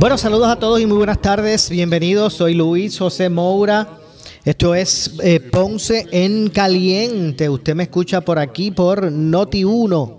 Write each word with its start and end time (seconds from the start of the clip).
Bueno, 0.00 0.16
saludos 0.16 0.48
a 0.48 0.56
todos 0.56 0.80
y 0.80 0.86
muy 0.86 0.96
buenas 0.96 1.20
tardes. 1.20 1.68
Bienvenidos, 1.68 2.32
soy 2.32 2.54
Luis 2.54 2.98
José 2.98 3.28
Moura. 3.28 3.98
Esto 4.46 4.74
es 4.74 5.12
eh, 5.22 5.40
Ponce 5.40 6.06
en 6.10 6.48
Caliente. 6.48 7.50
Usted 7.50 7.74
me 7.74 7.82
escucha 7.82 8.22
por 8.22 8.38
aquí 8.38 8.70
por 8.70 9.12
Noti 9.12 9.62
1, 9.62 10.18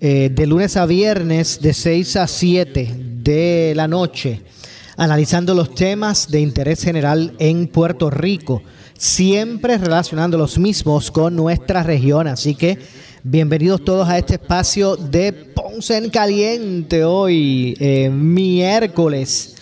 eh, 0.00 0.30
de 0.34 0.46
lunes 0.48 0.76
a 0.76 0.84
viernes, 0.86 1.60
de 1.60 1.74
6 1.74 2.16
a 2.16 2.26
7 2.26 2.92
de 3.22 3.72
la 3.76 3.86
noche, 3.86 4.42
analizando 4.96 5.54
los 5.54 5.76
temas 5.76 6.28
de 6.28 6.40
interés 6.40 6.82
general 6.82 7.36
en 7.38 7.68
Puerto 7.68 8.10
Rico, 8.10 8.64
siempre 8.98 9.78
relacionando 9.78 10.36
los 10.36 10.58
mismos 10.58 11.12
con 11.12 11.36
nuestra 11.36 11.84
región. 11.84 12.26
Así 12.26 12.56
que 12.56 12.80
bienvenidos 13.26 13.82
todos 13.82 14.06
a 14.06 14.18
este 14.18 14.34
espacio 14.34 14.96
de 14.96 15.32
Ponce 15.32 15.96
en 15.96 16.10
Caliente 16.10 17.04
hoy, 17.04 17.74
eh, 17.80 18.10
miércoles 18.10 19.56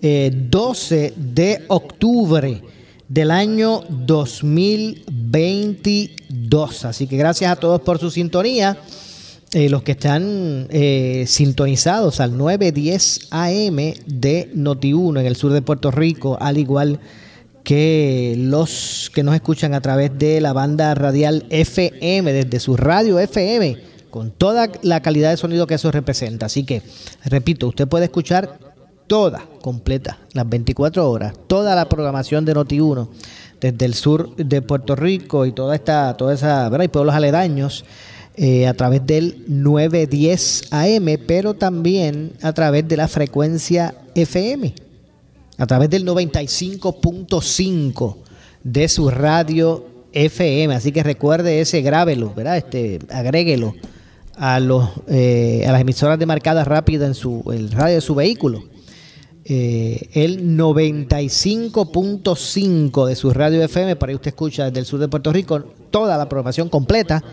12 0.00 1.14
de 1.16 1.64
octubre 1.66 2.62
del 3.08 3.32
año 3.32 3.80
2022. 3.88 6.84
Así 6.84 7.08
que 7.08 7.16
gracias 7.16 7.50
a 7.50 7.56
todos 7.56 7.80
por 7.80 7.98
su 7.98 8.12
sintonía. 8.12 8.78
Eh, 9.52 9.68
los 9.68 9.82
que 9.82 9.90
están 9.92 10.68
eh, 10.70 11.24
sintonizados 11.26 12.20
al 12.20 12.38
910 12.38 13.28
AM 13.30 13.76
de 14.06 14.52
Noti1 14.54 15.20
en 15.20 15.26
el 15.26 15.36
sur 15.36 15.52
de 15.52 15.62
Puerto 15.62 15.90
Rico, 15.90 16.36
al 16.40 16.58
igual 16.58 17.00
que 17.00 17.27
los 17.70 19.10
que 19.14 19.22
nos 19.22 19.34
escuchan 19.34 19.74
a 19.74 19.80
través 19.80 20.18
de 20.18 20.40
la 20.40 20.52
banda 20.52 20.94
radial 20.94 21.44
FM, 21.50 22.32
desde 22.32 22.60
su 22.60 22.76
radio 22.76 23.18
FM, 23.18 23.76
con 24.10 24.30
toda 24.30 24.70
la 24.82 25.00
calidad 25.00 25.30
de 25.30 25.36
sonido 25.36 25.66
que 25.66 25.74
eso 25.74 25.90
representa. 25.90 26.46
Así 26.46 26.64
que, 26.64 26.82
repito, 27.24 27.68
usted 27.68 27.86
puede 27.86 28.06
escuchar 28.06 28.58
toda, 29.06 29.44
completa, 29.60 30.18
las 30.32 30.48
24 30.48 31.10
horas, 31.10 31.34
toda 31.46 31.74
la 31.74 31.88
programación 31.88 32.44
de 32.44 32.54
Noti1 32.54 33.08
desde 33.60 33.84
el 33.86 33.94
sur 33.94 34.34
de 34.36 34.62
Puerto 34.62 34.94
Rico 34.94 35.44
y 35.46 35.52
toda 35.52 35.74
esta, 35.74 36.16
toda 36.16 36.34
esa, 36.34 36.68
¿verdad? 36.68 36.84
Y 36.84 36.88
pueblos 36.88 37.14
aledaños 37.14 37.84
eh, 38.36 38.68
a 38.68 38.74
través 38.74 39.04
del 39.04 39.42
910 39.48 40.68
AM, 40.70 41.18
pero 41.26 41.54
también 41.54 42.32
a 42.40 42.52
través 42.52 42.86
de 42.86 42.96
la 42.96 43.08
frecuencia 43.08 43.94
FM, 44.14 44.74
a 45.58 45.66
través 45.66 45.90
del 45.90 46.06
95.5 46.06 48.16
de 48.64 48.88
su 48.88 49.10
radio 49.10 49.84
FM. 50.12 50.74
Así 50.74 50.90
que 50.92 51.02
recuerde 51.02 51.60
ese, 51.60 51.82
grábelo, 51.82 52.32
¿verdad? 52.34 52.56
Este, 52.56 53.00
agréguelo 53.10 53.74
a 54.36 54.58
los 54.60 54.88
eh, 55.08 55.64
a 55.66 55.72
las 55.72 55.82
emisoras 55.82 56.18
de 56.18 56.24
marcada 56.24 56.64
rápida 56.64 57.04
en 57.06 57.14
su 57.14 57.44
el 57.52 57.70
radio 57.72 57.96
de 57.96 58.00
su 58.00 58.14
vehículo 58.14 58.64
eh, 59.50 60.10
el 60.12 60.58
95.5 60.58 63.06
de 63.06 63.16
su 63.16 63.30
radio 63.30 63.62
FM, 63.62 63.96
para 63.96 64.12
que 64.12 64.16
usted 64.16 64.28
escucha 64.28 64.66
desde 64.66 64.80
el 64.80 64.84
sur 64.84 65.00
de 65.00 65.08
Puerto 65.08 65.32
Rico, 65.32 65.60
toda 65.90 66.18
la 66.18 66.28
programación 66.28 66.68
completa 66.68 67.24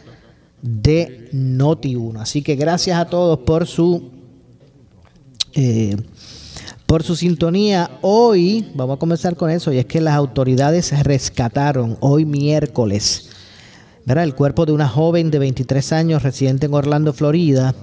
de 0.61 1.27
Noti1. 1.33 2.21
Así 2.21 2.41
que 2.41 2.55
gracias 2.55 2.97
a 2.97 3.09
todos 3.09 3.39
por 3.39 3.67
su 3.67 4.11
eh, 5.55 5.97
por 6.95 7.03
su 7.03 7.17
sintonía. 7.17 7.91
Hoy 7.99 8.71
vamos 8.73 8.95
a 8.95 8.99
comenzar 8.99 9.35
con 9.35 9.49
eso 9.49 9.73
y 9.73 9.79
es 9.79 9.85
que 9.85 9.99
las 9.99 10.13
autoridades 10.13 10.97
rescataron 11.03 11.97
hoy 11.99 12.23
miércoles 12.23 13.31
el 14.07 14.33
cuerpo 14.33 14.65
de 14.65 14.71
una 14.71 14.87
joven 14.87 15.29
de 15.29 15.39
23 15.39 15.91
años 15.91 16.23
residente 16.23 16.67
en 16.67 16.73
Orlando, 16.73 17.11
Florida 17.11 17.75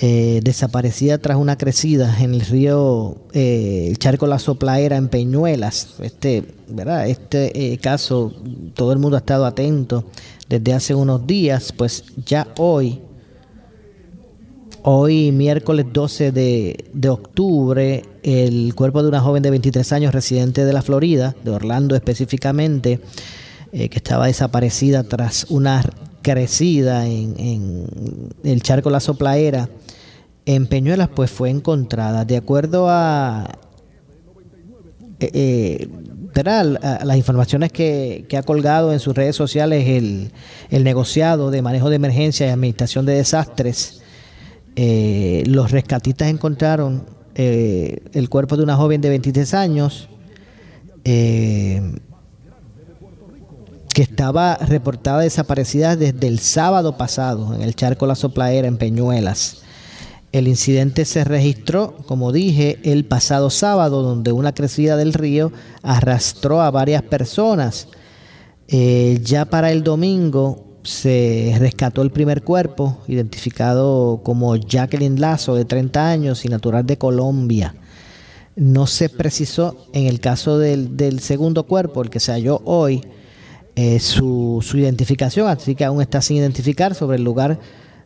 eh, 0.00 0.40
desaparecida 0.42 1.18
tras 1.18 1.36
una 1.36 1.56
crecida 1.56 2.16
en 2.20 2.34
el 2.34 2.40
río 2.40 3.16
eh, 3.32 3.86
el 3.88 3.98
charco 4.00 4.26
La 4.26 4.40
Soplaera 4.40 4.96
en 4.96 5.06
Peñuelas. 5.06 5.94
Este, 6.00 6.42
¿verdad? 6.66 7.06
este 7.06 7.74
eh, 7.74 7.78
caso 7.78 8.32
todo 8.74 8.92
el 8.92 8.98
mundo 8.98 9.16
ha 9.16 9.20
estado 9.20 9.46
atento 9.46 10.06
desde 10.48 10.72
hace 10.72 10.96
unos 10.96 11.28
días, 11.28 11.72
pues 11.72 12.02
ya 12.26 12.48
hoy, 12.58 13.02
hoy 14.82 15.32
miércoles 15.32 15.86
12 15.92 16.32
de, 16.32 17.08
octubre, 17.08 18.04
el 18.22 18.74
cuerpo 18.74 19.02
de 19.02 19.08
una 19.08 19.20
joven 19.20 19.42
de 19.42 19.50
23 19.50 19.92
años 19.92 20.12
residente 20.12 20.64
de 20.64 20.72
la 20.72 20.82
Florida, 20.82 21.34
de 21.44 21.50
Orlando 21.50 21.94
específicamente, 21.94 23.00
que 23.70 23.90
estaba 23.90 24.26
desaparecida 24.26 25.02
tras 25.02 25.46
una 25.48 25.82
crecida 26.22 27.06
en, 27.06 27.86
el 28.44 28.62
charco 28.62 28.90
La 28.90 29.00
Soplaera, 29.00 29.68
en 30.46 30.66
Peñuelas 30.66 31.08
pues 31.14 31.30
fue 31.30 31.50
encontrada. 31.50 32.24
De 32.24 32.36
acuerdo 32.36 32.86
a, 32.88 33.58
eh, 35.20 35.30
eh 35.32 35.88
las 36.34 37.16
informaciones 37.18 37.72
que, 37.72 38.26
ha 38.36 38.42
colgado 38.42 38.92
en 38.92 39.00
sus 39.00 39.14
redes 39.14 39.36
sociales 39.36 39.86
el, 39.86 40.32
el, 40.70 40.82
negociado 40.82 41.50
de 41.50 41.60
manejo 41.60 41.90
de 41.90 41.96
emergencia 41.96 42.46
y 42.46 42.50
administración 42.50 43.04
de 43.04 43.16
desastres, 43.16 44.01
eh, 44.76 45.42
los 45.46 45.70
rescatistas 45.70 46.28
encontraron 46.28 47.04
eh, 47.34 48.02
el 48.12 48.28
cuerpo 48.28 48.56
de 48.56 48.62
una 48.62 48.76
joven 48.76 49.00
de 49.00 49.08
23 49.08 49.54
años 49.54 50.08
que 53.92 54.02
estaba 54.02 54.56
reportada 54.56 55.20
desaparecida 55.20 55.96
desde 55.96 56.26
el 56.28 56.38
sábado 56.38 56.96
pasado 56.96 57.54
en 57.54 57.62
el 57.62 57.74
charco 57.74 58.06
La 58.06 58.14
Soplaera 58.14 58.68
en 58.68 58.78
Peñuelas. 58.78 59.62
El 60.32 60.48
incidente 60.48 61.04
se 61.04 61.24
registró, 61.24 61.94
como 62.06 62.32
dije, 62.32 62.78
el 62.84 63.04
pasado 63.04 63.50
sábado, 63.50 64.02
donde 64.02 64.32
una 64.32 64.54
crecida 64.54 64.96
del 64.96 65.12
río 65.12 65.52
arrastró 65.82 66.62
a 66.62 66.70
varias 66.70 67.02
personas. 67.02 67.88
Eh, 68.68 69.20
ya 69.22 69.44
para 69.44 69.70
el 69.72 69.82
domingo 69.82 70.71
se 70.82 71.54
rescató 71.58 72.02
el 72.02 72.10
primer 72.10 72.42
cuerpo, 72.42 72.98
identificado 73.08 74.20
como 74.22 74.56
Jacqueline 74.56 75.20
Lazo, 75.20 75.54
de 75.54 75.64
30 75.64 76.08
años 76.08 76.44
y 76.44 76.48
natural 76.48 76.86
de 76.86 76.98
Colombia. 76.98 77.74
No 78.56 78.86
se 78.86 79.08
precisó 79.08 79.86
en 79.92 80.06
el 80.06 80.20
caso 80.20 80.58
del, 80.58 81.20
segundo 81.20 81.64
cuerpo, 81.64 82.02
el 82.02 82.10
que 82.10 82.20
se 82.20 82.32
halló 82.32 82.60
hoy, 82.64 83.02
eh, 83.74 84.00
su, 84.00 84.58
su 84.62 84.76
identificación, 84.76 85.48
así 85.48 85.74
que 85.74 85.84
aún 85.84 86.02
está 86.02 86.20
sin 86.20 86.36
identificar 86.36 86.94
sobre 86.94 87.16
el 87.16 87.24
lugar 87.24 87.58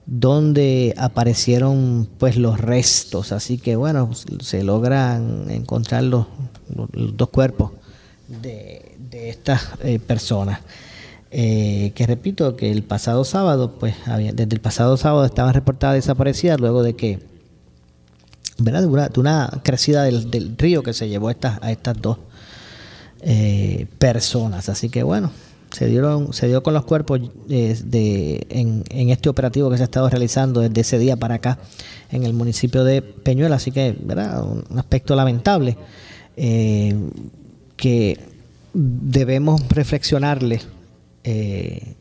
donde 0.07 0.95
aparecieron 0.97 2.09
pues 2.19 2.37
los 2.37 2.61
restos 2.61 3.33
así 3.33 3.59
que 3.59 3.75
bueno 3.75 4.13
se 4.15 4.63
logran 4.63 5.51
encontrar 5.51 6.05
los, 6.05 6.27
dos 6.69 7.29
cuerpos 7.31 7.73
de, 8.29 8.97
estas 9.11 9.71
eh, 9.83 9.99
personas 9.99 10.61
eh, 11.39 11.93
que 11.95 12.07
repito 12.07 12.57
que 12.57 12.73
el 12.73 12.83
pasado 12.83 13.23
sábado 13.23 13.73
pues 13.79 13.95
desde 14.07 14.55
el 14.55 14.61
pasado 14.63 14.97
sábado 14.97 15.27
estaban 15.27 15.53
reportadas 15.53 15.97
desaparecidas 15.97 16.59
luego 16.59 16.83
de 16.83 16.97
que 16.97 17.19
¿verdad? 18.57 18.81
De, 19.11 19.21
una, 19.21 19.51
crecida 19.63 20.05
del, 20.05 20.57
río 20.57 20.83
que 20.83 20.95
se 20.95 21.11
llevó 21.11 21.29
a 21.29 21.33
estas, 21.33 21.63
a 21.63 21.71
estas 21.71 22.01
dos 22.01 22.17
eh, 23.21 23.87
personas. 23.99 24.71
Así 24.71 24.89
que 24.89 25.03
bueno 25.03 25.31
se 25.73 25.87
dieron 25.89 26.33
se 26.33 26.47
dio 26.47 26.63
con 26.63 26.73
los 26.73 26.87
cuerpos 26.87 27.21
eh, 27.51 27.79
de, 27.85 28.47
en, 28.49 29.11
este 29.11 29.29
operativo 29.29 29.69
que 29.69 29.77
se 29.77 29.83
ha 29.83 29.85
estado 29.85 30.09
realizando 30.09 30.63
desde 30.63 30.81
ese 30.81 30.99
día 30.99 31.17
para 31.17 31.35
acá 31.35 31.59
en 32.11 32.25
el 32.25 32.33
municipio 32.33 32.83
de 32.83 33.03
Peñuela. 33.03 33.57
Así 33.57 33.73
que 33.73 33.95
verdad 34.01 34.43
un 34.43 34.79
aspecto 34.79 35.15
lamentable 35.15 35.77
eh, 36.39 36.95
que 37.77 38.19
debemos 38.73 39.69
reflexionarle 39.69 40.63
eh, 41.27 41.95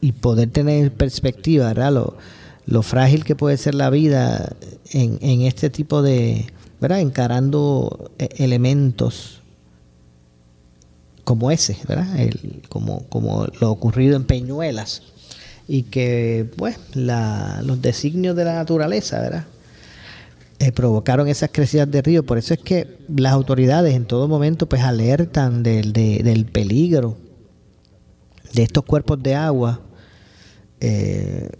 y 0.00 0.12
poder 0.12 0.50
tener 0.50 0.92
perspectiva 0.92 1.68
verdad 1.68 2.14
lo, 2.66 2.82
frágil 2.82 3.24
que 3.24 3.34
puede 3.34 3.56
ser 3.56 3.74
la 3.74 3.90
vida 3.90 4.54
en, 4.92 5.18
en 5.20 5.42
este 5.42 5.70
tipo 5.70 6.02
de 6.02 6.46
verdad 6.80 7.00
encarando 7.00 8.10
elementos 8.18 9.40
como 11.24 11.50
ese, 11.50 11.78
¿verdad? 11.88 12.20
El, 12.20 12.62
como, 12.68 13.04
como 13.08 13.46
lo 13.60 13.70
ocurrido 13.70 14.14
en 14.16 14.24
Peñuelas 14.24 15.02
y 15.66 15.84
que, 15.84 16.50
pues, 16.56 16.76
la, 16.92 17.62
los 17.64 17.80
designios 17.80 18.36
de 18.36 18.44
la 18.44 18.54
naturaleza, 18.54 19.20
¿verdad? 19.20 19.46
eh, 20.58 20.72
provocaron 20.72 21.28
esas 21.28 21.50
crecidas 21.52 21.90
de 21.90 22.02
río. 22.02 22.24
Por 22.24 22.38
eso 22.38 22.54
es 22.54 22.60
que 22.60 22.96
las 23.14 23.32
autoridades 23.32 23.94
en 23.94 24.04
todo 24.04 24.28
momento 24.28 24.68
pues 24.68 24.82
alertan 24.82 25.62
del, 25.62 25.92
del 25.92 26.46
peligro 26.46 27.16
de 28.54 28.62
estos 28.62 28.84
cuerpos 28.84 29.22
de 29.22 29.34
agua 29.34 29.80
eh, 30.80 31.50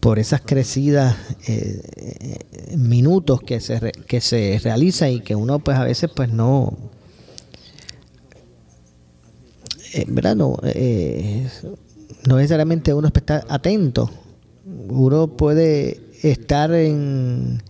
por 0.00 0.18
esas 0.18 0.40
crecidas 0.42 1.16
eh, 1.48 2.38
minutos 2.76 3.40
que 3.40 3.60
se, 3.60 3.92
que 4.06 4.20
se 4.20 4.60
realizan 4.62 5.10
y 5.10 5.20
que 5.20 5.34
uno 5.34 5.58
pues 5.58 5.76
a 5.76 5.84
veces 5.84 6.10
pues 6.14 6.30
no 6.30 6.76
¿verdad? 10.08 10.36
No, 10.36 10.58
no 12.28 12.36
necesariamente 12.36 12.92
uno 12.92 13.08
está 13.08 13.46
atento 13.48 14.10
uno 14.66 15.28
puede 15.28 16.00
estar 16.22 16.72
en, 16.72 17.62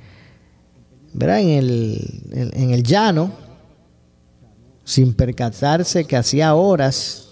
¿verdad? 1.13 1.41
En, 1.41 1.49
el, 1.49 2.51
en, 2.55 2.71
el 2.71 2.83
llano 2.83 3.33
sin 4.85 5.15
percatarse 5.15 6.05
que 6.05 6.17
hacía 6.17 6.55
horas 6.55 7.26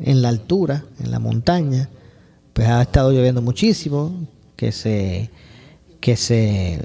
en 0.00 0.22
la 0.22 0.28
altura, 0.28 0.84
en 0.98 1.10
la 1.10 1.18
montaña, 1.18 1.88
pues 2.52 2.68
ha 2.68 2.82
estado 2.82 3.12
lloviendo 3.12 3.42
muchísimo, 3.42 4.26
que 4.56 4.72
se 4.72 5.30
que 6.00 6.16
se 6.16 6.80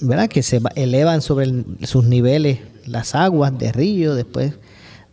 ¿verdad? 0.00 0.28
que 0.28 0.42
se 0.42 0.60
elevan 0.74 1.22
sobre 1.22 1.64
sus 1.84 2.04
niveles 2.04 2.60
las 2.86 3.14
aguas 3.14 3.56
de 3.58 3.72
río, 3.72 4.14
después 4.14 4.54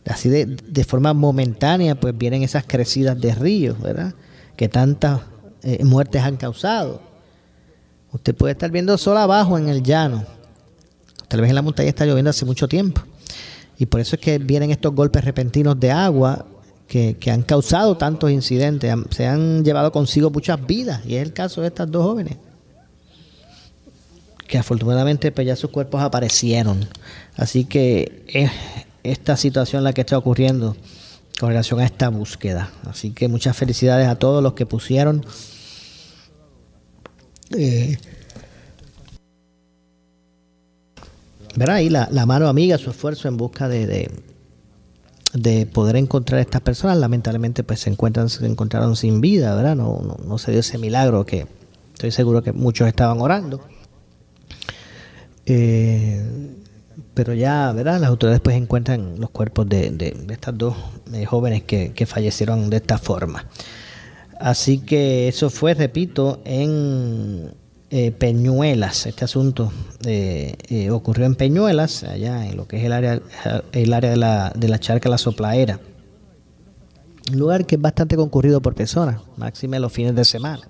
así 0.06 0.30
de, 0.30 0.84
forma 0.84 1.14
momentánea 1.14 1.96
pues 1.96 2.18
vienen 2.18 2.44
esas 2.44 2.64
crecidas 2.66 3.20
de 3.20 3.36
río, 3.36 3.76
¿verdad? 3.82 4.14
Que 4.56 4.70
tantas 4.70 5.22
eh, 5.64 5.84
muertes 5.84 6.22
han 6.22 6.38
causado. 6.38 7.02
Usted 8.14 8.34
puede 8.34 8.54
estar 8.54 8.72
viendo 8.72 8.98
sol 8.98 9.18
abajo 9.18 9.58
en 9.58 9.68
el 9.68 9.84
llano. 9.84 10.26
Tal 11.28 11.42
vez 11.42 11.50
en 11.50 11.56
la 11.56 11.62
montaña 11.62 11.90
está 11.90 12.06
lloviendo 12.06 12.30
hace 12.30 12.46
mucho 12.46 12.68
tiempo. 12.68 13.02
Y 13.78 13.86
por 13.86 14.00
eso 14.00 14.16
es 14.16 14.22
que 14.22 14.40
vienen 14.40 14.72
estos 14.72 14.96
golpes 14.96 15.26
repentinos 15.26 15.78
de 15.80 15.92
agua 15.92 16.46
que, 16.88 17.32
han 17.32 17.44
causado 17.44 17.98
tantos 17.98 18.32
incidentes. 18.32 18.94
Se 19.12 19.26
han 19.26 19.64
llevado 19.64 19.92
consigo 19.92 20.30
muchas 20.30 20.66
vidas. 20.66 21.02
Y 21.06 21.16
es 21.16 21.24
el 21.24 21.34
caso 21.34 21.62
de 21.62 21.68
estas 21.68 21.92
dos 21.92 22.04
jóvenes. 22.04 22.38
Que 24.48 24.58
afortunadamente 24.58 25.32
pues 25.32 25.46
ya 25.46 25.56
sus 25.56 25.70
cuerpos 25.70 26.02
aparecieron. 26.02 26.88
Así 27.36 27.66
que 27.66 28.24
es 28.28 28.52
esta 29.04 29.38
situación 29.38 29.84
la 29.84 29.94
que 29.94 30.02
está 30.02 30.18
ocurriendo 30.18 30.76
con 31.40 31.50
relación 31.50 31.80
a 31.80 31.86
esta 31.86 32.10
búsqueda. 32.10 32.72
Así 32.86 33.12
que 33.12 33.28
muchas 33.28 33.56
felicidades 33.56 34.08
a 34.08 34.16
todos 34.16 34.42
los 34.42 34.54
que 34.54 34.66
pusieron 34.66 35.26
eh, 37.56 37.98
verá 41.56 41.76
ahí 41.76 41.90
la, 41.90 42.08
mano 42.26 42.48
amiga, 42.48 42.78
su 42.78 42.90
esfuerzo 42.90 43.28
en 43.28 43.38
busca 43.38 43.68
de, 43.68 43.88
de, 43.88 44.12
poder 45.72 45.96
encontrar 45.96 46.40
a 46.40 46.42
estas 46.42 46.62
personas. 46.62 46.98
Lamentablemente, 46.98 47.64
pues 47.64 47.82
se 47.82 47.90
encuentran, 47.90 48.30
se 48.30 48.46
encontraron 48.46 48.96
sin 48.96 49.22
vida, 49.22 49.56
¿verdad? 49.56 49.76
No, 49.76 50.18
no, 50.26 50.38
se 50.38 50.52
dio 50.52 50.60
ese 50.60 50.78
milagro 50.78 51.26
que 51.26 51.48
estoy 51.94 52.12
seguro 52.12 52.42
que 52.42 52.54
muchos 52.54 52.88
estaban 52.88 53.20
orando. 53.22 53.62
Eh, 55.46 56.24
pero 57.14 57.34
ya, 57.34 57.72
¿verdad? 57.72 58.00
Las 58.00 58.10
autoridades 58.10 58.42
pues 58.42 58.56
encuentran 58.56 59.20
los 59.20 59.30
cuerpos 59.30 59.68
de, 59.68 59.90
de, 59.92 60.16
estas 60.30 60.58
dos 60.58 60.76
eh, 61.14 61.26
jóvenes 61.26 61.64
que, 61.64 61.94
que 61.94 62.06
fallecieron 62.06 62.70
de 62.70 62.78
esta 62.78 62.98
forma. 62.98 63.46
Así 64.40 64.80
que 64.80 65.28
eso 65.28 65.50
fue, 65.50 65.74
repito, 65.74 66.42
en 66.46 67.52
eh, 67.90 68.12
Peñuelas. 68.12 69.06
Este 69.06 69.26
asunto 69.26 69.72
eh, 70.06 70.56
eh, 70.70 70.90
ocurrió 70.90 71.26
en 71.26 71.36
Peñuelas, 71.36 72.04
allá 72.04 72.46
en 72.48 72.58
lo 72.58 72.68
que 72.68 72.78
es 72.78 72.84
el 72.84 72.92
área, 72.92 73.22
el 73.72 73.94
área 73.94 74.12
de, 74.12 74.18
la, 74.18 74.52
de 74.56 74.68
la 74.68 74.80
charca 74.80 75.10
La 75.10 75.18
Soplaera. 75.18 75.80
Un 77.32 77.40
lugar 77.40 77.66
que 77.66 77.76
es 77.76 77.82
bastante 77.82 78.16
concurrido 78.16 78.62
por 78.62 78.74
personas, 78.76 79.22
máxime 79.38 79.80
los 79.80 79.92
fines 79.92 80.16
de 80.16 80.26
semana. 80.26 80.68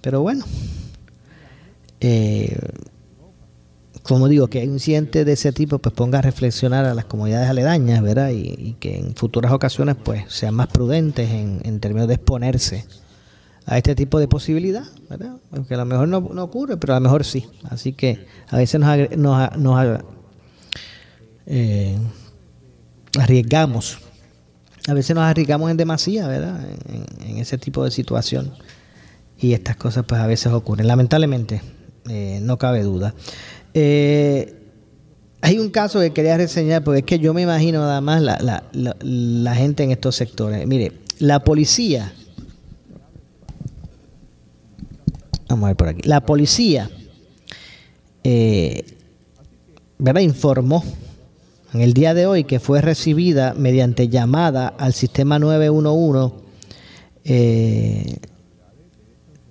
Pero 0.00 0.22
bueno, 0.22 0.44
como 4.06 4.28
digo, 4.28 4.46
que 4.46 4.60
hay 4.60 4.68
un 4.68 4.74
incidente 4.74 5.24
de 5.24 5.32
ese 5.32 5.52
tipo, 5.52 5.78
pues 5.78 5.94
ponga 5.94 6.20
a 6.20 6.22
reflexionar 6.22 6.84
a 6.84 6.94
las 6.94 7.06
comunidades 7.06 7.48
aledañas, 7.48 8.02
¿verdad? 8.02 8.30
Y, 8.30 8.76
que 8.78 8.98
en 8.98 9.14
futuras 9.16 9.52
ocasiones, 9.52 9.96
pues, 10.02 10.24
sean 10.28 10.54
más 10.54 10.68
prudentes 10.68 11.28
en, 11.30 11.80
términos 11.80 12.08
de 12.08 12.14
exponerse 12.14 12.84
a 13.66 13.76
este 13.76 13.94
tipo 13.94 14.20
de 14.20 14.28
posibilidad, 14.28 14.84
¿verdad? 15.10 15.36
Aunque 15.50 15.74
a 15.74 15.78
lo 15.78 15.84
mejor 15.84 16.08
no, 16.08 16.18
ocurre, 16.42 16.76
pero 16.76 16.94
a 16.94 16.96
lo 16.96 17.02
mejor 17.02 17.24
sí. 17.24 17.46
Así 17.64 17.92
que 17.92 18.26
a 18.48 18.56
veces 18.56 18.80
nos, 18.80 19.56
nos, 19.56 20.00
eh, 21.46 21.98
arriesgamos. 23.18 23.98
A 24.88 24.94
veces 24.94 25.16
nos 25.16 25.24
arriesgamos 25.24 25.70
en 25.70 25.76
demasía, 25.76 26.28
¿verdad? 26.28 26.60
En, 27.20 27.38
ese 27.38 27.58
tipo 27.58 27.84
de 27.84 27.90
situación. 27.90 28.52
Y 29.38 29.52
estas 29.52 29.76
cosas, 29.76 30.04
pues, 30.06 30.20
a 30.20 30.26
veces 30.26 30.52
ocurren. 30.52 30.86
Lamentablemente, 30.86 31.60
eh, 32.08 32.38
no 32.42 32.56
cabe 32.58 32.82
duda. 32.82 33.14
Eh, 33.74 34.54
hay 35.42 35.58
un 35.58 35.70
caso 35.70 36.00
que 36.00 36.12
quería 36.12 36.36
reseñar, 36.36 36.82
porque 36.82 37.00
es 37.00 37.04
que 37.04 37.18
yo 37.18 37.34
me 37.34 37.42
imagino 37.42 37.80
nada 37.80 38.00
más 38.00 38.22
la, 38.22 39.54
gente 39.54 39.82
en 39.84 39.90
estos 39.90 40.16
sectores. 40.16 40.66
Mire, 40.66 40.92
la 41.18 41.44
policía, 41.44 42.12
vamos 45.48 45.64
a 45.64 45.68
ver 45.68 45.76
por 45.76 45.88
aquí, 45.88 46.08
la 46.08 46.20
policía, 46.20 46.90
eh, 48.24 48.84
¿verdad? 49.98 50.20
Informó 50.20 50.84
en 51.72 51.80
el 51.80 51.94
día 51.94 52.14
de 52.14 52.26
hoy 52.26 52.44
que 52.44 52.60
fue 52.60 52.80
recibida 52.80 53.54
mediante 53.54 54.08
llamada 54.08 54.68
al 54.68 54.92
sistema 54.92 55.38
911 55.38 56.34
eh, 57.24 58.16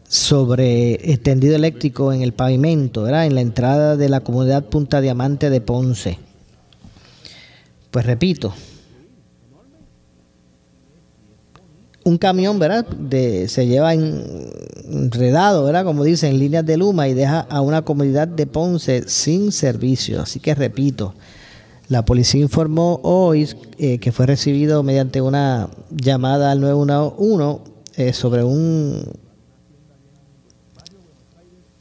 sobre 0.08 1.18
tendido 1.18 1.56
eléctrico 1.56 2.14
en 2.14 2.22
el 2.22 2.34
pavimento, 2.34 3.04
¿verdad? 3.04 3.26
en 3.26 3.36
la 3.36 3.42
entrada 3.42 3.98
de 3.98 4.08
la 4.10 4.22
comunidad 4.22 4.66
Punta 4.66 5.02
Diamante 5.02 5.50
de 5.50 5.62
Ponce. 5.62 6.20
Pues 7.92 8.06
repito, 8.06 8.54
un 12.06 12.18
camión, 12.20 12.60
¿verdad? 12.60 12.86
Se 13.48 13.66
lleva 13.68 13.94
enredado, 13.94 15.66
¿verdad? 15.66 15.84
Como 15.84 16.04
dicen, 16.04 16.34
en 16.34 16.40
líneas 16.40 16.66
de 16.66 16.78
Luma 16.78 17.08
y 17.08 17.16
deja 17.16 17.42
a 17.42 17.62
una 17.62 17.82
comunidad 17.82 18.28
de 18.28 18.46
Ponce 18.46 19.10
sin 19.10 19.52
servicio. 19.52 20.22
Así 20.22 20.40
que 20.40 20.54
repito, 20.54 21.16
la 21.90 22.06
policía 22.06 22.42
informó 22.42 23.00
hoy 23.04 23.50
eh, 23.80 23.98
que 23.98 24.12
fue 24.12 24.28
recibido 24.28 24.84
mediante 24.84 25.20
una 25.20 25.70
llamada 25.90 26.52
al 26.52 26.62
911 26.62 27.62
eh, 27.96 28.14
sobre 28.14 28.44
un 28.44 29.04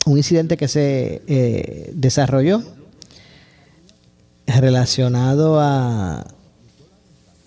un 0.07 0.17
incidente 0.19 0.57
que 0.57 0.69
se 0.69 1.23
eh, 1.27 1.91
desarrolló 1.95 2.63
relacionado 4.47 5.59
a, 5.61 6.27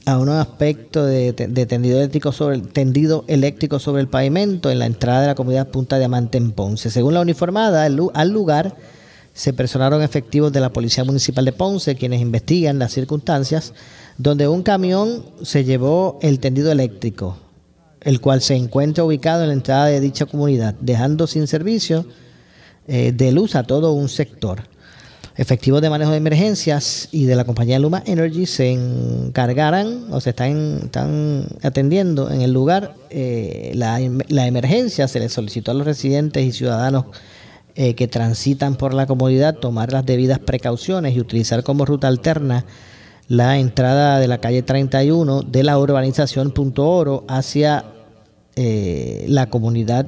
a 0.07 0.17
unos 0.17 0.35
aspectos 0.35 1.05
de, 1.09 1.33
tendido 1.33 1.97
eléctrico 1.97 2.31
sobre 2.31 2.59
tendido 2.59 3.25
eléctrico 3.27 3.77
sobre 3.77 4.01
el 4.01 4.07
pavimento 4.07 4.71
en 4.71 4.79
la 4.79 4.85
entrada 4.85 5.19
de 5.19 5.27
la 5.27 5.35
comunidad 5.35 5.67
Punta 5.67 5.99
Diamante 5.99 6.37
en 6.37 6.53
Ponce. 6.53 6.89
Según 6.89 7.13
la 7.13 7.19
uniformada, 7.19 7.83
al 7.83 8.29
lugar 8.29 8.77
se 9.33 9.51
personaron 9.51 10.01
efectivos 10.01 10.53
de 10.53 10.61
la 10.61 10.71
Policía 10.71 11.03
Municipal 11.03 11.43
de 11.43 11.51
Ponce, 11.51 11.95
quienes 11.95 12.21
investigan 12.21 12.79
las 12.79 12.93
circunstancias, 12.93 13.73
donde 14.17 14.47
un 14.47 14.63
camión 14.63 15.25
se 15.43 15.65
llevó 15.65 16.19
el 16.21 16.39
tendido 16.39 16.71
eléctrico, 16.71 17.37
el 17.99 18.21
cual 18.21 18.41
se 18.41 18.55
encuentra 18.55 19.03
ubicado 19.03 19.41
en 19.41 19.49
la 19.49 19.55
entrada 19.55 19.87
de 19.87 19.99
dicha 19.99 20.25
comunidad, 20.25 20.73
dejando 20.79 21.27
sin 21.27 21.47
servicio 21.47 22.05
eh, 22.87 23.11
de 23.11 23.33
luz 23.33 23.55
a 23.55 23.63
todo 23.63 23.91
un 23.91 24.07
sector. 24.07 24.61
Efectivos 25.38 25.84
de 25.84 25.91
manejo 25.91 26.10
de 26.10 26.17
emergencias 26.17 27.10
y 27.12 27.25
de 27.25 27.36
la 27.36 27.46
compañía 27.46 27.77
Luma 27.77 28.01
Energy 28.08 28.48
se 28.48 28.72
encargarán 28.72 30.08
o 30.10 30.20
se 30.20 30.32
están, 30.32 30.89
atendiendo 31.62 32.32
en 32.32 32.41
el 32.41 32.51
lugar 32.51 32.96
eh, 33.12 33.72
la, 33.75 34.00
emergencia. 34.01 35.08
Se 35.08 35.20
les 35.20 35.32
solicitó 35.32 35.70
a 35.70 35.74
los 35.75 35.86
residentes 35.86 36.44
y 36.44 36.51
ciudadanos 36.51 37.06
eh, 37.75 37.94
que 37.94 38.08
transitan 38.08 38.77
por 38.77 38.96
la 38.96 39.06
comunidad 39.06 39.58
tomar 39.58 39.94
las 39.94 40.08
debidas 40.08 40.39
precauciones 40.39 41.15
y 41.15 41.20
utilizar 41.20 41.62
como 41.62 41.86
ruta 41.86 42.08
alterna 42.08 42.65
la 43.27 43.60
entrada 43.60 44.20
de 44.20 44.27
la 44.27 44.39
calle 44.39 44.63
31 44.63 45.44
de 45.44 45.63
la 45.63 45.77
urbanización 45.77 46.50
Punto 46.50 46.89
Oro 46.89 47.25
hacia 47.27 47.86
la 48.56 49.46
comunidad 49.51 50.08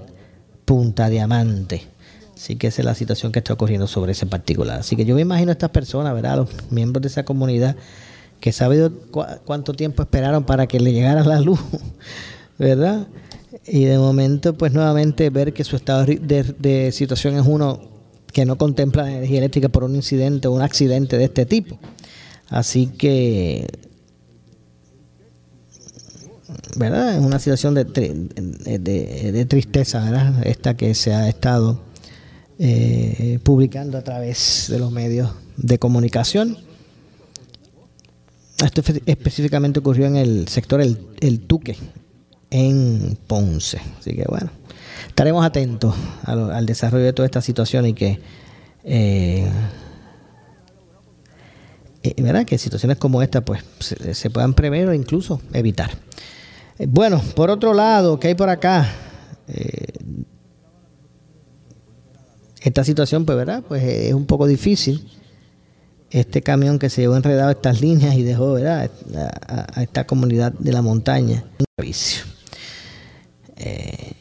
Punta 0.66 1.08
Diamante. 1.08 1.99
Así 2.40 2.56
que 2.56 2.68
esa 2.68 2.82
es 2.82 2.86
la 2.86 2.96
situación 2.96 3.34
que 3.34 3.40
está 3.40 3.52
ocurriendo 3.52 3.86
sobre 3.86 4.14
ese 4.14 4.26
particular. 4.26 4.80
Así 4.80 4.96
que 4.96 5.04
yo 5.04 5.14
me 5.14 5.22
imagino 5.22 5.50
a 5.50 5.52
estas 5.52 5.72
personas, 5.72 6.14
¿verdad? 6.14 6.38
Los 6.38 6.50
miembros 6.72 7.02
de 7.02 7.10
esa 7.10 7.26
comunidad 7.26 7.76
que 8.40 8.54
sabe 8.54 8.90
cuánto 9.44 9.74
tiempo 9.74 10.04
esperaron 10.04 10.46
para 10.46 10.66
que 10.66 10.80
le 10.80 10.94
llegara 10.94 11.26
la 11.26 11.42
luz, 11.42 11.60
¿verdad? 12.58 13.08
Y 13.68 13.84
de 13.84 13.98
momento, 13.98 14.58
pues 14.58 14.72
nuevamente 14.72 15.30
ver 15.30 15.52
que 15.52 15.66
su 15.66 15.76
estado 15.76 16.06
de, 16.06 16.92
situación 16.94 17.36
es 17.36 17.46
uno 17.46 17.82
que 18.32 18.46
no 18.46 18.58
contempla 18.58 19.04
la 19.04 19.12
energía 19.18 19.40
eléctrica 19.40 19.68
por 19.68 19.84
un 19.84 19.98
incidente 19.98 20.48
o 20.48 20.54
un 20.54 20.62
accidente 20.62 21.18
de 21.18 21.26
este 21.26 21.46
tipo. 21.46 21.78
Así 22.48 22.88
que, 22.88 23.68
¿verdad? 26.78 27.18
Es 27.18 27.22
una 27.22 27.38
situación 27.38 27.74
de, 27.74 27.84
de, 27.84 29.46
tristeza, 29.46 30.06
¿verdad? 30.06 30.48
Esta 30.48 30.78
que 30.78 30.96
se 30.96 31.14
ha 31.14 31.28
estado 31.28 31.89
eh, 32.62 33.40
publicando 33.42 33.98
a 33.98 34.02
través 34.02 34.68
de 34.70 34.80
los 34.80 34.92
medios 34.92 35.32
de 35.56 35.80
comunicación. 35.80 36.58
Esto 38.62 38.84
específicamente 39.06 39.80
ocurrió 39.80 40.08
en 40.08 40.18
el 40.18 40.50
sector 40.50 40.82
El, 40.82 41.00
el 41.22 41.40
Tuque, 41.40 41.78
en 42.50 43.18
Ponce. 43.28 43.80
Así 43.98 44.14
que 44.14 44.26
bueno, 44.28 44.52
estaremos 45.08 45.46
atentos 45.46 45.96
al, 46.24 46.66
desarrollo 46.66 47.06
de 47.06 47.14
toda 47.14 47.28
esta 47.28 47.42
situación 47.42 47.86
y 47.86 47.94
que, 47.94 48.20
eh, 48.84 49.50
eh, 52.04 52.22
¿verdad? 52.22 52.46
Que 52.46 52.58
situaciones 52.58 52.98
como 52.98 53.22
esta 53.22 53.40
pues 53.40 53.64
se, 53.80 54.30
puedan 54.30 54.54
prever 54.54 54.90
o 54.90 54.94
incluso 54.94 55.42
evitar. 55.54 55.92
Bueno, 56.90 57.22
por 57.38 57.50
otro 57.50 57.74
lado, 57.74 58.20
¿qué 58.20 58.28
hay 58.28 58.36
por 58.36 58.50
acá? 58.50 58.94
Esta 62.62 62.84
situación, 62.84 63.26
pues, 63.26 63.38
¿verdad? 63.38 63.64
Pues 63.68 63.84
es 63.84 64.14
un 64.14 64.26
poco 64.26 64.48
difícil 64.48 65.08
este 66.12 66.42
camión 66.42 66.80
que 66.80 66.90
se 66.90 67.02
llevó 67.02 67.16
enredado 67.16 67.52
estas 67.52 67.82
líneas 67.82 68.16
y 68.16 68.24
dejó 68.24 68.54
¿verdad? 68.54 68.90
A, 69.48 69.82
esta 69.82 70.06
comunidad 70.06 70.54
de 70.54 70.72
la 70.72 70.82
montaña 70.82 71.44
un. 71.78 72.26
Eh, 73.58 74.14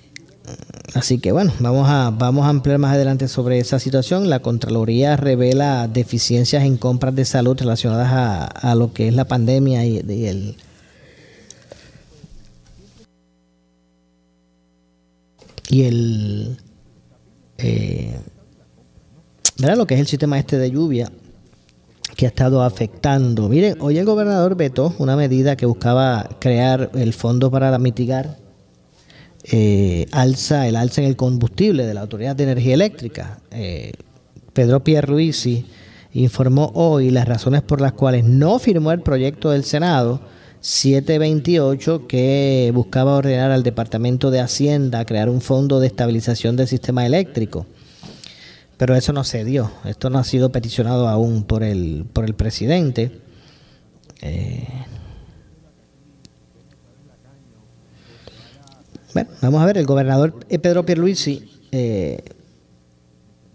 así 0.95 1.19
que 1.19 1.33
bueno, 1.33 1.53
vamos 1.61 1.89
a, 1.89 2.11
vamos 2.11 2.45
a 2.45 2.51
ampliar 2.51 2.79
más 2.79 2.95
adelante 2.95 3.29
sobre 3.29 3.59
esa 3.59 3.79
situación. 3.79 4.29
La 4.29 4.41
Contraloría 4.41 5.17
revela 5.17 5.89
deficiencias 5.89 6.65
en 6.65 6.77
compras 6.77 7.15
de 7.15 7.25
salud 7.25 7.57
relacionadas 7.59 8.51
a, 8.55 8.75
lo 8.75 8.93
que 8.93 9.09
es 9.09 9.15
la 9.15 9.27
pandemia 9.27 9.85
y, 9.85 9.99
el... 9.99 10.57
Y 15.71 15.83
el... 15.83 16.59
Eh, 17.59 18.17
¿verdad? 19.59 19.77
Lo 19.77 19.87
que 19.87 19.95
es 19.95 20.01
el 20.01 20.07
sistema 20.07 20.39
este 20.39 20.59
de 20.59 20.71
lluvia 20.71 21.11
que 22.17 22.27
ha 22.27 22.29
estado 22.29 22.63
afectando. 22.63 23.49
Miren, 23.49 23.77
hoy 23.81 23.99
el 23.99 24.05
gobernador 24.05 24.57
vetó 24.57 24.95
una 24.99 25.17
medida 25.17 25.57
que 25.57 25.67
buscaba 25.67 26.29
crear 26.41 26.91
el 26.95 27.13
fondo 27.13 27.51
para 27.51 27.77
mitigar 27.79 28.39
eh, 29.45 30.07
alza, 30.11 30.67
el 30.67 30.77
alza 30.77 31.01
en 31.01 31.09
el 31.09 31.17
combustible 31.17 31.87
de 31.87 31.95
la 31.95 32.01
Autoridad 32.01 32.35
de 32.35 32.45
Energía 32.45 32.75
Eléctrica. 32.75 33.39
Eh, 33.51 33.93
Pedro 34.53 34.83
Pierluisi 34.83 35.67
informó 36.13 36.73
hoy 36.75 37.11
las 37.11 37.29
razones 37.29 37.63
por 37.63 37.81
las 37.81 37.93
cuales 37.93 38.25
no 38.25 38.59
firmó 38.59 38.93
el 38.93 39.01
proyecto 39.01 39.51
del 39.51 39.65
Senado 39.65 40.21
728 40.61 42.07
que 42.07 42.71
buscaba 42.75 43.17
ordenar 43.17 43.51
al 43.51 43.63
Departamento 43.63 44.31
de 44.31 44.41
Hacienda 44.41 45.05
crear 45.05 45.29
un 45.29 45.41
fondo 45.41 45.81
de 45.81 45.87
estabilización 45.87 46.57
del 46.57 46.69
sistema 46.69 47.07
eléctrico 47.07 47.67
pero 48.79 48.95
eso 48.95 49.13
no 49.13 49.25
se 49.25 49.45
dio. 49.45 49.71
Esto 49.85 50.09
no 50.09 50.19
ha 50.19 50.25
sido 50.25 50.51
peticionado 50.51 51.09
aún 51.09 51.43
por 51.43 51.65
el, 51.65 52.07
por 52.13 52.25
el 52.25 52.35
presidente. 52.35 53.21
Eh, 54.23 54.67
bueno, 59.13 59.31
vamos 59.43 59.61
a 59.61 59.67
ver, 59.67 59.79
el 59.79 59.87
gobernador 59.87 60.33
Pedro 60.47 60.87
Pierluisi, 60.87 61.51
eh, 61.73 62.23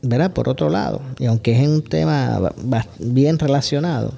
verá, 0.01 0.33
por 0.33 0.49
otro 0.49 0.69
lado, 0.69 1.01
y 1.17 1.25
aunque 1.25 1.53
es 1.53 1.67
un 1.67 1.83
tema 1.83 2.51
bien 2.99 3.39
relacionado, 3.39 4.13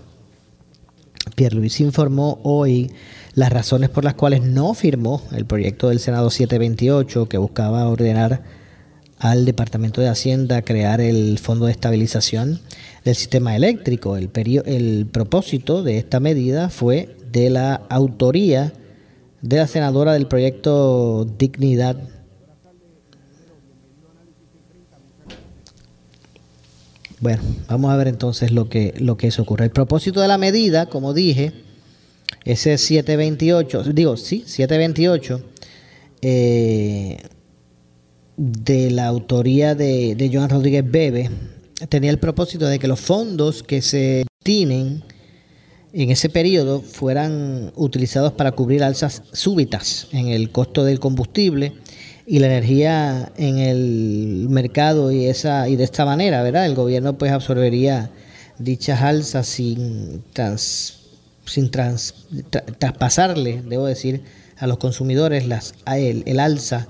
Pierluisi 1.36 1.84
informó 1.84 2.40
hoy 2.44 2.92
las 3.34 3.52
razones 3.52 3.90
por 3.90 4.04
las 4.04 4.14
cuales 4.14 4.44
no 4.44 4.74
firmó 4.74 5.22
el 5.34 5.46
proyecto 5.46 5.90
del 5.90 6.00
Senado 6.00 6.30
728 6.30 7.28
que 7.28 7.38
buscaba 7.38 7.88
ordenar 7.88 8.44
al 9.20 9.46
Departamento 9.46 10.02
de 10.02 10.10
Hacienda 10.10 10.62
crear 10.62 11.02
el 11.02 11.38
Fondo 11.40 11.66
de 11.66 11.72
Estabilización 11.72 12.62
del 13.04 13.16
Sistema 13.16 13.56
Eléctrico. 13.56 14.18
El, 14.18 14.30
el 14.66 15.06
propósito 15.08 15.84
de 15.84 15.98
esta 15.98 16.20
medida 16.20 16.70
fue 16.70 17.16
de 17.32 17.50
la 17.50 17.76
autoría 17.90 18.74
de 19.42 19.58
la 19.58 19.68
senadora 19.68 20.14
del 20.14 20.28
proyecto 20.28 21.26
Dignidad. 21.38 21.98
Bueno, 27.26 27.42
vamos 27.68 27.90
a 27.92 27.98
ver 27.98 28.08
entonces 28.08 28.52
lo 28.52 28.70
que, 28.70 28.94
lo 29.00 29.18
que 29.18 29.26
eso 29.26 29.42
ocurre. 29.42 29.66
El 29.66 29.72
propósito 29.72 30.22
de 30.22 30.28
la 30.28 30.38
medida, 30.38 30.86
como 30.86 31.12
dije, 31.12 31.54
ese 32.44 32.78
728, 32.78 33.82
digo, 33.94 34.16
sí, 34.16 34.44
728, 34.46 35.42
eh, 36.22 37.18
de 38.38 38.92
la 38.92 39.08
autoría 39.08 39.74
de, 39.74 40.14
de 40.14 40.30
Joan 40.32 40.52
Rodríguez 40.52 40.84
Bebe 40.88 41.32
tenía 41.90 42.12
el 42.12 42.20
propósito 42.20 42.68
de 42.68 42.78
que 42.78 42.88
los 42.88 43.00
fondos 43.00 43.64
que 43.64 43.82
se 43.82 44.28
tienen 44.44 45.04
en 45.94 46.12
ese 46.12 46.30
periodo 46.30 46.84
fueran 46.84 47.72
utilizados 47.76 48.34
para 48.34 48.52
cubrir 48.52 48.84
alzas 48.84 49.24
súbitas 49.34 50.10
en 50.12 50.28
el 50.28 50.52
costo 50.52 50.86
del 50.86 51.00
combustible 51.00 51.74
y 52.28 52.40
la 52.40 52.48
energía 52.48 53.32
en 53.38 53.60
el 53.60 54.48
mercado 54.50 55.12
y 55.12 55.26
esa 55.26 55.70
y 55.70 55.76
de 55.76 55.84
esta 55.84 56.06
manera, 56.06 56.42
¿verdad? 56.44 56.66
El 56.66 56.76
gobierno 56.76 57.18
pues 57.18 57.32
absorbería 57.32 58.10
dichas 58.58 59.02
alzas 59.02 59.48
sin 59.48 60.24
sin 61.46 61.70
traspasarle, 61.70 63.62
debo 63.68 63.86
decir, 63.86 64.24
a 64.58 64.68
los 64.68 64.78
consumidores 64.78 65.48
las 65.48 65.76
el, 65.86 66.24
el 66.26 66.40
alza 66.40 66.88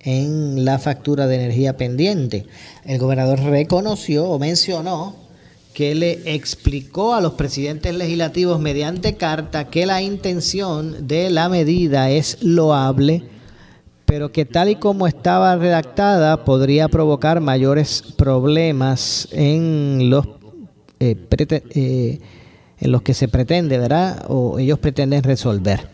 en 0.00 0.64
la 0.64 0.78
factura 0.78 1.26
de 1.26 1.36
energía 1.36 1.76
pendiente. 1.76 2.44
El 2.84 2.98
gobernador 2.98 3.40
reconoció 3.40 4.26
o 4.26 4.38
mencionó 4.38 5.16
que 5.72 5.94
le 5.94 6.34
explicó 6.34 7.14
a 7.14 7.20
los 7.20 7.34
presidentes 7.34 7.94
legislativos 7.94 8.60
mediante 8.60 9.16
carta 9.16 9.70
que 9.70 9.86
la 9.86 10.02
intención 10.02 11.08
de 11.08 11.30
la 11.30 11.48
medida 11.48 12.10
es 12.10 12.38
loable, 12.42 13.24
pero 14.14 14.30
que 14.30 14.44
tal 14.44 14.68
y 14.68 14.76
como 14.76 15.08
estaba 15.08 15.56
redactada 15.56 16.44
podría 16.44 16.86
provocar 16.86 17.40
mayores 17.40 18.00
problemas 18.16 19.26
en 19.32 20.08
los 20.08 20.24
eh, 21.00 21.16
eh, 21.74 22.20
que 23.02 23.12
se 23.12 23.26
pretende, 23.26 23.76
¿verdad? 23.76 24.26
O 24.28 24.60
ellos 24.60 24.78
pretenden 24.78 25.24
resolver. 25.24 25.88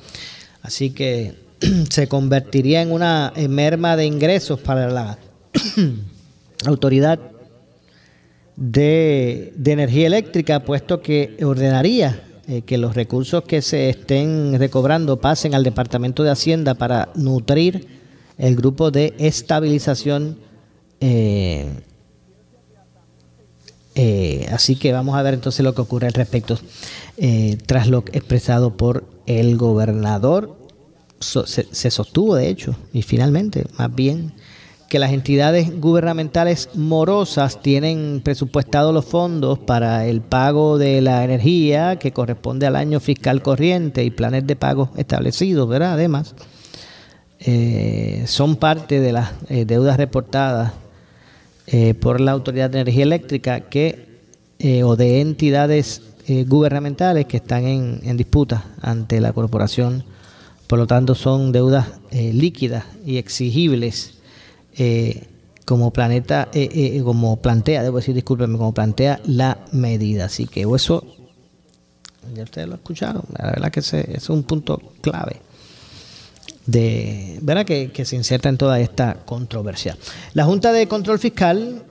Así 0.60 0.90
que 0.90 1.34
se 1.88 2.08
convertiría 2.08 2.82
en 2.82 2.92
una 2.92 3.32
merma 3.48 3.96
de 3.96 4.04
ingresos 4.04 4.60
para 4.60 4.90
la 4.90 5.18
autoridad 6.66 7.20
de, 8.54 9.54
energía 9.64 10.08
eléctrica, 10.08 10.60
puesto 10.60 11.00
que 11.00 11.38
ordenaría 11.42 12.22
eh, 12.46 12.60
que 12.60 12.76
los 12.76 12.94
recursos 12.94 13.44
que 13.44 13.62
se 13.62 13.88
estén 13.88 14.58
recobrando 14.58 15.18
pasen 15.22 15.54
al 15.54 15.64
Departamento 15.64 16.22
de 16.22 16.32
Hacienda 16.32 16.74
para 16.74 17.08
nutrir 17.14 17.99
el 18.40 18.56
grupo 18.56 18.90
de 18.90 19.14
estabilización. 19.18 20.38
Eh, 21.00 21.68
eh, 23.94 24.46
así 24.52 24.76
que 24.76 24.92
vamos 24.92 25.16
a 25.16 25.22
ver 25.22 25.34
entonces 25.34 25.64
lo 25.64 25.74
que 25.74 25.82
ocurre 25.82 26.06
al 26.06 26.12
respecto 26.12 26.58
tras 27.66 27.86
lo 27.86 27.98
expresado 28.12 28.76
por 28.76 29.04
el 29.26 29.58
gobernador 29.58 30.56
se, 31.20 31.90
sostuvo, 31.90 32.34
de 32.34 32.48
hecho, 32.48 32.74
y 32.92 33.02
finalmente, 33.02 33.66
más 33.78 33.94
bien, 33.94 34.32
que 34.88 34.98
las 34.98 35.12
entidades 35.12 35.78
gubernamentales 35.78 36.70
morosas 36.74 37.62
tienen 37.62 38.22
presupuestados 38.24 38.92
los 38.92 39.04
fondos 39.04 39.58
para 39.58 40.06
el 40.06 40.20
pago 40.20 40.78
de 40.78 41.00
la 41.00 41.22
energía 41.22 41.96
que 41.96 42.12
corresponde 42.12 42.66
al 42.66 42.74
año 42.74 42.98
fiscal 42.98 43.42
corriente 43.42 44.02
y 44.02 44.10
planes 44.10 44.46
de 44.46 44.56
pago 44.56 44.90
establecidos, 44.96 45.68
¿verdad? 45.68 45.92
Además, 45.92 46.34
eh, 47.40 48.24
son 48.26 48.56
parte 48.56 49.00
de 49.00 49.12
las 49.12 49.32
eh, 49.48 49.64
deudas 49.64 49.96
reportadas 49.96 50.72
eh, 51.66 51.94
por 51.94 52.20
la 52.20 52.32
Autoridad 52.32 52.70
de 52.70 52.80
Energía 52.80 53.04
Eléctrica 53.04 53.60
que 53.60 54.08
o 54.84 54.94
de 54.94 55.22
entidades 55.22 56.02
gubernamentales 56.46 57.24
que 57.24 57.38
están 57.38 57.64
en, 57.64 58.00
en 58.04 58.18
disputa 58.18 58.66
ante 58.82 59.18
la 59.18 59.32
corporación 59.32 60.04
por 60.70 60.78
lo 60.78 60.86
tanto, 60.86 61.16
son 61.16 61.50
deudas 61.50 61.88
eh, 62.12 62.32
líquidas 62.32 62.84
y 63.04 63.16
exigibles 63.16 64.14
eh, 64.78 65.26
como 65.64 65.92
planeta, 65.92 66.48
eh, 66.52 67.00
como 67.02 67.42
plantea, 67.42 67.82
debo 67.82 67.96
decir, 67.96 68.14
discúlpenme, 68.14 68.56
como 68.56 68.72
plantea 68.72 69.20
la 69.26 69.58
medida. 69.72 70.26
Así 70.26 70.46
que 70.46 70.60
eso, 70.72 71.04
ya 72.36 72.44
ustedes 72.44 72.68
lo 72.68 72.76
escucharon, 72.76 73.24
la 73.36 73.46
verdad 73.50 73.72
que 73.72 73.80
ese, 73.80 74.16
es 74.16 74.30
un 74.30 74.44
punto 74.44 74.80
clave 75.00 75.40
de 76.66 77.38
verdad 77.42 77.64
que, 77.64 78.04
se 78.04 78.16
inserta 78.16 78.48
en 78.48 78.56
toda 78.56 78.80
esta 78.80 79.14
controversia. 79.24 79.96
La 80.34 80.44
Junta 80.44 80.72
de 80.72 80.86
Control 80.88 81.18
Fiscal 81.18 81.82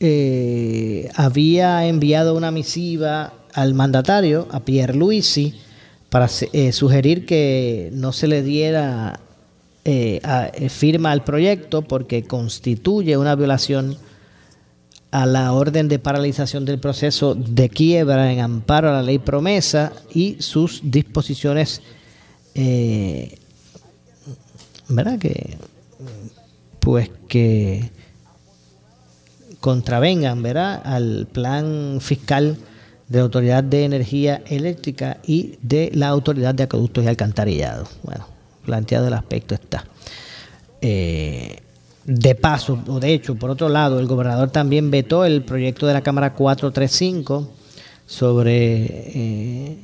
eh, 0.00 1.10
había 1.14 1.86
enviado 1.86 2.34
una 2.34 2.50
misiva 2.50 3.34
al 3.52 3.74
mandatario, 3.74 4.48
a 4.50 4.60
Pierre 4.60 4.94
Luisi, 4.94 5.60
para 6.08 6.28
eh, 6.52 6.72
sugerir 6.72 7.26
que 7.26 7.90
no 7.92 8.12
se 8.12 8.28
le 8.28 8.42
diera 8.42 9.20
firma 10.68 11.10
al 11.10 11.24
proyecto 11.24 11.82
porque 11.82 12.22
constituye 12.22 13.16
una 13.16 13.34
violación 13.34 13.96
a 15.12 15.26
la 15.26 15.52
orden 15.52 15.88
de 15.88 15.98
paralización 15.98 16.64
del 16.64 16.80
proceso 16.80 17.34
de 17.34 17.68
quiebra 17.68 18.32
en 18.32 18.40
amparo 18.40 18.88
a 18.88 18.92
la 18.92 19.02
ley 19.02 19.18
promesa 19.18 19.92
y 20.12 20.36
sus 20.40 20.80
disposiciones, 20.82 21.82
eh, 22.54 23.38
¿verdad? 24.94 25.18
Que, 25.18 25.56
pues 26.80 27.10
que 27.28 27.90
contravengan, 29.60 30.42
¿verdad? 30.42 30.82
Al 30.84 31.28
plan 31.30 31.98
fiscal 32.00 32.56
de 33.08 33.18
la 33.18 33.24
Autoridad 33.24 33.62
de 33.62 33.84
Energía 33.84 34.42
Eléctrica 34.46 35.18
y 35.26 35.58
de 35.62 35.90
la 35.94 36.08
Autoridad 36.08 36.54
de 36.54 36.64
Acueductos 36.64 37.04
y 37.04 37.08
Alcantarillado. 37.08 37.86
Bueno, 38.02 38.26
planteado 38.64 39.06
el 39.06 39.12
aspecto 39.12 39.54
está. 39.54 39.84
Eh, 40.80 41.58
de 42.04 42.34
paso, 42.34 42.80
o 42.88 42.98
de 42.98 43.14
hecho, 43.14 43.36
por 43.36 43.50
otro 43.50 43.68
lado, 43.68 44.00
el 44.00 44.06
gobernador 44.08 44.50
también 44.50 44.90
vetó 44.90 45.24
el 45.24 45.42
proyecto 45.42 45.86
de 45.86 45.92
la 45.92 46.00
Cámara 46.00 46.34
435 46.34 47.48
sobre, 48.06 48.86
eh, 49.14 49.78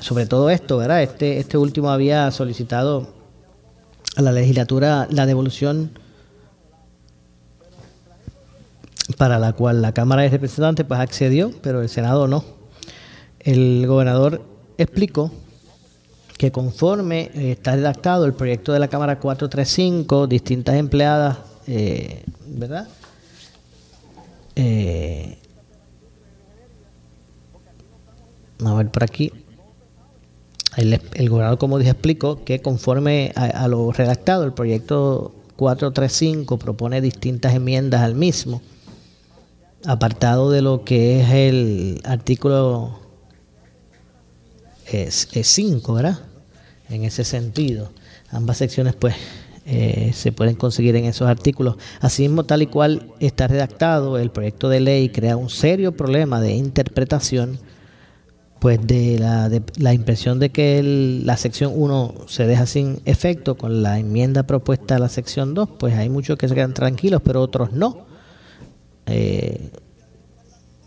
sobre 0.00 0.26
todo 0.26 0.50
esto, 0.50 0.78
¿verdad? 0.78 1.02
Este, 1.02 1.38
este 1.38 1.56
último 1.56 1.90
había 1.90 2.30
solicitado 2.32 3.17
a 4.18 4.22
la 4.22 4.32
legislatura 4.32 5.06
la 5.12 5.26
devolución 5.26 5.92
para 9.16 9.38
la 9.38 9.52
cual 9.52 9.80
la 9.80 9.92
Cámara 9.92 10.22
de 10.22 10.30
Representantes 10.30 10.84
pues 10.86 10.98
accedió, 10.98 11.52
pero 11.62 11.82
el 11.82 11.88
Senado 11.88 12.26
no. 12.26 12.44
El 13.38 13.86
gobernador 13.86 14.42
explicó 14.76 15.30
que 16.36 16.50
conforme 16.50 17.30
eh, 17.32 17.52
está 17.52 17.76
redactado 17.76 18.24
el 18.24 18.34
proyecto 18.34 18.72
de 18.72 18.80
la 18.80 18.88
Cámara 18.88 19.20
435, 19.20 20.26
distintas 20.26 20.74
empleadas, 20.74 21.38
eh, 21.68 22.24
¿verdad? 22.44 22.88
Eh, 24.56 25.38
a 28.64 28.74
ver 28.74 28.90
por 28.90 29.04
aquí. 29.04 29.32
El, 30.78 31.00
el, 31.14 31.28
gobernador, 31.28 31.58
como 31.58 31.78
dije, 31.78 31.90
explicó 31.90 32.44
que 32.44 32.60
conforme 32.60 33.32
a, 33.34 33.66
lo 33.66 33.90
redactado, 33.90 34.44
el 34.44 34.52
proyecto 34.52 35.34
435 35.56 36.56
propone 36.56 37.00
distintas 37.00 37.52
enmiendas 37.54 38.02
al 38.02 38.14
mismo, 38.14 38.62
apartado 39.84 40.50
de 40.52 40.62
lo 40.62 40.84
que 40.84 41.20
es 41.20 41.30
el 41.30 42.00
artículo 42.04 43.00
5, 44.86 45.92
¿verdad? 45.94 46.20
en 46.88 47.04
ese 47.04 47.24
sentido. 47.24 47.90
Ambas 48.30 48.58
secciones 48.58 48.94
pues 48.94 49.14
eh, 49.66 50.12
se 50.14 50.32
pueden 50.32 50.54
conseguir 50.54 50.96
en 50.96 51.04
esos 51.04 51.28
artículos. 51.28 51.76
Asimismo, 52.00 52.44
tal 52.44 52.62
y 52.62 52.66
cual 52.66 53.12
está 53.20 53.48
redactado, 53.48 54.18
el 54.18 54.30
proyecto 54.30 54.68
de 54.68 54.80
ley 54.80 55.08
crea 55.10 55.36
un 55.36 55.50
serio 55.50 55.96
problema 55.96 56.40
de 56.40 56.54
interpretación 56.54 57.58
pues 58.58 58.84
de 58.86 59.18
la, 59.18 59.48
de 59.48 59.62
la 59.76 59.94
impresión 59.94 60.38
de 60.38 60.50
que 60.50 60.82
la 61.24 61.36
sección 61.36 61.72
1 61.74 62.14
se 62.26 62.46
deja 62.46 62.66
sin 62.66 63.00
efecto 63.04 63.56
con 63.56 63.82
la 63.82 63.98
enmienda 63.98 64.42
propuesta 64.42 64.96
a 64.96 64.98
la 64.98 65.08
sección 65.08 65.54
2, 65.54 65.68
pues 65.78 65.94
hay 65.94 66.08
muchos 66.08 66.38
que 66.38 66.48
se 66.48 66.54
quedan 66.54 66.74
tranquilos, 66.74 67.22
pero 67.24 67.40
otros 67.40 67.72
no. 67.72 68.06
Eh, 69.06 69.70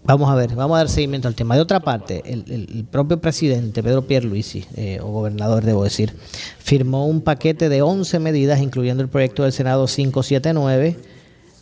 Vamos 0.04 0.32
a 0.32 0.36
ver, 0.36 0.56
vamos 0.56 0.76
a 0.76 0.80
dar 0.80 0.90
seguimiento 0.90 1.28
al 1.28 1.36
tema. 1.36 1.56
De 1.56 1.62
otra 1.62 1.80
parte, 1.80 2.24
el, 2.26 2.86
propio 2.90 3.22
presidente, 3.22 3.84
Pedro 3.84 4.08
Pierluisi, 4.08 4.66
eh, 4.76 5.00
o 5.00 5.08
gobernador 5.08 5.64
debo 5.64 5.84
decir, 5.84 6.14
firmó 6.58 7.06
un 7.06 7.22
paquete 7.22 7.70
de 7.70 7.84
11 7.84 8.18
medidas, 8.18 8.62
incluyendo 8.62 9.04
el 9.04 9.10
proyecto 9.10 9.44
del 9.44 9.52
Senado 9.52 9.86
579, 9.86 10.98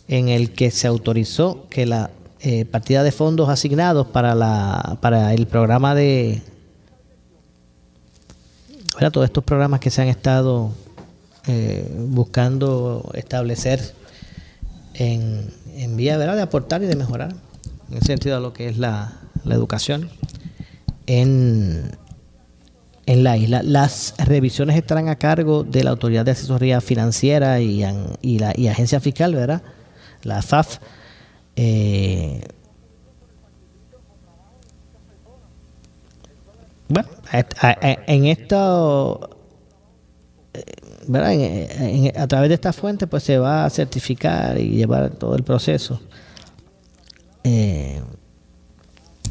en 0.08 0.28
el 0.30 0.52
que 0.52 0.70
se 0.70 0.86
autorizó 0.86 1.66
que 1.68 1.84
la 1.84 2.10
eh, 2.42 2.64
partida 2.64 3.02
de 3.02 3.12
fondos 3.12 3.50
asignados 3.50 4.06
para, 4.06 4.34
la, 4.34 4.96
para 5.02 5.34
el 5.34 5.46
programa 5.46 5.94
de... 5.94 6.42
todos 9.12 9.26
estos 9.26 9.44
programas 9.44 9.80
que 9.80 9.90
se 9.90 10.00
han 10.00 10.08
estado 10.08 10.72
eh, 11.46 11.86
buscando 12.08 13.10
establecer 13.14 13.94
en, 14.94 15.52
en 15.74 15.96
vía 15.96 16.16
¿verdad? 16.16 16.36
de 16.36 16.42
aportar 16.42 16.82
y 16.82 16.86
de 16.86 16.96
mejorar 16.96 17.34
en 17.90 17.96
el 17.96 18.02
sentido 18.02 18.36
de 18.36 18.42
lo 18.42 18.52
que 18.52 18.68
es 18.68 18.78
la, 18.78 19.12
educación 19.44 20.08
en, 21.06 21.96
en 23.04 23.24
la 23.24 23.36
isla. 23.36 23.62
Las 23.62 24.14
revisiones 24.18 24.76
estarán 24.76 25.08
a 25.08 25.16
cargo 25.16 25.62
de 25.64 25.84
la 25.84 25.90
Autoridad 25.90 26.24
de 26.24 26.30
Asesoría 26.30 26.80
Financiera 26.80 27.60
y, 27.60 27.84
y 28.22 28.38
la 28.38 28.52
y 28.56 28.68
Agencia 28.68 29.00
Fiscal, 29.00 29.34
¿verdad? 29.34 29.62
La 30.22 30.40
FAF. 30.40 30.78
Eh, 31.62 32.40
bueno, 36.88 37.08
en 38.06 38.24
esto, 38.24 39.36
eh, 40.54 42.12
a 42.16 42.26
través 42.26 42.48
de 42.48 42.54
esta 42.54 42.72
fuente, 42.72 43.06
pues 43.06 43.24
se 43.24 43.36
va 43.36 43.66
a 43.66 43.70
certificar 43.70 44.58
y 44.58 44.70
llevar 44.70 45.10
todo 45.10 45.36
el 45.36 45.42
proceso 45.42 46.00
eh, 47.44 48.00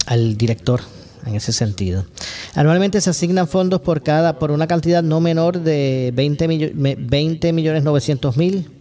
al 0.05 0.37
director 0.37 0.81
en 1.25 1.33
ese 1.33 1.51
sentido. 1.51 2.05
Anualmente 2.53 3.01
se 3.01 3.09
asignan 3.09 3.47
fondos 3.47 3.81
por 3.81 4.03
cada 4.03 4.37
por 4.37 4.51
una 4.51 4.67
cantidad 4.67 5.01
no 5.01 5.19
menor 5.19 5.61
de 5.61 6.11
20, 6.13 7.53
millones 7.53 7.83
900 7.83 8.37
mil. 8.37 8.78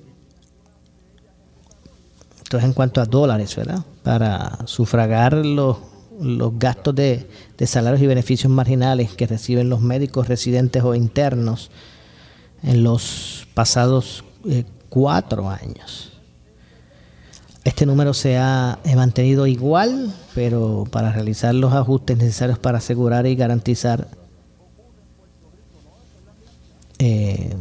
Entonces 2.48 2.66
en 2.66 2.72
cuanto 2.72 3.02
a 3.02 3.04
dólares, 3.04 3.54
¿verdad? 3.56 3.84
Para 4.02 4.60
sufragar 4.64 5.34
los, 5.34 5.76
los 6.18 6.58
gastos 6.58 6.94
de, 6.94 7.28
salarios 7.66 8.00
y 8.00 8.06
beneficios 8.06 8.50
marginales 8.50 9.12
que 9.12 9.26
reciben 9.26 9.68
los 9.68 9.82
médicos 9.82 10.28
residentes 10.28 10.82
o 10.82 10.94
internos 10.94 11.70
en 12.62 12.82
los 12.82 13.46
pasados 13.52 14.24
eh, 14.48 14.64
cuatro 14.88 15.50
años. 15.50 16.12
Este 17.64 17.84
número 17.84 18.14
se 18.14 18.38
ha 18.38 18.78
mantenido 18.96 19.46
igual, 19.46 20.10
pero 20.34 20.86
para 20.90 21.12
realizar 21.12 21.54
los 21.54 21.74
ajustes 21.74 22.16
necesarios 22.16 22.58
para 22.58 22.78
asegurar 22.78 23.26
y 23.26 23.36
garantizar 23.36 24.08
eh, 26.98 27.54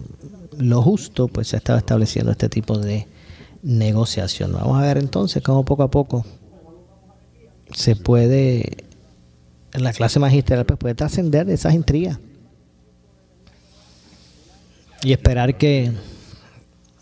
lo 0.58 0.82
justo, 0.82 1.28
pues 1.28 1.50
se 1.50 1.58
ha 1.58 1.60
estado 1.60 1.78
estableciendo 1.78 2.32
este 2.32 2.47
tipo 2.47 2.78
de 2.78 3.06
negociación. 3.67 4.53
Vamos 4.53 4.82
a 4.82 4.82
ver 4.82 4.97
entonces 4.97 5.43
cómo 5.43 5.65
poco 5.65 5.84
a 5.84 5.91
poco 5.91 6.25
se 7.73 7.97
puede, 7.97 8.86
la 9.73 9.91
clase 9.91 10.19
magistral 10.19 10.65
pues 10.65 10.80
puede 10.80 10.95
trascender 10.95 11.45
de 11.45 11.56
esas 11.56 11.73
intrigas 11.73 12.17
y 15.03 15.12
esperar 15.12 15.58
que 15.58 15.91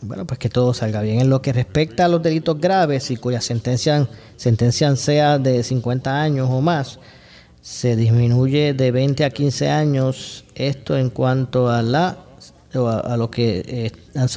bueno, 0.02 0.26
pues 0.26 0.40
que 0.40 0.50
todo 0.50 0.74
salga 0.74 1.02
bien. 1.02 1.22
En 1.22 1.30
lo 1.30 1.42
que 1.42 1.54
respecta 1.54 2.06
a 2.06 2.08
los 2.08 2.22
delitos 2.24 2.60
graves 2.60 3.12
y 3.12 3.18
cuya 3.18 3.42
sentencia, 3.42 4.08
sentencia 4.36 4.96
sea 4.96 5.38
de 5.38 5.64
50 5.64 6.22
años 6.22 6.50
o 6.52 6.62
más, 6.62 7.00
se 7.62 7.96
disminuye 7.96 8.74
de 8.74 8.92
20 8.92 9.24
a 9.24 9.30
15 9.30 9.70
años 9.70 10.46
esto 10.56 10.98
en 10.98 11.12
cuanto 11.12 11.70
a 11.70 11.84
la 11.84 12.18
a, 12.74 13.18
lo 13.18 13.30
que 13.32 13.64
eh, 13.68 13.92
han 14.16 14.28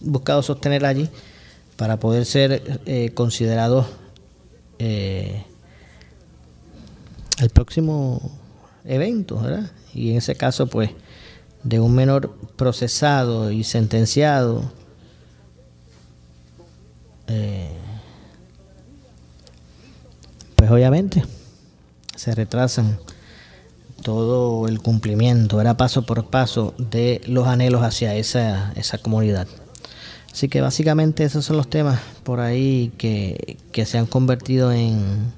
buscado 0.00 0.42
sostener 0.42 0.84
allí 0.84 1.08
para 1.76 1.98
poder 1.98 2.24
ser 2.24 2.80
eh, 2.86 3.10
considerados 3.14 3.86
eh, 4.78 5.44
el 7.38 7.50
próximo 7.50 8.30
evento, 8.84 9.40
¿verdad? 9.40 9.70
Y 9.92 10.10
en 10.10 10.18
ese 10.18 10.34
caso, 10.34 10.66
pues, 10.66 10.90
de 11.62 11.80
un 11.80 11.94
menor 11.94 12.36
procesado 12.56 13.50
y 13.50 13.64
sentenciado 13.64 14.70
eh, 17.26 17.70
pues 20.56 20.70
obviamente 20.70 21.24
se 22.16 22.34
retrasan 22.34 22.98
todo 24.02 24.68
el 24.68 24.80
cumplimiento, 24.80 25.60
era 25.60 25.76
paso 25.76 26.04
por 26.04 26.26
paso 26.28 26.74
de 26.78 27.22
los 27.26 27.46
anhelos 27.46 27.82
hacia 27.82 28.14
esa, 28.14 28.72
esa 28.76 28.98
comunidad. 28.98 29.48
Así 30.34 30.48
que 30.48 30.60
básicamente 30.60 31.22
esos 31.22 31.44
son 31.44 31.56
los 31.58 31.70
temas 31.70 32.00
por 32.24 32.40
ahí 32.40 32.90
que, 32.98 33.56
se 33.86 33.98
han 33.98 34.06
convertido 34.06 34.72
en, 34.72 35.32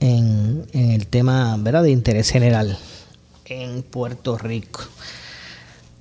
en, 0.00 0.64
en, 0.72 0.90
el 0.92 1.06
tema 1.06 1.54
¿verdad? 1.58 1.82
de 1.82 1.90
interés 1.90 2.30
general 2.30 2.78
en 3.44 3.82
Puerto 3.82 4.38
Rico. 4.38 4.80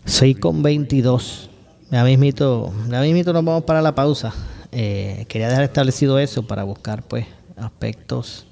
Soy 0.06 0.34
con 0.34 0.63
22 0.63 1.49
Ya 1.91 2.06
mismito, 2.06 2.71
ya 2.89 3.01
mismito 3.01 3.34
nos 3.34 3.43
vamos 3.43 3.65
para 3.65 3.82
la 3.82 3.93
pausa. 3.93 4.34
Eh, 4.71 5.25
quería 5.27 5.49
dejar 5.49 5.65
establecido 5.65 6.19
eso 6.19 6.43
para 6.43 6.63
buscar 6.63 7.04
pues 7.04 7.25
aspectos 7.58 8.45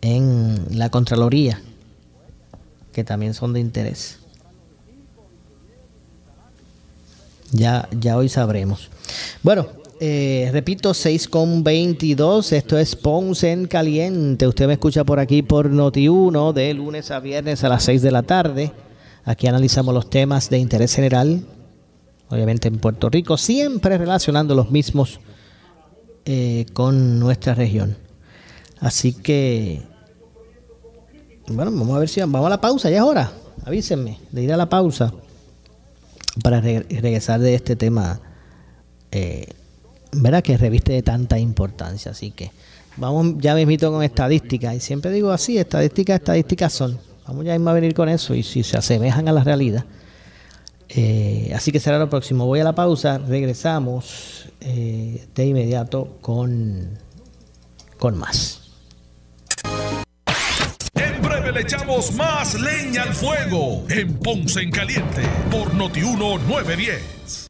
en 0.00 0.78
la 0.78 0.88
Contraloría 0.88 1.60
que 2.94 3.04
también 3.04 3.34
son 3.34 3.52
de 3.52 3.60
interés. 3.60 4.21
Ya, 7.52 7.88
ya 7.98 8.16
hoy 8.16 8.28
sabremos. 8.28 8.88
Bueno, 9.42 9.66
eh, 10.00 10.48
repito, 10.52 10.94
6 10.94 11.28
con 11.28 11.62
22. 11.62 12.52
Esto 12.52 12.78
es 12.78 12.96
Ponce 12.96 13.52
en 13.52 13.66
Caliente. 13.66 14.48
Usted 14.48 14.66
me 14.66 14.72
escucha 14.72 15.04
por 15.04 15.20
aquí 15.20 15.42
por 15.42 15.70
Noti1 15.70 16.54
de 16.54 16.74
lunes 16.74 17.10
a 17.10 17.20
viernes 17.20 17.62
a 17.62 17.68
las 17.68 17.84
6 17.84 18.00
de 18.00 18.10
la 18.10 18.22
tarde. 18.22 18.72
Aquí 19.24 19.46
analizamos 19.46 19.94
los 19.94 20.10
temas 20.10 20.50
de 20.50 20.58
interés 20.58 20.94
general, 20.94 21.44
obviamente 22.28 22.66
en 22.66 22.78
Puerto 22.78 23.08
Rico, 23.08 23.36
siempre 23.36 23.96
relacionando 23.96 24.56
los 24.56 24.70
mismos 24.72 25.20
eh, 26.24 26.66
con 26.72 27.20
nuestra 27.20 27.54
región. 27.54 27.96
Así 28.80 29.12
que, 29.12 29.82
bueno, 31.46 31.70
vamos 31.70 31.96
a 31.96 32.00
ver 32.00 32.08
si 32.08 32.18
vamos 32.20 32.44
a 32.44 32.50
la 32.50 32.60
pausa, 32.60 32.90
ya 32.90 32.96
es 32.96 33.02
hora. 33.02 33.30
Avísenme 33.64 34.18
de 34.32 34.42
ir 34.42 34.52
a 34.52 34.56
la 34.56 34.68
pausa 34.68 35.12
para 36.42 36.60
regresar 36.60 37.40
de 37.40 37.54
este 37.54 37.76
tema, 37.76 38.20
eh, 39.10 39.46
¿verdad? 40.12 40.42
Que 40.42 40.56
reviste 40.56 40.92
de 40.92 41.02
tanta 41.02 41.38
importancia. 41.38 42.12
Así 42.12 42.30
que 42.30 42.50
vamos 42.96 43.34
ya 43.38 43.54
mismito 43.54 43.90
con 43.92 44.02
estadísticas. 44.02 44.74
Y 44.74 44.80
siempre 44.80 45.10
digo 45.10 45.30
así, 45.30 45.58
estadísticas, 45.58 46.20
estadísticas 46.20 46.72
son. 46.72 46.98
Vamos 47.26 47.44
ya 47.44 47.54
a 47.54 47.72
venir 47.72 47.94
con 47.94 48.08
eso 48.08 48.34
y 48.34 48.42
si 48.42 48.62
se 48.62 48.76
asemejan 48.76 49.28
a 49.28 49.32
la 49.32 49.44
realidad. 49.44 49.84
Eh, 50.88 51.52
así 51.54 51.72
que 51.72 51.80
será 51.80 51.98
lo 51.98 52.10
próximo. 52.10 52.46
Voy 52.46 52.60
a 52.60 52.64
la 52.64 52.74
pausa, 52.74 53.18
regresamos 53.18 54.48
eh, 54.60 55.26
de 55.34 55.46
inmediato 55.46 56.18
con, 56.20 56.98
con 57.98 58.16
más. 58.18 58.61
Le 61.52 61.60
echamos 61.60 62.14
más 62.14 62.54
leña 62.54 63.02
al 63.02 63.12
fuego 63.12 63.84
en 63.90 64.14
Ponce 64.14 64.62
en 64.62 64.70
Caliente 64.70 65.20
por 65.50 65.74
Notiuno 65.74 66.38
910. 66.38 67.46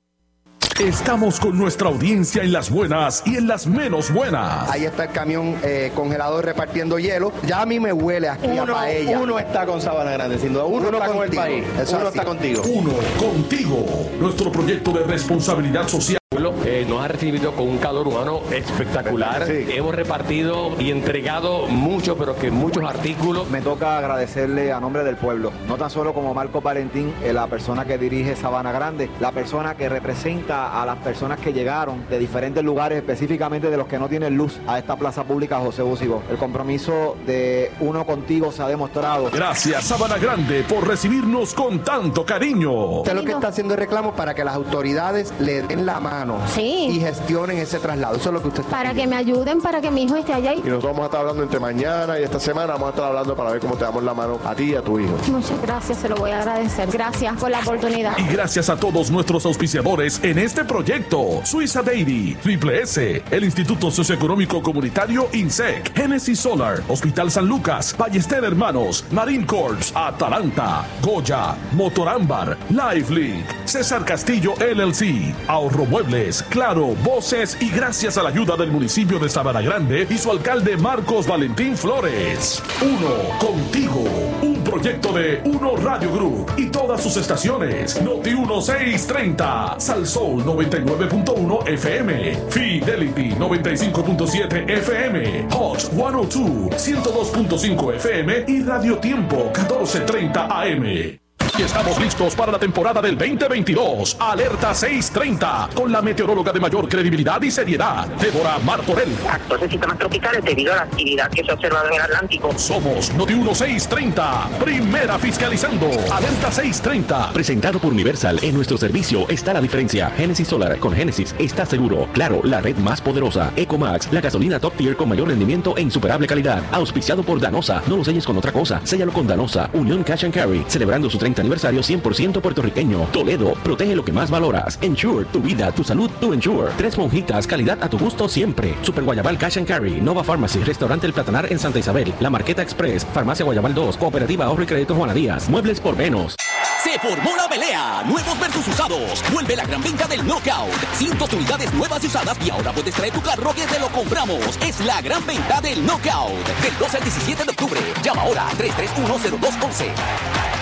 Estamos 0.81 1.39
con 1.39 1.57
nuestra 1.57 1.89
audiencia 1.89 2.43
en 2.43 2.53
las 2.53 2.69
buenas 2.69 3.23
y 3.25 3.37
en 3.37 3.47
las 3.47 3.69
menos 3.69 4.13
buenas. 4.13 4.69
Ahí 4.71 4.87
está 4.87 5.05
el 5.05 5.13
camión 5.13 5.57
eh, 5.63 5.93
congelador 5.95 6.45
repartiendo 6.45 6.99
hielo. 6.99 7.33
Ya 7.47 7.63
a 7.63 7.67
mí 7.67 7.79
me 7.79 7.93
huele 7.93 8.29
aquí 8.29 8.49
uno, 8.49 8.63
a 8.63 8.81
paella. 8.81 9.21
Uno 9.21 9.39
está 9.39 9.67
con 9.67 9.81
Sabana 9.81 10.11
Grande, 10.11 10.37
sin 10.37 10.53
duda. 10.53 10.65
Uno, 10.65 10.91
está 10.91 11.07
con 11.07 11.23
el 11.23 11.31
país. 11.31 11.65
uno 11.93 12.09
está 12.09 12.25
contigo. 12.25 12.63
Uno 12.65 12.93
contigo. 13.21 13.87
Nuestro 14.19 14.51
proyecto 14.51 14.91
de 14.91 15.05
responsabilidad 15.05 15.87
social 15.87 16.22
eh, 16.65 16.85
nos 16.89 17.05
ha 17.05 17.09
recibido 17.09 17.53
con 17.53 17.69
un 17.69 17.79
calor 17.79 18.09
humano 18.09 18.41
espectacular. 18.51 19.49
Hemos 19.49 19.95
repartido 19.95 20.73
y 20.81 20.91
entregado 20.91 21.67
mucho, 21.69 22.17
pero 22.17 22.37
que 22.37 22.51
muchos 22.51 22.83
artículos. 22.83 23.49
Me 23.51 23.61
toca 23.61 23.99
agradecerle 23.99 24.73
a 24.73 24.81
nombre 24.81 25.05
del 25.05 25.17
pueblo, 25.17 25.53
no 25.69 25.77
tan 25.77 25.91
solo 25.91 26.13
como 26.15 26.35
Marco 26.35 26.61
Valentín, 26.61 27.13
eh, 27.23 27.33
la 27.33 27.47
persona 27.47 27.85
que 27.85 27.99
dirige 27.99 28.35
Sabana 28.35 28.73
Grande, 28.73 29.09
la 29.21 29.31
persona 29.31 29.77
que 29.77 29.89
representa 29.89 30.83
a 30.83 30.87
las 30.87 30.97
personas 30.99 31.39
que 31.39 31.53
llegaron 31.53 32.09
de 32.09 32.19
diferentes 32.19 32.65
lugares, 32.65 32.99
específicamente 32.99 33.71
de 33.71 33.77
los 33.77 33.87
que 33.87 33.99
no 33.99 34.09
tienen 34.09 34.37
luz, 34.37 34.59
a 34.67 34.79
esta 34.79 34.97
plaza 34.97 35.25
pública 35.25 35.59
José 35.61 35.83
Busigo. 35.83 36.23
El 36.31 36.39
compromiso 36.39 37.17
de 37.25 37.71
uno 37.81 38.05
contigo 38.05 38.51
se 38.51 38.63
ha 38.63 38.69
demostrado. 38.69 39.31
Gracias, 39.33 39.85
Sabana 39.85 40.19
Grande, 40.19 40.65
por 40.69 40.89
recibirnos 40.89 41.55
con 41.55 41.85
tanto 41.85 42.25
cariño. 42.25 42.73
Usted 43.01 43.15
lo 43.15 43.25
que 43.25 43.33
está 43.33 43.49
haciendo 43.49 43.75
es 43.75 43.81
reclamo 43.81 44.15
para 44.15 44.35
que 44.35 44.45
las 44.45 44.55
autoridades 44.55 45.33
le 45.39 45.63
den 45.63 45.87
la 45.87 46.01
mano 46.01 46.32
y 46.57 47.01
gestionen 47.01 47.59
ese 47.59 47.79
traslado. 47.79 48.17
Eso 48.17 48.29
es 48.29 48.35
lo 48.35 48.43
que 48.43 48.49
usted 48.49 48.63
Para 48.65 48.95
que 48.95 49.07
me 49.07 49.17
ayuden, 49.17 49.61
para 49.61 49.81
que 49.81 49.91
mi 49.91 50.05
hijo 50.05 50.17
esté 50.17 50.33
allá. 50.33 50.55
Y 50.55 50.59
nosotros 50.59 50.85
vamos 50.85 51.03
a 51.03 51.05
estar 51.07 51.21
hablando 51.21 51.43
entre 51.43 51.61
mañana 51.61 52.19
y 52.19 52.23
esta 52.23 52.39
semana, 52.39 52.75
vamos 52.75 52.89
a 52.89 52.91
estar 52.91 53.05
hablando 53.07 53.37
para 53.37 53.51
ver 53.51 53.61
cómo 53.61 53.77
te 53.77 53.85
damos 53.85 54.03
la 54.03 54.15
mano 54.15 54.39
a 54.45 54.55
ti 54.55 54.65
y 54.65 54.75
a 54.75 54.83
tu 54.83 54.99
hijo. 54.99 55.17
Muchas 55.29 55.61
gracias, 55.63 55.99
se 55.99 56.09
lo 56.09 56.17
voy 56.17 56.31
a 56.31 56.41
agedecer. 56.41 56.89
Gracias 56.91 57.37
por 57.37 57.51
la 57.51 57.61
oportunidad. 57.61 58.17
Y 58.19 58.33
gracias 58.33 58.69
a 58.69 58.77
todos 58.77 59.11
nuestros 59.11 59.47
auspiciadores 59.47 60.23
en 60.23 60.39
este 60.39 60.65
proyecto. 60.65 61.41
Suiza 61.45 61.83
Dairy, 61.83 62.37
Triple 62.43 62.83
S, 62.83 63.23
el 63.31 63.45
Instituto 63.45 63.91
Socioeconómico 63.91 64.63
Comunitario 64.63 65.29
INSEC, 65.33 65.95
Genesis 65.95 66.39
Solar, 66.39 66.83
Hospital 66.89 67.31
San 67.31 67.47
Lucas, 67.47 67.95
Ballester 67.97 68.45
Hermanos, 68.45 69.05
Marine 69.11 69.47
Corps, 69.47 69.93
Atalanta, 69.95 70.85
Goya, 71.03 71.57
Motorámbar, 71.73 72.57
LiveLink, 72.71 73.45
César 73.65 74.05
Castillo 74.05 74.55
LLC, 74.61 75.35
Ahorro 75.49 75.85
Mueble 75.85 76.22
Claro, 76.51 76.95
Voces 77.03 77.57
y 77.61 77.69
gracias 77.69 78.17
a 78.17 78.23
la 78.23 78.29
ayuda 78.29 78.57
del 78.57 78.71
municipio 78.71 79.19
de 79.19 79.29
Sabana 79.29 79.61
Grande 79.61 80.07
y 80.09 80.17
su 80.17 80.31
alcalde 80.31 80.77
Marcos 80.77 81.27
Valentín 81.27 81.77
Flores. 81.77 82.63
Uno, 82.81 83.39
contigo. 83.41 84.05
Un 84.41 84.63
proyecto 84.63 85.13
de 85.13 85.41
Uno 85.45 85.77
Radio 85.77 86.13
Group 86.13 86.53
y 86.57 86.67
todas 86.67 87.03
sus 87.03 87.17
estaciones. 87.17 88.01
Noti 88.01 88.31
1630, 88.31 89.81
Salsoul 89.81 90.45
99.1 90.45 91.69
FM, 91.69 92.37
Fidelity 92.51 93.31
95.7 93.31 94.71
FM, 94.71 95.49
Hot 95.51 95.81
102 95.81 96.71
102.5 96.71 97.95
FM 97.97 98.45
y 98.47 98.63
Radio 98.63 98.99
Tiempo 98.99 99.51
1430 99.57 100.47
AM. 100.47 101.22
Y 101.59 101.63
estamos 101.63 102.01
listos 102.01 102.35
para 102.35 102.51
la 102.51 102.59
temporada 102.59 103.03
del 103.03 103.19
2022. 103.19 104.17
Alerta 104.19 104.75
630. 104.75 105.69
Con 105.75 105.93
la 105.93 106.01
meteoróloga 106.01 106.51
de 106.51 106.59
mayor 106.59 106.89
credibilidad 106.89 107.43
y 107.43 107.51
seriedad, 107.51 108.07
Débora 108.19 108.59
Martorell. 108.61 109.15
Actos 109.29 109.61
de 109.61 109.69
sistemas 109.69 109.99
tropicales 109.99 110.43
debido 110.43 110.73
a 110.73 110.77
la 110.77 110.83
actividad 110.83 111.31
que 111.31 111.45
se 111.45 111.51
ha 111.51 111.55
observado 111.55 111.89
en 111.89 111.95
el 111.95 112.01
Atlántico. 112.01 112.59
Somos 112.59 113.13
Noti 113.13 113.35
1630. 113.35 114.49
Primera 114.65 115.19
fiscalizando. 115.19 115.91
Alerta 116.11 116.51
630. 116.51 117.33
Presentado 117.35 117.79
por 117.79 117.93
Universal. 117.93 118.39
En 118.41 118.55
nuestro 118.55 118.79
servicio 118.79 119.29
está 119.29 119.53
la 119.53 119.61
diferencia. 119.61 120.11
Genesis 120.17 120.49
Solar. 120.49 120.79
Con 120.79 120.95
Genesis 120.95 121.35
está 121.39 121.67
seguro. 121.67 122.09
Claro, 122.15 122.41
la 122.45 122.63
red 122.63 122.77
más 122.79 123.03
poderosa. 123.03 123.53
Ecomax. 123.57 124.11
La 124.11 124.23
gasolina 124.23 124.59
top 124.59 124.73
tier 124.75 124.97
con 124.97 125.11
mayor 125.11 125.29
rendimiento 125.29 125.77
e 125.77 125.83
insuperable 125.83 126.27
calidad. 126.27 126.63
Auspiciado 126.73 127.23
por 127.23 127.39
Danosa. 127.41 127.83
No 127.89 127.99
lo 127.99 128.05
selles 128.05 128.25
con 128.25 128.39
otra 128.39 128.53
cosa. 128.53 128.81
Séllalo 128.85 129.13
con 129.13 129.27
Danosa. 129.27 129.69
Unión 129.75 130.03
Cash 130.03 130.25
and 130.25 130.33
Carry. 130.33 130.65
Celebrando 130.67 131.11
su 131.11 131.19
30 131.19 131.43
aniversario 131.43 131.52
100% 131.61 132.41
puertorriqueño. 132.41 133.09
Toledo, 133.13 133.55
protege 133.63 133.95
lo 133.95 134.05
que 134.05 134.13
más 134.13 134.31
valoras. 134.31 134.79
Ensure, 134.81 135.27
tu 135.27 135.41
vida, 135.41 135.73
tu 135.73 135.85
salud, 135.85 136.11
tu 136.21 136.33
Ensure. 136.33 136.73
Tres 136.77 136.97
monjitas, 136.97 137.47
calidad 137.47 137.79
a 137.83 137.89
tu 137.89 137.99
gusto 137.99 138.29
siempre. 138.29 138.75
Super 138.83 139.05
Guayabal 139.05 139.39
Cash 139.39 139.59
and 139.59 139.67
Carry, 139.67 140.01
Nova 140.01 140.25
Pharmacy, 140.25 140.61
Restaurante 140.61 141.07
El 141.07 141.13
Platanar 141.13 141.53
en 141.53 141.59
Santa 141.59 141.79
Isabel, 141.79 142.13
La 142.21 142.31
Marqueta 142.31 142.63
Express, 142.63 143.05
Farmacia 143.05 143.45
Guayabal 143.45 143.75
2, 143.75 143.97
Cooperativa 143.97 144.47
Ahorro 144.47 144.63
y 144.63 144.67
Crédito 144.67 144.95
Juana 144.95 145.15
Díaz, 145.15 145.49
Muebles 145.49 145.81
por 145.81 145.97
menos. 145.97 146.37
Se 146.83 146.99
formó 146.99 147.37
la 147.37 147.49
pelea. 147.49 148.03
Nuevos 148.07 148.39
versus 148.41 148.67
usados. 148.67 149.23
Vuelve 149.33 149.55
la 149.55 149.65
gran 149.65 149.81
venta 149.83 150.09
del 150.09 150.25
Knockout. 150.25 150.73
Cientos 150.95 151.31
de 151.31 151.37
unidades 151.37 151.73
nuevas 151.75 152.03
y 152.03 152.09
usadas 152.09 152.37
y 152.45 152.51
ahora 152.51 152.73
puedes 152.73 152.93
traer 152.93 153.13
tu 153.13 153.23
carro 153.23 153.55
que 153.55 153.65
te 153.67 153.79
lo 153.79 153.89
compramos. 153.89 154.59
Es 154.61 154.81
la 154.81 155.01
gran 155.01 155.25
venta 155.25 155.61
del 155.61 155.87
Knockout. 155.87 156.45
Del 156.61 156.77
12 156.79 156.97
al 156.97 157.03
17 157.05 157.45
de 157.45 157.51
octubre. 157.51 157.81
Llama 158.03 158.23
ahora 158.23 158.49
3310211. 158.59 160.62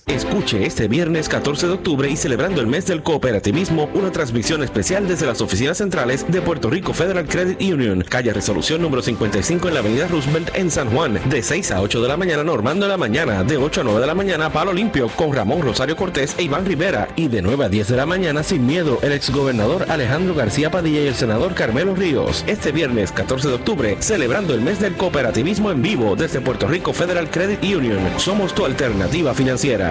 Escuche 0.07 0.65
este 0.65 0.87
viernes 0.87 1.29
14 1.29 1.67
de 1.67 1.73
octubre 1.73 2.09
y 2.09 2.17
celebrando 2.17 2.59
el 2.59 2.67
mes 2.67 2.85
del 2.85 3.01
cooperativismo, 3.01 3.89
una 3.93 4.11
transmisión 4.11 4.61
especial 4.63 5.07
desde 5.07 5.25
las 5.25 5.41
oficinas 5.41 5.77
centrales 5.77 6.25
de 6.27 6.41
Puerto 6.41 6.69
Rico 6.69 6.93
Federal 6.93 7.27
Credit 7.27 7.61
Union, 7.61 8.03
calle 8.07 8.33
Resolución 8.33 8.81
número 8.81 9.01
55 9.01 9.67
en 9.67 9.73
la 9.73 9.79
avenida 9.79 10.07
Roosevelt 10.07 10.49
en 10.55 10.69
San 10.69 10.89
Juan, 10.89 11.19
de 11.29 11.41
6 11.41 11.71
a 11.71 11.81
8 11.81 12.01
de 12.01 12.07
la 12.07 12.17
mañana, 12.17 12.43
Normando 12.43 12.85
de 12.85 12.91
la 12.91 12.97
mañana, 12.97 13.43
de 13.43 13.57
8 13.57 13.81
a 13.81 13.83
9 13.83 14.01
de 14.01 14.07
la 14.07 14.15
mañana, 14.15 14.51
Palo 14.51 14.73
Limpio, 14.73 15.07
con 15.09 15.33
Ramón 15.33 15.61
Rosario 15.61 15.95
Cortés 15.95 16.35
e 16.37 16.43
Iván 16.43 16.65
Rivera, 16.65 17.07
y 17.15 17.27
de 17.27 17.41
9 17.41 17.65
a 17.65 17.69
10 17.69 17.87
de 17.87 17.97
la 17.97 18.05
mañana, 18.05 18.43
sin 18.43 18.65
miedo, 18.65 18.99
el 19.03 19.13
exgobernador 19.13 19.85
Alejandro 19.89 20.35
García 20.35 20.71
Padilla 20.71 21.01
y 21.01 21.07
el 21.07 21.15
senador 21.15 21.53
Carmelo 21.53 21.95
Ríos. 21.95 22.43
Este 22.47 22.71
viernes 22.71 23.11
14 23.11 23.47
de 23.47 23.53
octubre, 23.53 23.97
celebrando 23.99 24.53
el 24.53 24.61
mes 24.61 24.79
del 24.79 24.97
cooperativismo 24.97 25.71
en 25.71 25.81
vivo 25.81 26.15
desde 26.15 26.41
Puerto 26.41 26.67
Rico 26.67 26.91
Federal 26.91 27.29
Credit 27.29 27.63
Union. 27.63 27.99
Somos 28.17 28.53
tu 28.53 28.65
alternativa 28.65 29.33
financiera. 29.33 29.90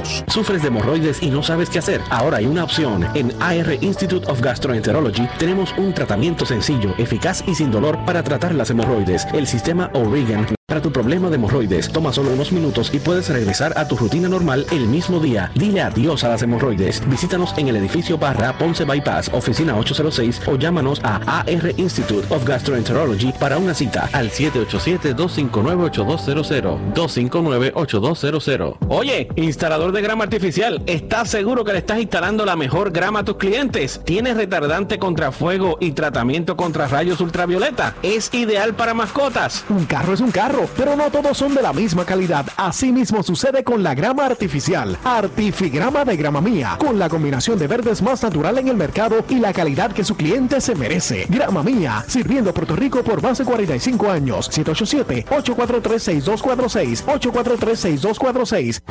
¿Sufres 0.27 0.61
de 0.61 0.69
hemorroides 0.69 1.21
y 1.21 1.29
no 1.29 1.43
sabes 1.43 1.69
qué 1.69 1.79
hacer? 1.79 2.01
Ahora 2.09 2.37
hay 2.37 2.45
una 2.45 2.63
opción. 2.63 3.05
En 3.15 3.31
AR 3.41 3.73
Institute 3.81 4.29
of 4.29 4.41
Gastroenterology 4.41 5.27
tenemos 5.37 5.73
un 5.77 5.93
tratamiento 5.93 6.45
sencillo, 6.45 6.93
eficaz 6.97 7.43
y 7.47 7.55
sin 7.55 7.71
dolor 7.71 7.97
para 8.05 8.23
tratar 8.23 8.55
las 8.55 8.69
hemorroides. 8.69 9.27
El 9.33 9.47
sistema 9.47 9.89
O'Regan 9.93 10.47
para 10.71 10.81
tu 10.81 10.89
problema 10.89 11.29
de 11.29 11.35
hemorroides, 11.35 11.91
toma 11.91 12.13
solo 12.13 12.31
unos 12.31 12.53
minutos 12.53 12.91
y 12.93 12.99
puedes 12.99 13.27
regresar 13.27 13.73
a 13.75 13.89
tu 13.89 13.97
rutina 13.97 14.29
normal 14.29 14.65
el 14.71 14.87
mismo 14.87 15.19
día. 15.19 15.51
Dile 15.53 15.81
adiós 15.81 16.23
a 16.23 16.29
las 16.29 16.43
hemorroides. 16.43 17.05
Visítanos 17.09 17.53
en 17.57 17.67
el 17.67 17.75
edificio 17.75 18.17
Barra 18.17 18.57
Ponce 18.57 18.85
Bypass, 18.85 19.29
oficina 19.33 19.75
806 19.75 20.43
o 20.47 20.55
llámanos 20.55 21.01
a 21.03 21.39
AR 21.39 21.73
Institute 21.75 22.25
of 22.33 22.45
Gastroenterology 22.45 23.33
para 23.37 23.57
una 23.57 23.73
cita 23.73 24.09
al 24.13 24.31
787-259-8200. 24.31 26.93
259-8200. 26.93 28.77
Oye, 28.87 29.27
instalador 29.35 29.91
de 29.91 30.01
grama 30.01 30.23
artificial, 30.23 30.81
¿estás 30.85 31.31
seguro 31.31 31.65
que 31.65 31.73
le 31.73 31.79
estás 31.79 31.99
instalando 31.99 32.45
la 32.45 32.55
mejor 32.55 32.91
grama 32.91 33.19
a 33.19 33.25
tus 33.25 33.35
clientes? 33.35 33.99
¿Tienes 34.05 34.37
retardante 34.37 34.99
contra 34.99 35.33
fuego 35.33 35.75
y 35.81 35.91
tratamiento 35.91 36.55
contra 36.55 36.87
rayos 36.87 37.19
ultravioleta? 37.19 37.93
Es 38.03 38.33
ideal 38.33 38.73
para 38.73 38.93
mascotas. 38.93 39.65
Un 39.67 39.83
carro 39.83 40.13
es 40.13 40.21
un 40.21 40.31
carro 40.31 40.60
pero 40.77 40.95
no 40.95 41.09
todos 41.11 41.37
son 41.37 41.53
de 41.53 41.61
la 41.61 41.73
misma 41.73 42.05
calidad. 42.05 42.45
Asimismo 42.57 43.21
sucede 43.23 43.63
con 43.63 43.83
la 43.83 43.93
grama 43.95 44.25
artificial. 44.25 44.97
Artifigrama 45.03 46.05
de 46.05 46.17
grama 46.17 46.41
mía, 46.41 46.77
con 46.79 46.97
la 46.99 47.09
combinación 47.09 47.59
de 47.59 47.67
verdes 47.67 48.01
más 48.01 48.23
natural 48.23 48.57
en 48.57 48.67
el 48.67 48.75
mercado 48.75 49.23
y 49.29 49.35
la 49.35 49.53
calidad 49.53 49.91
que 49.91 50.03
su 50.03 50.15
cliente 50.15 50.59
se 50.61 50.73
merece. 50.75 51.27
Grama 51.29 51.61
mía, 51.63 52.03
sirviendo 52.07 52.53
Puerto 52.53 52.75
Rico 52.75 53.03
por 53.03 53.21
más 53.21 53.37
de 53.37 53.45
45 53.45 54.09
años. 54.09 54.49
787-843-6246. 54.51 57.03
843-6246. 57.05 58.81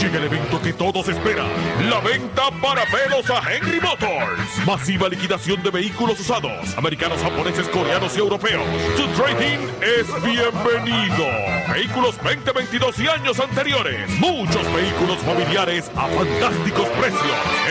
Llega 0.00 0.18
el 0.18 0.24
evento 0.24 0.60
que 0.60 0.72
todos 0.72 1.08
esperan. 1.08 1.46
La 1.88 2.00
venta 2.00 2.50
para 2.60 2.84
pelos 2.86 3.30
a 3.30 3.40
Henry 3.52 3.80
Motors. 3.80 4.66
Masiva 4.66 5.08
liquidación 5.08 5.62
de 5.62 5.70
vehículos 5.70 6.18
usados. 6.20 6.76
Americanos, 6.76 7.20
japoneses, 7.22 7.68
coreanos 7.68 8.16
y 8.16 8.18
europeos. 8.18 8.64
Su 8.96 9.06
trading 9.20 9.60
es 9.80 10.06
bienvenido. 10.22 11.13
Vehículos 11.72 12.16
2022 12.16 12.98
y 12.98 13.06
años 13.06 13.38
anteriores. 13.38 14.10
Muchos 14.18 14.66
vehículos 14.74 15.18
familiares 15.18 15.88
a 15.94 16.08
fantásticos 16.08 16.88
precios. 16.88 17.22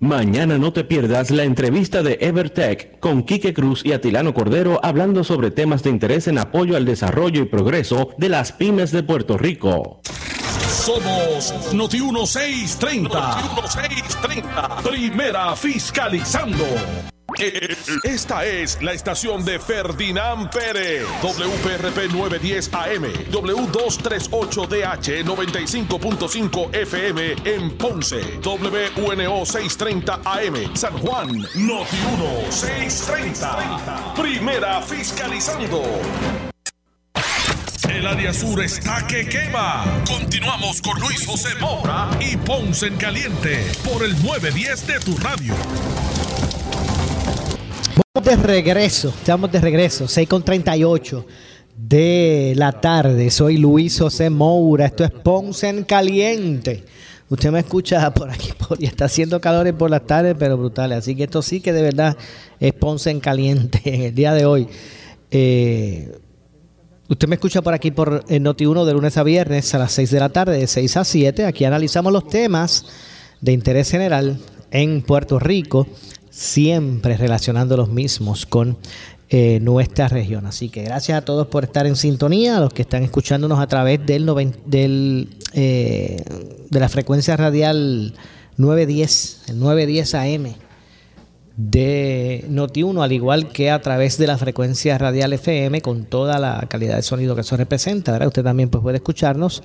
Mañana 0.00 0.58
no 0.58 0.72
te 0.72 0.84
pierdas 0.84 1.30
la 1.30 1.44
entrevista 1.44 2.02
de 2.02 2.18
Evertech 2.20 2.98
con 3.00 3.22
Quique 3.22 3.54
Cruz 3.54 3.84
y 3.84 3.92
Atilano 3.92 4.34
Cordero 4.34 4.80
hablando 4.82 5.24
sobre 5.24 5.50
temas 5.50 5.82
de 5.82 5.90
interés 5.90 6.28
en 6.28 6.38
apoyo 6.38 6.76
al 6.76 6.84
desarrollo 6.84 7.42
y 7.42 7.46
progreso 7.46 8.10
de 8.18 8.28
las 8.28 8.52
pymes 8.52 8.90
de 8.90 9.02
Puerto 9.02 9.38
Rico. 9.38 10.00
Somos 10.84 11.72
Noti 11.72 12.00
1630. 12.00 13.18
Noti 13.18 13.48
1630. 13.54 14.76
Primera 14.82 15.56
fiscalizando. 15.56 17.13
Esta 18.04 18.44
es 18.44 18.80
la 18.80 18.92
estación 18.92 19.44
de 19.44 19.58
Ferdinand 19.58 20.50
Pérez, 20.50 21.04
WPRP 21.22 22.12
910 22.12 22.70
AM, 22.72 23.04
W238DH 23.30 25.24
95.5 25.24 26.74
FM 26.74 27.34
en 27.44 27.70
Ponce, 27.76 28.38
WNO 28.44 29.44
630 29.44 30.20
AM, 30.24 30.76
San 30.76 30.96
Juan, 30.98 31.28
Noti 31.56 31.96
1 32.14 32.52
630. 32.52 34.14
Primera 34.14 34.80
fiscalizando. 34.82 35.82
El 37.88 38.06
área 38.06 38.32
sur 38.32 38.62
está 38.62 39.06
que 39.06 39.28
quema. 39.28 39.84
Continuamos 40.06 40.80
con 40.82 40.98
Luis 41.00 41.26
José 41.26 41.54
Moura 41.60 42.08
y 42.20 42.36
Ponce 42.36 42.86
en 42.86 42.96
Caliente 42.96 43.64
por 43.84 44.04
el 44.04 44.12
910 44.22 44.86
de 44.86 45.00
tu 45.00 45.16
radio. 45.18 45.54
Estamos 47.96 48.24
de 48.24 48.36
regreso, 48.36 49.08
estamos 49.10 49.52
de 49.52 49.60
regreso, 49.60 50.08
6 50.08 50.28
con 50.28 50.42
38 50.42 51.26
de 51.76 52.54
la 52.56 52.72
tarde. 52.72 53.30
Soy 53.30 53.56
Luis 53.56 54.00
José 54.00 54.30
Moura, 54.30 54.86
esto 54.86 55.04
es 55.04 55.12
Ponce 55.12 55.68
en 55.68 55.84
Caliente. 55.84 56.84
Usted 57.28 57.52
me 57.52 57.60
escucha 57.60 58.12
por 58.12 58.30
aquí, 58.30 58.50
por, 58.58 58.82
y 58.82 58.86
está 58.86 59.04
haciendo 59.04 59.40
calores 59.40 59.74
por 59.74 59.90
las 59.90 60.04
tardes, 60.06 60.34
pero 60.36 60.56
brutales. 60.56 60.98
Así 60.98 61.14
que 61.14 61.22
esto 61.24 61.40
sí 61.40 61.60
que 61.60 61.72
de 61.72 61.82
verdad 61.82 62.16
es 62.58 62.72
Ponce 62.72 63.10
en 63.10 63.20
Caliente 63.20 63.80
en 63.84 64.02
el 64.02 64.14
día 64.14 64.32
de 64.32 64.44
hoy. 64.44 64.66
Eh, 65.30 66.18
usted 67.08 67.28
me 67.28 67.36
escucha 67.36 67.62
por 67.62 67.74
aquí 67.74 67.92
por 67.92 68.24
el 68.28 68.42
Noti1 68.42 68.86
de 68.86 68.92
lunes 68.92 69.16
a 69.18 69.22
viernes 69.22 69.72
a 69.72 69.78
las 69.78 69.92
6 69.92 70.10
de 70.10 70.18
la 70.18 70.30
tarde, 70.30 70.58
de 70.58 70.66
6 70.66 70.96
a 70.96 71.04
7. 71.04 71.44
Aquí 71.46 71.64
analizamos 71.64 72.12
los 72.12 72.26
temas 72.26 72.86
de 73.40 73.52
interés 73.52 73.88
general 73.88 74.40
en 74.72 75.02
Puerto 75.02 75.38
Rico 75.38 75.86
siempre 76.34 77.16
relacionando 77.16 77.76
los 77.76 77.88
mismos 77.88 78.44
con 78.44 78.76
eh, 79.28 79.60
nuestra 79.60 80.08
región. 80.08 80.46
Así 80.46 80.68
que 80.68 80.82
gracias 80.82 81.16
a 81.16 81.24
todos 81.24 81.46
por 81.46 81.62
estar 81.64 81.86
en 81.86 81.94
sintonía, 81.94 82.56
a 82.56 82.60
los 82.60 82.72
que 82.72 82.82
están 82.82 83.04
escuchándonos 83.04 83.60
a 83.60 83.68
través 83.68 84.04
del, 84.04 84.26
del 84.66 85.28
eh, 85.52 86.24
de 86.70 86.80
la 86.80 86.88
frecuencia 86.88 87.36
radial 87.36 88.14
910, 88.56 89.42
el 89.48 89.60
910 89.60 90.14
AM 90.14 90.54
de 91.56 92.44
Noti1, 92.50 93.04
al 93.04 93.12
igual 93.12 93.52
que 93.52 93.70
a 93.70 93.80
través 93.80 94.18
de 94.18 94.26
la 94.26 94.36
frecuencia 94.36 94.98
radial 94.98 95.32
FM 95.32 95.82
con 95.82 96.04
toda 96.04 96.40
la 96.40 96.66
calidad 96.68 96.96
de 96.96 97.02
sonido 97.02 97.36
que 97.36 97.42
eso 97.42 97.56
representa. 97.56 98.18
Usted 98.26 98.42
también 98.42 98.70
pues, 98.70 98.82
puede 98.82 98.96
escucharnos 98.96 99.62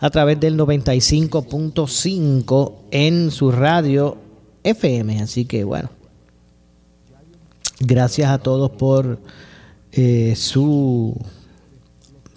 a 0.00 0.10
través 0.10 0.40
del 0.40 0.58
95.5 0.58 2.72
en 2.90 3.30
su 3.30 3.52
radio 3.52 4.18
FM. 4.64 5.22
Así 5.22 5.44
que 5.44 5.62
bueno, 5.62 5.90
Gracias 7.80 8.30
a 8.30 8.38
todos 8.38 8.70
por 8.72 9.18
eh, 9.92 10.34
su 10.36 11.16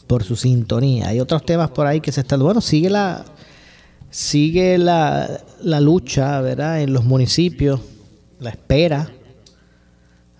por 0.07 0.23
su 0.23 0.37
sintonía. 0.37 1.09
Hay 1.09 1.19
otros 1.19 1.45
temas 1.45 1.69
por 1.71 1.85
ahí 1.85 1.99
que 1.99 2.13
se 2.13 2.21
están. 2.21 2.39
Bueno, 2.39 2.61
sigue 2.61 2.89
la 2.89 3.25
sigue 4.09 4.77
la, 4.77 5.41
la 5.61 5.81
lucha, 5.81 6.39
¿verdad? 6.39 6.81
En 6.81 6.93
los 6.93 7.03
municipios, 7.03 7.81
la 8.39 8.51
espera 8.51 9.11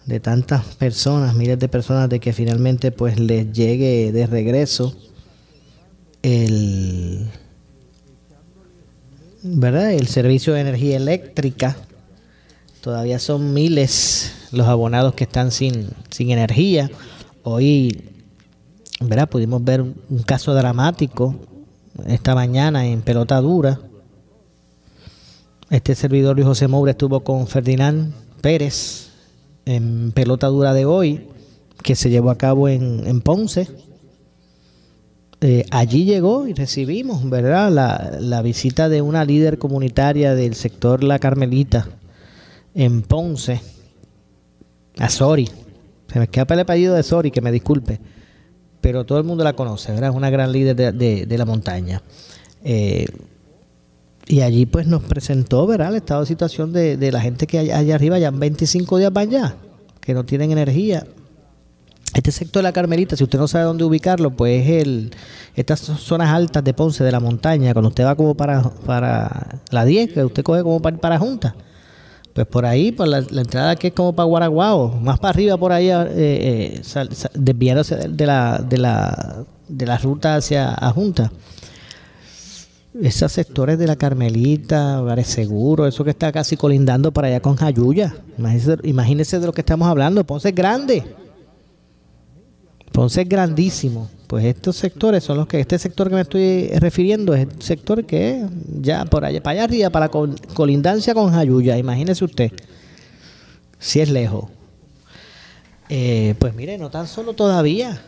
de 0.06 0.20
tantas 0.22 0.64
personas, 0.76 1.36
miles 1.36 1.60
de 1.60 1.68
personas, 1.68 2.08
de 2.10 2.20
que 2.22 2.32
finalmente 2.32 2.92
pues 2.92 3.20
les 3.20 3.52
llegue 3.52 4.12
de 4.12 4.28
regreso 4.28 4.96
el 6.22 7.30
¿verdad? 9.42 9.92
el 9.92 10.08
servicio 10.08 10.54
de 10.54 10.62
energía 10.62 10.96
eléctrica. 10.96 11.76
Todavía 12.80 13.20
son 13.20 13.54
miles 13.54 14.43
los 14.54 14.68
abonados 14.68 15.16
que 15.16 15.26
están 15.26 15.52
sin, 15.52 15.90
sin 16.10 16.32
energía. 16.32 16.90
Hoy, 17.44 18.10
¿verdad? 19.02 19.28
Pudimos 19.28 19.64
ver 19.64 19.82
un 19.82 20.24
caso 20.26 20.54
dramático 20.54 21.36
esta 22.08 22.36
mañana 22.36 22.86
en 22.86 23.02
pelota 23.02 23.42
dura. 23.42 23.80
Este 25.70 25.96
servidor 25.96 26.36
Luis 26.36 26.48
José 26.48 26.68
Moura 26.68 26.92
estuvo 26.92 27.22
con 27.22 27.48
Ferdinand 27.48 28.14
Pérez 28.42 29.10
en 29.66 30.12
pelota 30.12 30.48
dura 30.48 30.74
de 30.74 30.86
hoy, 30.86 31.28
que 31.82 31.96
se 31.96 32.10
llevó 32.10 32.30
a 32.30 32.38
cabo 32.38 32.70
en, 32.70 33.22
Ponce. 33.22 33.68
Eh, 35.42 35.66
allí 35.72 36.06
llegó 36.06 36.48
y 36.48 36.54
recibimos, 36.54 37.28
¿verdad?, 37.30 37.72
la, 37.72 38.18
la, 38.20 38.42
visita 38.42 38.88
de 38.88 39.02
una 39.02 39.26
líder 39.26 39.58
comunitaria 39.58 40.36
del 40.36 40.56
sector 40.56 41.04
La 41.04 41.20
Carmelita 41.20 41.88
en 42.76 43.02
Ponce, 43.02 43.62
a 44.98 45.10
Sori. 45.10 45.50
Se 46.12 46.20
me 46.20 46.26
escapa 46.26 46.54
el 46.54 46.62
apellido 46.62 46.96
de 46.96 47.04
Sori, 47.04 47.32
que 47.32 47.42
me 47.42 47.52
disculpe, 47.52 48.00
pero 48.82 49.06
todo 49.06 49.18
el 49.18 49.24
mundo 49.24 49.44
la 49.44 49.54
conoce, 49.54 49.92
¿verdad? 49.92 50.12
Es 50.12 50.16
una 50.16 50.30
gran 50.30 50.52
líder 50.52 50.76
de, 50.76 51.38
la 51.38 51.46
montaña. 51.46 52.02
Eh, 52.64 53.06
y 54.28 54.42
allí 54.42 54.66
pues 54.66 54.88
nos 54.88 55.04
presentó, 55.04 55.66
¿verdad? 55.68 55.90
El 55.90 55.96
estado 55.96 56.22
de 56.22 56.28
situación 56.28 56.72
de, 56.72 57.12
la 57.12 57.22
gente 57.22 57.48
que 57.48 57.60
allá, 57.60 57.78
allá 57.78 57.96
arriba, 57.96 58.20
ya 58.20 58.32
25 58.32 58.98
días 58.98 59.12
van 59.12 59.30
ya, 59.30 59.56
que 60.00 60.14
no 60.14 60.24
tienen 60.24 60.52
energía. 60.52 61.06
Este 62.14 62.32
sector 62.32 62.62
de 62.62 62.64
la 62.64 62.74
Carmelita, 62.74 63.16
si 63.16 63.24
usted 63.24 63.40
no 63.40 63.48
sabe 63.48 63.66
dónde 63.66 63.84
ubicarlo, 63.84 64.30
pues 64.32 64.68
es 64.68 64.84
el, 64.84 65.12
estas 65.56 65.80
zonas 65.80 66.30
altas 66.30 66.64
de 66.64 66.74
Ponce, 66.74 67.04
de 67.04 67.12
la 67.12 67.20
montaña, 67.20 67.74
cuando 67.74 67.90
usted 67.90 68.06
va 68.06 68.16
como 68.16 68.36
para, 68.36 68.62
para 68.86 69.62
la 69.72 69.84
10, 69.84 70.14
que 70.14 70.24
usted 70.24 70.44
coge 70.44 70.62
como 70.62 70.80
para, 70.80 70.98
para 70.98 71.18
Junta. 71.18 71.56
Pues 72.34 72.48
por 72.48 72.66
ahí, 72.66 72.92
por 72.92 73.08
la, 73.08 73.20
entrada 73.20 73.76
que 73.76 73.88
es 73.88 73.94
como 73.94 74.14
para 74.14 74.26
Guaraguao, 74.26 75.00
más 75.00 75.20
para 75.20 75.30
arriba 75.30 75.58
por 75.58 75.72
ahí, 75.72 75.90
eh, 75.90 76.08
eh 76.16 76.82
desviándose 77.36 77.96
de 78.10 78.26
la, 78.26 78.58
de, 78.58 78.78
la, 78.78 79.46
de 79.68 79.86
la 79.86 79.98
ruta 80.00 80.36
hacia 80.36 80.76
Junta 80.96 81.32
esos 83.02 83.32
sectores 83.32 83.80
de 83.80 83.88
la 83.88 83.96
Carmelita, 83.96 85.02
Hogares 85.02 85.28
Seguro, 85.28 85.88
eso 85.88 86.04
que 86.04 86.12
está 86.12 86.32
casi 86.32 86.58
colindando 86.58 87.12
para 87.12 87.28
allá 87.28 87.42
con 87.42 87.56
Jayuya. 87.56 88.16
Imagínese, 88.84 89.40
de 89.40 89.46
lo 89.46 89.54
que 89.54 89.62
estamos 89.62 89.88
hablando. 89.88 90.24
Ponce 90.24 90.50
es 90.50 90.56
grande. 90.56 91.04
Ponce 92.92 93.22
es 93.22 93.30
grandísimo. 93.30 94.10
Pues 94.28 94.46
estos 94.46 94.76
sectores 94.76 95.24
son 95.24 95.38
los 95.38 95.48
que, 95.48 95.60
este 95.60 95.78
sector 95.78 96.10
que 96.10 96.16
me 96.16 96.22
estoy 96.22 96.68
refiriendo 96.80 97.34
es 97.34 97.42
el 97.42 97.62
sector 97.62 98.06
que 98.06 98.46
ya 98.82 99.06
por 99.06 99.26
allá, 99.26 99.42
para 99.42 99.54
allá 99.54 99.64
arriba, 99.66 99.90
para 99.90 100.08
la 100.08 100.12
colindancia 100.54 101.14
con 101.14 101.32
Jayuya. 101.32 101.78
Imagínese 101.78 102.26
usted. 102.26 102.52
Si 103.80 104.00
es 104.00 104.10
lejos. 104.10 104.46
Eh, 105.90 106.36
pues 106.40 106.56
mire, 106.56 106.78
no 106.78 106.90
tan 106.90 107.08
solo 107.08 107.34
todavía. 107.34 108.02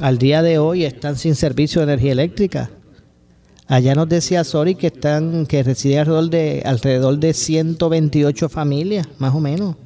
Al 0.00 0.18
día 0.18 0.42
de 0.42 0.58
hoy 0.58 0.84
están 0.84 1.16
sin 1.16 1.34
servicio 1.34 1.80
de 1.80 1.92
energía 1.92 2.12
eléctrica 2.12 2.70
Allá 3.68 3.94
nos 3.94 4.08
decía 4.08 4.44
Sori 4.44 4.76
que 4.76 4.86
están 4.86 5.44
que 5.44 5.62
reside 5.62 5.98
alrededor 5.98 6.30
de 6.30 6.62
alrededor 6.64 7.18
de 7.18 7.34
128 7.34 8.48
familias, 8.48 9.06
más 9.18 9.34
o 9.34 9.40
menos. 9.40 9.76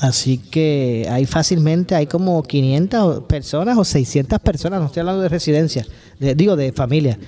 Así 0.00 0.38
que 0.38 1.06
hay 1.10 1.26
fácilmente, 1.26 1.94
hay 1.94 2.06
como 2.06 2.42
500 2.42 3.24
personas 3.24 3.76
o 3.76 3.84
600 3.84 4.38
personas, 4.38 4.80
no 4.80 4.86
estoy 4.86 5.00
hablando 5.00 5.22
de 5.22 5.28
residencia, 5.28 5.86
digo 6.18 6.56
de 6.56 6.72
familia. 6.72 7.18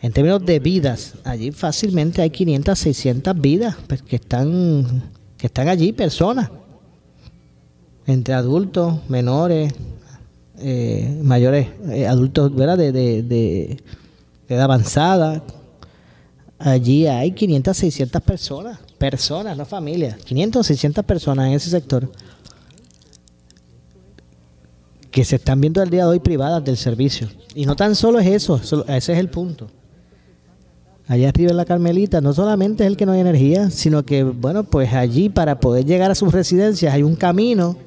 En 0.00 0.12
términos 0.12 0.46
de 0.46 0.60
vidas, 0.60 1.14
allí 1.24 1.50
fácilmente 1.50 2.22
hay 2.22 2.30
500, 2.30 2.78
600 2.78 3.38
vidas 3.38 3.76
pues, 3.86 4.00
que 4.02 4.16
están 4.16 5.10
que 5.40 5.46
están 5.46 5.68
allí, 5.68 5.92
personas, 5.92 6.50
entre 8.06 8.34
adultos, 8.34 9.08
menores, 9.08 9.72
eh, 10.58 11.18
mayores, 11.22 11.68
eh, 11.88 12.06
adultos 12.06 12.54
¿verdad? 12.54 12.76
De, 12.76 12.92
de, 12.92 13.82
edad 14.48 14.64
avanzada. 14.64 15.42
Allí 16.58 17.06
hay 17.06 17.32
500, 17.32 17.74
600 17.74 18.22
personas, 18.22 18.78
personas, 19.00 19.56
no 19.56 19.64
familias, 19.64 20.16
500, 20.24 20.66
600 20.66 21.04
personas 21.06 21.46
en 21.46 21.54
ese 21.54 21.70
sector 21.70 22.06
que 25.10 25.24
se 25.24 25.36
están 25.36 25.58
viendo 25.58 25.80
al 25.80 25.88
día 25.88 26.02
de 26.02 26.10
hoy 26.10 26.20
privadas 26.20 26.62
del 26.62 26.76
servicio. 26.76 27.26
Y 27.54 27.64
no 27.64 27.74
tan 27.74 27.96
solo 27.96 28.20
es 28.20 28.26
eso, 28.26 28.60
ese 28.88 29.12
es 29.14 29.18
el 29.18 29.30
punto. 29.30 29.68
Allá 31.08 31.30
arriba 31.30 31.50
en 31.50 31.56
la 31.56 31.64
Carmelita 31.64 32.20
no 32.20 32.34
solamente 32.34 32.84
es 32.84 32.88
el 32.88 32.98
que 32.98 33.06
no 33.06 33.12
hay 33.12 33.20
energía, 33.20 33.70
sino 33.70 34.04
que, 34.04 34.22
bueno, 34.22 34.64
pues 34.64 34.92
allí 34.92 35.30
para 35.30 35.58
poder 35.60 35.86
llegar 35.86 36.10
a 36.10 36.14
sus 36.14 36.30
residencias 36.30 36.92
hay 36.92 37.02
un 37.02 37.16
camino 37.16 37.78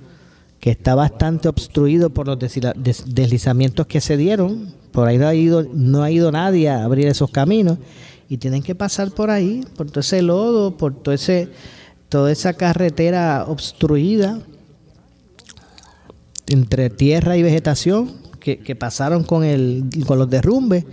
que 0.60 0.71
está 0.71 0.95
bastante 0.95 1.47
obstruido 1.47 2.10
por 2.10 2.26
los 2.26 2.39
deslizamientos 2.39 3.86
que 3.86 4.02
se 4.02 4.17
dieron. 4.17 4.73
Por 4.91 5.08
ahí 5.08 5.19
no 5.19 5.28
ha 5.28 5.36
ido, 5.36 5.63
no 5.73 6.02
ha 6.02 6.10
ido 6.10 6.32
nadie 6.32 6.69
a 6.69 6.84
abrir 6.84 7.06
esos 7.06 7.30
caminos 7.30 7.78
y 8.30 8.38
tienen 8.38 8.64
que 8.64 8.76
pasar 8.76 9.12
por 9.12 9.30
ahí, 9.30 9.66
por 9.76 9.90
todo 9.90 10.00
ese 10.00 10.22
lodo, 10.22 10.78
por 10.78 10.96
todo 10.96 11.14
ese, 11.14 11.50
toda 12.10 12.32
esa 12.32 12.54
carretera 12.54 13.46
obstruida 13.48 14.40
entre 16.48 16.90
tierra 16.90 17.38
y 17.38 17.44
vegetación 17.44 18.24
que, 18.40 18.76
pasaron 18.76 19.24
con, 19.24 19.44
el, 19.44 19.86
con 20.06 20.20
los 20.20 20.30
derrumbes, 20.30 20.86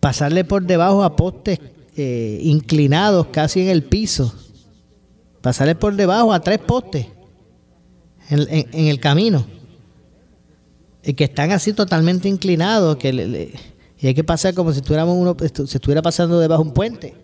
pasarle 0.00 0.44
por 0.44 0.64
debajo 0.64 1.04
a 1.04 1.14
postes 1.14 1.60
eh, 1.96 2.40
inclinados 2.42 3.28
casi 3.28 3.60
en 3.62 3.68
el 3.68 3.84
piso, 3.84 4.34
pasarle 5.40 5.76
por 5.76 5.94
debajo 5.94 6.32
a 6.32 6.40
tres 6.40 6.58
postes 6.58 7.06
en, 8.28 8.88
el 8.88 9.00
camino. 9.00 9.46
Y 11.04 11.14
que 11.14 11.24
están 11.24 11.52
así 11.52 11.72
totalmente 11.72 12.28
inclinados, 12.28 12.96
que 12.96 13.54
y 14.06 14.08
hay 14.10 14.14
que 14.14 14.22
pasar 14.22 14.54
como 14.54 14.70
si 14.72 14.78
estuviéramos 14.78 15.16
uno, 15.16 15.36
se 15.36 15.76
estuviera 15.78 16.00
pasando 16.00 16.38
debajo 16.38 16.62
de 16.62 16.68
un 16.68 16.74
puente. 16.74 17.14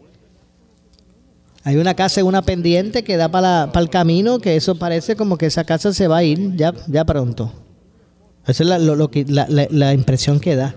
Hay 1.63 1.77
una 1.77 1.95
casa 1.95 2.21
en 2.21 2.27
una 2.27 2.43
pendiente 2.43 3.05
que 3.05 3.17
da 3.17 3.31
para, 3.31 3.71
para 3.71 3.85
el 3.85 3.89
camino, 3.89 4.41
que 4.41 4.57
eso 4.57 4.75
parece 4.75 5.15
como 5.15 5.39
que 5.39 5.47
esa 5.47 5.63
casa 5.63 5.93
se 5.93 6.09
va 6.09 6.17
a 6.17 6.25
ir 6.25 6.57
ya, 6.57 6.75
ya 6.89 7.05
pronto. 7.05 7.53
Esa 8.49 8.65
es 8.65 8.69
la, 8.69 8.81
lo, 8.81 9.13
que, 9.13 9.25
la, 9.29 9.47
la, 9.49 9.95
impresión 9.95 10.41
que 10.41 10.57
da. 10.57 10.75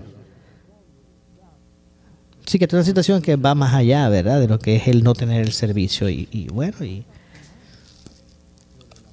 Sí, 2.46 2.60
que 2.60 2.66
es 2.66 2.72
una 2.72 2.84
situación 2.84 3.20
que 3.20 3.34
va 3.34 3.56
más 3.56 3.74
allá, 3.74 4.08
¿verdad? 4.08 4.38
De 4.38 4.46
lo 4.46 4.60
que 4.60 4.76
es 4.76 4.86
el 4.86 5.02
no 5.02 5.12
tener 5.12 5.44
el 5.44 5.50
servicio. 5.50 6.08
Y, 6.08 6.28
y 6.30 6.46
bueno, 6.46 6.84
y, 6.84 7.04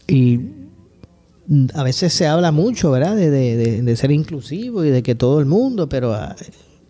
y 0.08 0.40
a 1.74 1.82
veces 1.82 2.14
se 2.14 2.28
habla 2.28 2.52
mucho, 2.52 2.92
¿verdad? 2.92 3.16
De, 3.16 3.32
de, 3.82 3.96
ser 3.96 4.12
inclusivo 4.12 4.86
y 4.86 4.92
de 4.92 5.02
que 5.02 5.16
todo 5.16 5.40
el 5.40 5.48
mundo, 5.48 5.90
pero 5.90 6.14
ah, 6.14 6.36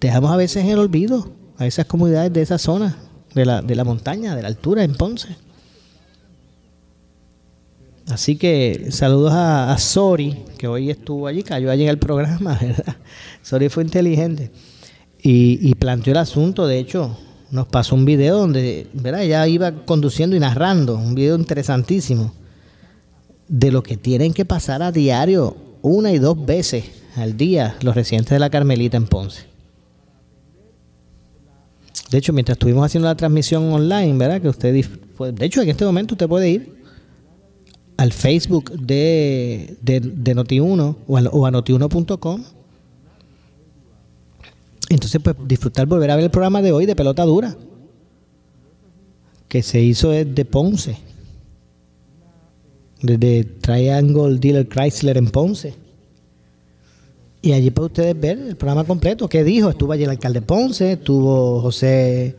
dejamos 0.08 0.32
a 0.32 0.38
veces 0.38 0.64
en 0.64 0.72
el 0.72 0.80
olvido 0.80 1.30
a 1.58 1.66
esas 1.66 1.86
comunidades 1.86 2.34
de 2.34 2.42
esa 2.42 2.58
zona, 2.58 2.98
de 3.34 3.46
la, 3.46 3.62
de 3.62 3.76
la 3.76 3.84
montaña, 3.84 4.36
de 4.36 4.42
la 4.42 4.48
altura 4.48 4.84
en 4.84 4.96
Ponce. 4.96 5.30
Así 8.08 8.36
que 8.36 8.88
saludos 8.90 9.32
a, 9.34 9.76
Sori, 9.78 10.44
que 10.58 10.68
hoy 10.68 10.90
estuvo 10.90 11.26
allí, 11.26 11.42
cayó 11.42 11.72
allí 11.72 11.84
en 11.84 11.90
el 11.90 12.00
programa, 12.00 12.58
¿verdad? 12.62 12.98
Sori 13.42 13.70
fue 13.70 13.84
inteligente 13.84 14.52
y, 15.22 15.58
y 15.62 15.76
planteó 15.76 16.12
el 16.12 16.18
asunto, 16.18 16.68
de 16.68 16.80
hecho, 16.80 17.18
nos 17.50 17.68
pasó 17.68 17.96
un 17.96 18.04
video 18.04 18.40
donde, 18.40 18.88
¿verdad? 18.94 19.24
Ella 19.24 19.48
iba 19.48 19.72
conduciendo 19.86 20.36
y 20.36 20.40
narrando, 20.40 20.98
un 20.98 21.16
video 21.16 21.36
interesantísimo 21.36 22.34
de 23.48 23.72
lo 23.72 23.84
que 23.84 23.96
tienen 23.96 24.34
que 24.34 24.44
pasar 24.44 24.82
a 24.82 24.92
diario 24.92 25.56
una 25.82 26.12
y 26.12 26.18
dos 26.18 26.46
veces 26.46 26.86
al 27.16 27.38
día 27.38 27.76
los 27.82 27.96
residentes 27.96 28.32
de 28.32 28.40
la 28.40 28.50
Carmelita 28.50 28.98
en 28.98 29.06
Ponce. 29.06 29.53
De 32.14 32.20
hecho, 32.20 32.32
mientras 32.32 32.58
estuvimos 32.58 32.86
haciendo 32.86 33.08
la 33.08 33.16
transmisión 33.16 33.74
online, 33.74 34.16
¿verdad? 34.20 34.40
Que 34.40 34.48
usted, 34.48 34.72
de 34.72 35.46
hecho, 35.48 35.64
en 35.64 35.70
este 35.70 35.84
momento 35.84 36.14
usted 36.14 36.28
puede 36.28 36.48
ir 36.48 36.76
al 37.98 38.14
Facebook 38.14 38.70
de, 38.70 39.78
de, 39.82 40.36
Noti1 40.36 40.96
o, 41.08 41.18
a 41.18 41.52
noti1.com. 41.52 42.44
Entonces, 44.90 45.22
pues 45.24 45.36
disfrutar, 45.48 45.88
volver 45.88 46.12
a 46.12 46.16
ver 46.16 46.26
el 46.26 46.30
programa 46.30 46.62
de 46.62 46.72
hoy 46.72 46.86
de 46.86 46.96
Pelota 46.96 47.24
Dura, 47.26 47.58
que 49.48 49.64
se 49.64 49.82
hizo 49.82 50.12
de 50.12 50.46
Ponce 50.46 50.98
desde 53.02 53.44
Triangle 53.44 54.38
Dealer 54.38 54.70
Chrysler 54.70 55.18
en 55.18 55.32
Ponce. 55.32 55.74
Y 57.44 57.52
allí 57.52 57.72
pueden 57.72 57.92
ustedes 57.92 58.18
ver 58.18 58.40
el 58.40 58.56
programa 58.56 58.86
completo. 58.86 59.28
¿Qué 59.28 59.44
dijo? 59.44 59.70
Estuvo 59.70 59.92
allí 59.92 60.06
el 60.06 60.12
alcalde 60.12 60.42
Ponce, 60.42 60.94
estuvo 60.94 61.60
José 61.60 62.38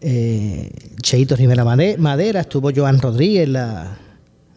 eh, 0.00 0.72
Cheito 1.02 1.36
Rivera 1.36 1.62
Madera, 1.62 2.40
estuvo 2.40 2.70
Joan 2.74 3.02
Rodríguez, 3.02 3.46
la. 3.46 3.98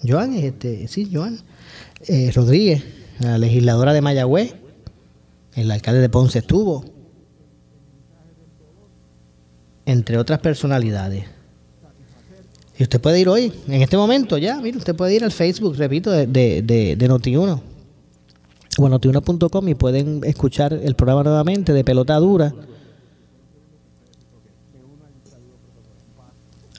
Joan, 0.02 0.36
este, 0.36 0.88
sí, 0.88 1.10
Joan 1.12 1.38
eh, 2.08 2.32
Rodríguez, 2.34 2.82
la 3.20 3.38
legisladora 3.38 3.92
de 3.92 4.00
Mayagüez, 4.00 4.56
el 5.56 5.70
alcalde 5.70 6.00
de 6.00 6.08
Ponce 6.08 6.40
estuvo, 6.40 6.86
entre 9.86 10.18
otras 10.18 10.40
personalidades. 10.40 11.26
Y 12.80 12.84
usted 12.84 13.02
puede 13.02 13.20
ir 13.20 13.28
hoy, 13.28 13.52
en 13.68 13.82
este 13.82 13.98
momento 13.98 14.38
ya, 14.38 14.62
mire, 14.62 14.78
usted 14.78 14.96
puede 14.96 15.14
ir 15.14 15.26
al 15.26 15.34
Facebook, 15.34 15.76
repito, 15.76 16.10
de, 16.10 16.26
de, 16.26 16.62
de, 16.62 16.96
de 16.96 17.10
Noti1 17.10 17.73
o 18.78 18.86
a 18.86 18.90
notiuno.com 18.90 19.68
y 19.68 19.76
pueden 19.76 20.22
escuchar 20.24 20.74
el 20.74 20.96
programa 20.96 21.24
nuevamente 21.24 21.74
de 21.74 21.84
Pelota 21.84 22.16
Dura. 22.18 22.54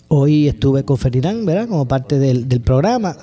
Hoy 0.09 0.49
estuve 0.49 0.85
con 0.85 0.97
Ferdinand, 0.97 1.45
¿verdad? 1.45 1.69
Como 1.69 1.87
parte 1.87 2.19
del, 2.19 2.49
del 2.49 2.61
programa. 2.61 3.17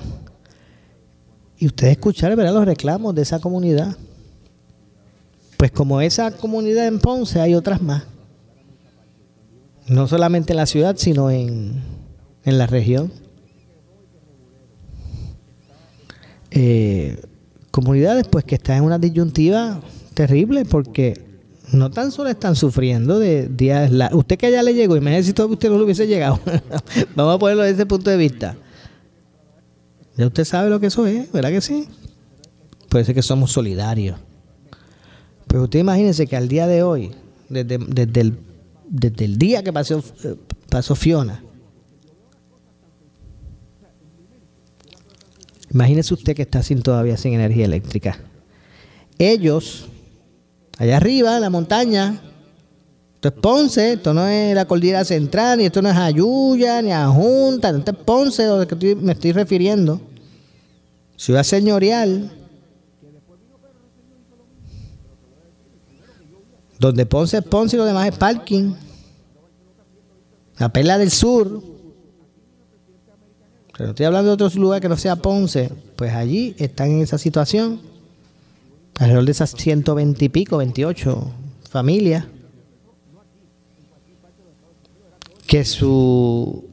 Y 1.58 1.68
ustedes 1.68 1.94
escucharon, 1.94 2.38
¿verdad? 2.38 2.54
Los 2.54 2.66
reclamos 2.66 3.16
de 3.16 3.22
esa 3.22 3.40
comunidad. 3.40 3.96
Pues 5.58 5.72
como 5.72 6.02
esa 6.02 6.32
comunidad 6.32 6.88
en 6.88 7.00
Ponce 7.00 7.40
hay 7.40 7.54
otras 7.54 7.82
más. 7.82 8.04
No 9.88 10.08
solamente 10.08 10.54
en 10.54 10.58
la 10.58 10.66
ciudad, 10.66 10.96
sino 10.98 11.30
en, 11.30 11.84
en 12.44 12.58
la 12.58 12.68
región. 12.68 13.12
Eh, 16.50 17.22
comunidades 17.72 18.28
pues 18.28 18.44
que 18.46 18.56
están 18.56 18.78
en 18.78 18.84
una 18.84 19.00
disyuntiva 19.00 19.80
terrible 20.14 20.66
porque 20.66 21.26
no 21.72 21.90
tan 21.90 22.12
solo 22.12 22.30
están 22.30 22.56
sufriendo 22.56 23.18
de 23.18 23.48
días 23.48 23.90
usted 24.12 24.38
que 24.38 24.52
ya 24.52 24.62
le 24.62 24.74
llegó 24.74 25.00
me 25.00 25.12
necesito 25.12 25.48
que 25.48 25.54
usted 25.54 25.70
no 25.70 25.78
lo 25.78 25.86
hubiese 25.86 26.06
llegado. 26.06 26.40
Vamos 27.16 27.36
a 27.36 27.40
ponerlo 27.40 27.64
desde 27.64 27.76
ese 27.76 27.86
punto 27.86 28.10
de 28.10 28.18
vista. 28.18 28.56
Ya 30.18 30.28
usted 30.28 30.44
sabe 30.44 30.70
lo 30.70 30.80
que 30.80 30.88
eso 30.88 31.08
es 31.08 31.32
¿verdad 31.32 31.50
que 31.50 31.62
sí? 31.62 31.88
puede 32.90 33.06
ser 33.06 33.16
que 33.16 33.22
somos 33.22 33.52
solidarios. 33.52 34.20
Pero 35.48 35.64
usted 35.64 35.80
imagínese 35.80 36.28
que 36.28 36.36
al 36.36 36.50
día 36.50 36.68
de 36.68 36.84
hoy 36.84 37.12
desde, 37.48 37.78
desde, 37.78 38.22
el, 38.22 38.38
desde 38.90 39.26
el 39.26 39.38
día 39.38 39.64
que 39.64 39.72
pasó, 39.72 40.04
eh, 40.24 40.36
pasó 40.70 40.96
Fiona 40.96 41.42
Imagínese 45.74 46.14
usted 46.14 46.36
que 46.36 46.42
está 46.42 46.62
sin 46.64 46.82
todavía 46.82 47.18
sin 47.18 47.34
energía 47.34 47.66
eléctrica. 47.66 48.20
Ellos, 49.18 49.86
allá 50.78 50.98
arriba, 50.98 51.36
en 51.36 51.42
la 51.42 51.50
montaña, 51.50 52.22
esto 53.16 53.28
es 53.30 53.34
Ponce, 53.36 53.94
esto 53.94 54.14
no 54.14 54.28
es 54.28 54.56
la 54.56 54.66
cordillera 54.66 55.06
central, 55.06 55.60
ni 55.60 55.66
esto 55.66 55.82
no 55.82 55.90
es 55.90 55.96
Ayuya, 55.96 56.82
ni 56.82 56.92
Ajunta, 56.92 57.70
esto 57.70 57.92
es 57.92 57.98
Ponce, 57.98 58.46
a 58.46 58.66
que 58.66 58.96
me 58.96 59.14
estoy 59.14 59.32
refiriendo. 59.32 60.02
Ciudad 61.16 61.44
señorial. 61.44 62.32
Donde 66.80 67.06
Ponce 67.06 67.38
es 67.38 67.44
Ponce 67.44 67.76
y 67.76 67.80
lo 67.80 67.86
demás 67.86 68.10
es 68.10 68.18
parking. 68.18 68.74
La 70.58 70.74
Perla 70.74 70.98
del 70.98 71.12
Sur, 71.12 71.71
pero 73.82 73.90
estoy 73.94 74.06
hablando 74.06 74.28
de 74.28 74.34
otros 74.36 74.54
lugares 74.58 74.80
que 74.80 74.90
no 74.90 74.96
sea 74.96 75.16
Ponce, 75.16 75.72
pues 75.96 76.14
allí 76.14 76.54
están 76.60 76.92
en 76.92 77.02
esa 77.02 77.18
situación, 77.18 77.82
alrededor 79.00 79.26
de 79.26 79.32
esas 79.32 79.56
120 79.58 80.24
y 80.24 80.30
pico, 80.30 80.58
28 80.58 81.32
familias, 81.68 82.26
que 85.48 85.66
su 85.66 86.64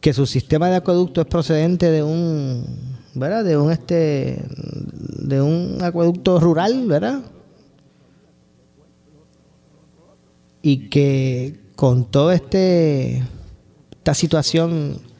que 0.00 0.12
su 0.12 0.26
sistema 0.26 0.68
de 0.70 0.74
acueducto 0.74 1.20
es 1.20 1.28
procedente 1.28 1.92
de 1.92 2.02
un 2.02 2.66
¿verdad? 3.14 3.44
de 3.44 3.56
un 3.56 3.70
este 3.70 4.44
de 4.48 5.40
un 5.40 5.78
acueducto 5.82 6.40
rural, 6.40 6.84
¿verdad? 6.88 7.20
Y 10.62 10.88
que 10.88 11.60
con 11.76 12.06
toda 12.06 12.34
este 12.34 13.22
esta 13.92 14.14
situación 14.14 15.13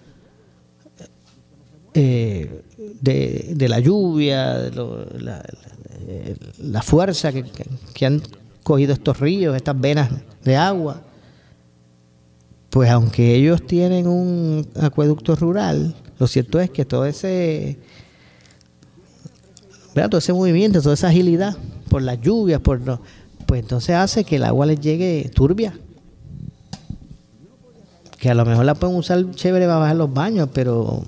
eh, 1.97 2.62
de, 3.01 3.68
la 3.68 3.78
lluvia, 3.78 4.55
de 4.55 4.70
la, 6.59 6.82
fuerza 6.82 7.32
que, 7.32 8.05
han 8.05 8.20
cogido 8.64 8.92
estos 8.92 9.20
ríos, 9.20 9.55
estas 9.55 9.80
venas 9.80 10.11
de 10.42 10.57
agua, 10.57 11.03
pues 12.70 12.90
aunque 12.90 13.36
ellos 13.36 13.64
tienen 13.64 14.09
un 14.09 14.66
acueducto 14.80 15.36
rural, 15.36 15.95
lo 16.18 16.26
cierto 16.26 16.59
es 16.59 16.70
que 16.70 16.84
todo 16.84 17.07
ese, 17.07 17.78
todo 19.95 20.18
ese 20.18 20.32
movimiento, 20.32 20.82
toda 20.82 20.95
esa 20.95 21.09
agilidad 21.09 21.57
por 21.88 22.03
las 22.03 22.20
lluvias, 22.20 22.61
por 22.61 22.80
pues 23.47 23.62
entonces 23.62 23.95
hace 23.95 24.24
que 24.24 24.36
el 24.36 24.45
agua 24.45 24.66
les 24.66 24.80
llegue 24.80 25.30
turbia. 25.32 25.78
Que 28.18 28.30
a 28.30 28.34
lo 28.34 28.45
mejor 28.45 28.64
la 28.64 28.74
pueden 28.74 28.97
usar 28.97 29.30
chévere 29.32 29.66
para 29.66 29.78
bajar 29.78 29.97
los 29.97 30.12
baños, 30.12 30.49
pero 30.53 31.05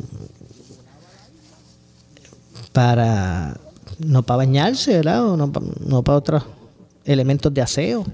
para 2.77 3.59
no 4.01 4.23
para 4.23 4.37
bañarse, 4.37 4.97
¿verdad? 4.97 5.23
No, 5.35 5.51
no 5.87 6.03
para 6.03 6.19
otros 6.19 6.43
elementos 7.07 7.55
de 7.55 7.63
aseo. 7.63 8.05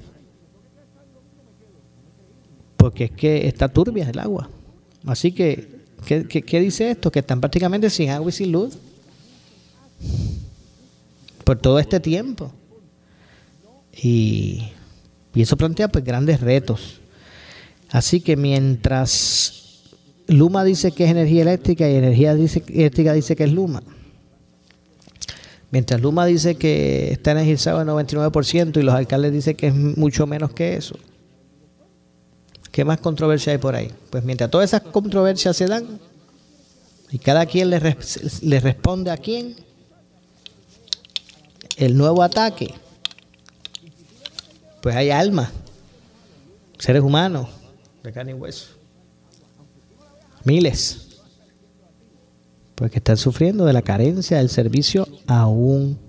Porque 2.77 3.07
es 3.07 3.11
que 3.11 3.49
está 3.49 3.67
turbia 3.67 4.09
el 4.09 4.21
agua. 4.21 4.49
Así 5.05 5.33
que, 5.33 5.81
¿qué, 6.07 6.29
qué, 6.29 6.61
dice 6.61 6.93
esto? 6.93 7.11
Que 7.11 7.19
están 7.19 7.41
prácticamente 7.41 7.91
sin 7.91 8.11
agua 8.11 8.29
y 8.29 8.33
sin 8.33 8.53
luz. 8.53 8.79
Por 11.43 11.59
todo 11.59 11.81
este 11.81 11.99
tiempo. 11.99 12.53
Y, 14.01 14.69
y 15.35 15.43
eso 15.43 15.57
plantea 15.57 15.89
pues 15.89 16.05
grandes 16.05 16.41
retos. 16.41 17.01
Así 17.91 18.21
que 18.21 18.37
mientras 18.37 19.81
Luma 20.29 20.63
dice 20.63 20.93
que 20.93 21.03
es 21.03 21.11
energía 21.11 21.43
eléctrica 21.43 21.91
y 21.91 21.97
energía 21.97 22.37
dice, 22.37 22.63
eléctrica 22.69 23.13
dice 23.13 23.35
que 23.35 23.43
es 23.43 23.53
Luma, 23.53 23.83
Mientras 25.73 26.03
Luma 26.03 26.27
dice 26.27 26.57
que 26.57 27.13
está 27.13 27.33
energizado 27.33 27.81
el 27.81 27.89
99% 27.89 28.77
y 28.77 28.83
los 28.83 28.95
alcaldes 28.95 29.33
dicen 29.33 29.57
que 29.57 29.69
es 29.69 29.75
mucho 29.75 30.27
menos 30.27 30.53
que 30.53 30.77
eso. 30.77 30.99
¿Qué 32.71 32.85
más 32.85 33.01
controversia 33.01 33.53
hay 33.53 33.59
por 33.59 33.75
ahí? 33.75 33.91
Pues 34.11 34.23
mientras 34.23 34.51
todas 34.51 34.69
esas 34.69 34.83
controversias 34.83 35.57
se 35.57 35.67
dan 35.67 35.99
y 37.11 37.19
cada 37.19 37.47
quien 37.47 37.71
le, 37.71 37.81
responde 38.61 39.11
a 39.11 39.17
quién, 39.17 39.57
el 41.79 41.97
nuevo 41.97 42.23
ataque, 42.23 42.75
pues 44.83 44.95
hay 44.95 45.09
almas, 45.09 45.51
seres 46.79 47.03
humanos 47.03 47.49
de 48.03 48.13
carne 48.13 48.33
y 48.33 48.35
hueso, 48.35 48.69
miles 50.45 51.12
porque 52.83 52.99
están 52.99 53.17
sufriendo 53.17 53.65
de 53.65 53.73
la 53.73 53.83
carencia 53.83 54.39
del 54.39 54.49
servicio 54.49 55.07
aún. 55.29 56.01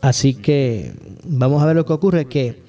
Así 0.00 0.34
que 0.34 0.92
vamos 1.22 1.62
a 1.62 1.66
ver 1.66 1.76
lo 1.76 1.86
que 1.86 1.92
ocurre, 1.92 2.24
que, 2.24 2.64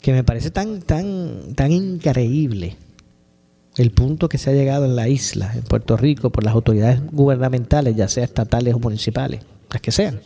que 0.00 0.12
me 0.12 0.24
parece 0.24 0.50
tan, 0.50 0.82
tan, 0.82 1.54
tan 1.54 1.70
increíble 1.70 2.76
el 3.76 3.92
punto 3.92 4.28
que 4.28 4.38
se 4.38 4.50
ha 4.50 4.54
llegado 4.54 4.86
en 4.86 4.96
la 4.96 5.06
isla, 5.06 5.52
en 5.54 5.62
Puerto 5.62 5.96
Rico, 5.96 6.30
por 6.30 6.42
las 6.42 6.54
autoridades 6.54 7.00
gubernamentales, 7.12 7.94
ya 7.94 8.08
sea 8.08 8.24
estatales 8.24 8.74
o 8.74 8.80
municipales, 8.80 9.40
las 9.70 9.80
que 9.80 9.92
sean, 9.92 10.20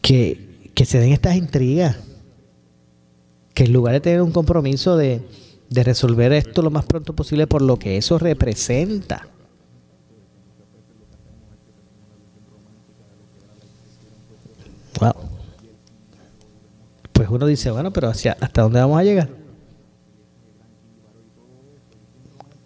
que, 0.00 0.70
que 0.72 0.86
se 0.86 0.98
den 1.00 1.12
estas 1.12 1.36
intrigas, 1.36 1.98
que 3.52 3.64
en 3.64 3.74
lugar 3.74 3.92
de 3.92 4.00
tener 4.00 4.22
un 4.22 4.32
compromiso 4.32 4.96
de, 4.96 5.20
de 5.72 5.84
resolver 5.84 6.32
esto 6.32 6.60
lo 6.62 6.70
más 6.70 6.84
pronto 6.84 7.14
posible 7.14 7.46
por 7.46 7.62
lo 7.62 7.78
que 7.78 7.96
eso 7.96 8.18
representa. 8.18 9.26
Wow. 15.00 15.14
Pues 17.12 17.28
uno 17.28 17.46
dice, 17.46 17.70
bueno, 17.70 17.92
pero 17.92 18.08
hacia, 18.08 18.36
¿hasta 18.40 18.62
dónde 18.62 18.80
vamos 18.80 18.98
a 18.98 19.04
llegar? 19.04 19.28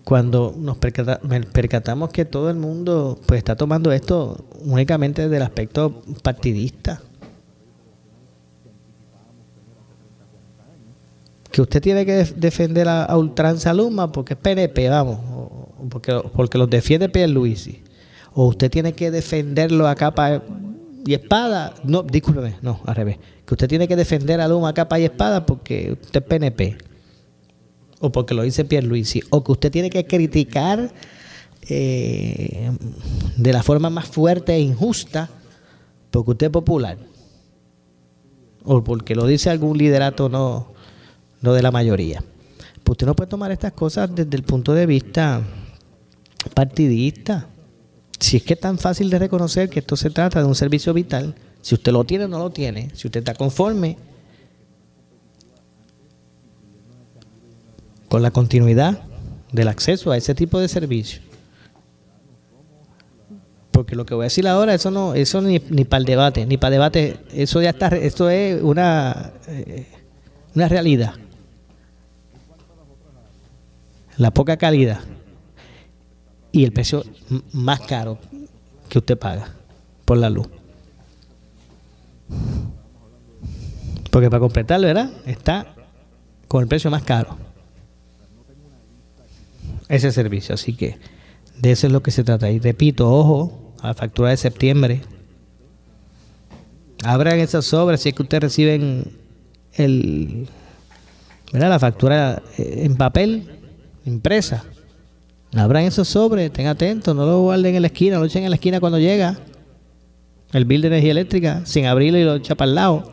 Cuando 0.04 0.54
nos 0.57 0.76
percatamos 0.78 2.11
que 2.11 2.24
todo 2.24 2.50
el 2.50 2.57
mundo 2.57 3.18
pues 3.26 3.38
está 3.38 3.57
tomando 3.57 3.90
esto 3.92 4.44
únicamente 4.64 5.22
desde 5.22 5.36
el 5.36 5.42
aspecto 5.42 6.02
partidista. 6.22 7.02
Que 11.57 11.62
usted 11.62 11.80
tiene 11.80 12.04
que 12.04 12.22
defender 12.36 12.86
a, 12.86 13.16
ultranza 13.16 13.72
Luma 13.72 14.12
porque 14.12 14.34
es 14.34 14.38
PNP, 14.38 14.90
vamos, 14.90 15.20
porque, 15.88 16.20
porque 16.34 16.59
los 16.59 16.68
defiende 16.68 17.09
Pierluisi, 17.09 17.82
o 18.34 18.48
usted 18.48 18.70
tiene 18.70 18.92
que 18.92 19.11
defenderlo 19.11 19.88
a 19.88 19.94
capa 19.94 20.42
y 21.07 21.14
espada, 21.14 21.72
no, 21.82 22.02
discúlpeme, 22.02 22.57
no, 22.61 22.82
al 22.84 22.94
revés, 22.94 23.16
que 23.46 23.54
usted 23.54 23.68
tiene 23.68 23.88
que 23.88 23.96
defender 23.96 24.38
a 24.42 24.48
Luma 24.48 24.68
a 24.68 24.74
capa 24.74 25.00
y 25.00 25.04
espada 25.04 25.46
porque 25.46 25.92
usted 25.92 26.20
es 26.20 26.28
PNP, 26.28 26.76
o 28.00 28.12
porque 28.12 28.34
lo 28.34 28.42
dice 28.42 28.66
Pierluisi, 28.66 29.22
o 29.30 29.42
que 29.42 29.52
usted 29.52 29.72
tiene 29.72 29.88
que 29.88 30.07
criticar 30.07 30.92
eh, 31.70 32.70
de 33.38 33.52
la 33.54 33.62
forma 33.62 33.88
más 33.88 34.09
fuerte 34.09 34.52
e 34.52 34.61
injusta 34.61 35.30
porque 36.11 36.32
usted 36.32 36.46
es 36.48 36.52
popular, 36.52 36.98
o 38.62 38.84
porque 38.84 39.14
lo 39.14 39.26
dice 39.26 39.48
algún 39.48 39.78
liderato 39.78 40.28
no 40.28 40.76
de 41.53 41.62
la 41.62 41.70
mayoría. 41.70 42.22
Pues 42.82 42.94
usted 42.94 43.07
no 43.07 43.16
puede 43.16 43.28
tomar 43.28 43.51
estas 43.51 43.72
cosas 43.72 44.14
desde 44.14 44.36
el 44.36 44.42
punto 44.42 44.72
de 44.72 44.86
vista 44.86 45.42
partidista. 46.55 47.47
Si 48.18 48.36
es 48.36 48.42
que 48.42 48.55
es 48.55 48.61
tan 48.61 48.78
fácil 48.78 49.11
de 49.11 49.18
reconocer 49.18 49.68
que 49.68 49.80
esto 49.80 49.97
se 49.97 50.11
trata 50.11 50.40
de 50.40 50.47
un 50.47 50.55
servicio 50.55 50.94
vital, 50.94 51.34
si 51.61 51.74
usted 51.74 51.92
lo 51.92 52.05
tiene 52.05 52.24
o 52.24 52.28
no 52.28 52.38
lo 52.38 52.51
tiene, 52.51 52.90
si 52.94 53.09
usted 53.09 53.20
está 53.20 53.34
conforme 53.34 53.99
con 58.09 58.22
la 58.22 58.30
continuidad 58.30 59.03
del 59.53 59.68
acceso 59.68 60.12
a 60.12 60.16
ese 60.16 60.34
tipo 60.34 60.61
de 60.61 60.68
servicios. 60.68 61.22
Porque 63.72 63.97
lo 63.97 64.07
que 64.07 64.14
voy 64.14 64.22
a 64.22 64.30
decir 64.30 64.47
ahora, 64.49 64.74
eso 64.74 64.90
no, 64.90 65.14
eso 65.14 65.42
ni, 65.42 65.61
ni 65.68 65.84
para 65.84 65.99
el 65.99 66.07
debate, 66.07 66.47
ni 66.47 66.57
para 66.57 66.70
debate, 66.70 67.18
eso 67.34 67.61
ya 67.61 67.70
está, 67.70 67.88
esto 67.88 68.30
es 68.30 68.62
una, 68.62 69.32
eh, 69.49 69.86
una 70.55 70.68
realidad. 70.68 71.14
La 74.16 74.30
poca 74.32 74.56
calidad 74.56 75.00
y 76.52 76.64
el 76.64 76.72
precio 76.72 77.04
más 77.52 77.80
caro 77.80 78.18
que 78.88 78.98
usted 78.98 79.18
paga 79.18 79.52
por 80.04 80.16
la 80.16 80.30
luz. 80.30 80.48
Porque 84.10 84.30
para 84.30 84.40
completarlo, 84.40 84.86
¿verdad? 84.86 85.10
Está 85.26 85.74
con 86.48 86.62
el 86.62 86.68
precio 86.68 86.90
más 86.90 87.02
caro. 87.02 87.36
Ese 89.88 90.10
servicio. 90.10 90.54
Así 90.54 90.74
que 90.74 90.98
de 91.58 91.72
eso 91.72 91.86
es 91.86 91.92
lo 91.92 92.02
que 92.02 92.10
se 92.10 92.24
trata. 92.24 92.50
Y 92.50 92.58
repito, 92.58 93.12
ojo 93.12 93.74
a 93.82 93.88
la 93.88 93.94
factura 93.94 94.30
de 94.30 94.36
septiembre. 94.36 95.02
Abran 97.04 97.38
esas 97.38 97.66
sobres 97.66 98.00
si 98.00 98.08
es 98.08 98.14
que 98.14 98.22
ustedes 98.22 98.42
reciben 98.44 99.12
el, 99.74 100.48
¿verdad? 101.52 101.68
la 101.68 101.78
factura 101.78 102.42
eh, 102.56 102.84
en 102.84 102.96
papel, 102.96 103.50
impresa. 104.07 104.64
Abran 105.54 105.84
esos 105.84 106.09
sobres, 106.09 106.46
estén 106.46 106.66
atentos, 106.66 107.14
no 107.14 107.26
lo 107.26 107.42
guarden 107.42 107.74
en 107.74 107.82
la 107.82 107.88
esquina, 107.88 108.18
lo 108.18 108.24
echen 108.24 108.44
en 108.44 108.50
la 108.50 108.57
esquina 108.57 108.80
cuando 108.80 108.98
llega 108.98 109.38
el 110.52 110.64
bill 110.64 110.82
de 110.82 110.88
energía 110.88 111.11
eléctrica 111.12 111.62
sin 111.66 111.86
abrirlo 111.86 112.18
y 112.18 112.24
lo 112.24 112.36
echa 112.36 112.54
para 112.54 112.68
el 112.68 112.74
lado. 112.74 113.12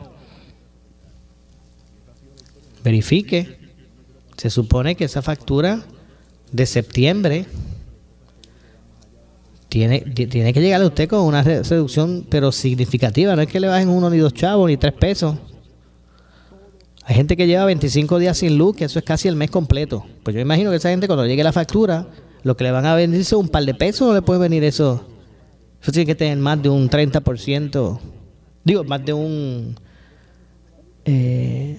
Verifique. 2.83 3.61
Se 4.37 4.49
supone 4.49 4.95
que 4.95 5.05
esa 5.05 5.21
factura 5.21 5.83
de 6.51 6.65
septiembre 6.65 7.45
tiene, 9.69 10.01
tiene 10.01 10.53
que 10.53 10.61
llegarle 10.61 10.85
a 10.85 10.89
usted 10.89 11.07
con 11.07 11.21
una 11.21 11.43
reducción, 11.43 12.25
pero 12.29 12.51
significativa. 12.51 13.35
No 13.35 13.41
es 13.41 13.47
que 13.47 13.59
le 13.59 13.67
bajen 13.67 13.89
uno 13.89 14.09
ni 14.09 14.17
dos 14.17 14.33
chavos 14.33 14.67
ni 14.67 14.77
tres 14.77 14.93
pesos. 14.93 15.37
Hay 17.05 17.15
gente 17.15 17.35
que 17.35 17.47
lleva 17.47 17.65
25 17.65 18.17
días 18.17 18.37
sin 18.37 18.57
luz, 18.57 18.75
que 18.75 18.85
eso 18.85 18.97
es 18.97 19.05
casi 19.05 19.27
el 19.27 19.35
mes 19.35 19.51
completo. 19.51 20.05
Pues 20.23 20.33
yo 20.33 20.41
imagino 20.41 20.69
que 20.69 20.77
esa 20.77 20.89
gente 20.89 21.07
cuando 21.07 21.25
llegue 21.25 21.43
la 21.43 21.51
factura, 21.51 22.07
lo 22.43 22.55
que 22.55 22.63
le 22.63 22.71
van 22.71 22.85
a 22.85 22.95
venir 22.95 23.19
es 23.19 23.33
un 23.33 23.49
par 23.49 23.65
de 23.65 23.73
pesos, 23.73 24.07
no 24.07 24.13
le 24.13 24.21
puede 24.21 24.39
venir 24.39 24.63
eso. 24.63 25.05
Eso 25.81 25.91
tiene 25.91 26.05
que 26.05 26.15
tener 26.15 26.37
más 26.37 26.61
de 26.61 26.69
un 26.69 26.89
30%, 26.89 27.99
digo, 28.63 28.83
más 28.85 29.05
de 29.05 29.13
un... 29.13 29.75
Eh, 31.05 31.77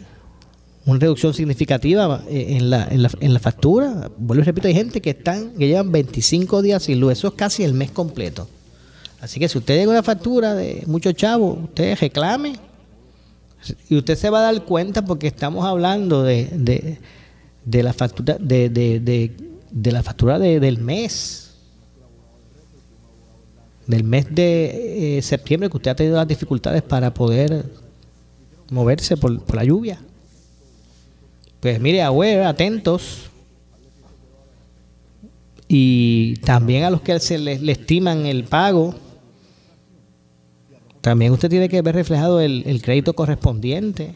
una 0.87 0.99
reducción 0.99 1.33
significativa 1.33 2.23
eh, 2.29 2.59
en 2.59 2.69
la, 2.69 2.87
en 2.91 3.03
la, 3.03 3.11
en 3.19 3.33
la 3.33 3.41
factura. 3.41 4.11
Vuelvo 4.19 4.43
y 4.43 4.45
repito, 4.45 4.69
hay 4.69 4.75
gente 4.75 5.01
que 5.01 5.11
están 5.11 5.53
que 5.53 5.67
llevan 5.67 5.91
25 5.91 6.61
días 6.61 6.83
sin 6.83 7.01
luz, 7.01 7.13
eso 7.13 7.29
es 7.29 7.35
casi 7.35 7.65
el 7.65 7.73
mes 7.73 7.91
completo. 7.91 8.47
Así 9.23 9.41
que 9.41 9.49
si 9.49 9.57
usted 9.57 9.77
llega 9.79 9.91
una 9.91 10.03
factura 10.03 10.53
de 10.53 10.83
muchos 10.87 11.15
chavos, 11.15 11.59
usted 11.65 11.97
reclame 11.99 12.57
y 13.89 13.97
usted 13.97 14.17
se 14.17 14.31
va 14.31 14.39
a 14.41 14.53
dar 14.53 14.65
cuenta 14.65 15.05
porque 15.05 15.27
estamos 15.27 15.65
hablando 15.65 16.23
de, 16.23 16.49
de, 16.53 16.99
de 17.65 17.83
la 17.83 17.93
factura 17.93 18.37
de, 18.39 18.69
de, 18.69 19.33
de 19.71 19.93
la 19.93 20.03
factura 20.03 20.39
del 20.39 20.79
mes 20.79 21.45
del 23.87 24.05
mes 24.05 24.27
de 24.35 25.19
eh, 25.19 25.23
septiembre 25.23 25.69
que 25.69 25.77
usted 25.77 25.91
ha 25.91 25.95
tenido 25.95 26.17
las 26.17 26.29
dificultades 26.29 26.83
para 26.83 27.13
poder 27.13 27.65
moverse 28.71 29.17
por, 29.17 29.43
por 29.43 29.57
la 29.57 29.65
lluvia. 29.65 29.99
Pues 31.61 31.81
mire, 31.81 32.03
abuela, 32.03 32.49
atentos. 32.49 33.31
Y 35.69 36.37
también 36.37 36.85
a 36.85 36.91
los 36.91 37.01
que 37.01 37.19
se 37.21 37.39
le, 37.39 37.73
estiman 37.73 38.27
el 38.27 38.45
pago, 38.45 38.95
también 41.05 41.33
usted 41.33 41.51
tiene 41.51 41.69
que 41.69 41.83
ver 41.83 41.95
reflejado 41.95 42.41
el, 42.41 42.81
crédito 42.83 43.13
correspondiente. 43.13 44.15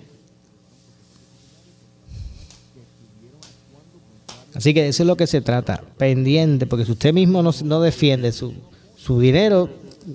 Así 4.55 4.72
que 4.72 4.89
eso 4.89 5.03
es 5.03 5.07
lo 5.07 5.14
que 5.14 5.26
se 5.26 5.43
trata, 5.43 5.84
pendiente, 5.99 6.66
porque 6.66 6.86
si 6.86 6.93
usted 6.93 7.12
mismo 7.12 7.43
no, 7.43 7.51
no 7.62 7.82
defiende 7.82 8.32
su, 8.32 8.55
su 8.97 9.20
dinero, 9.20 9.68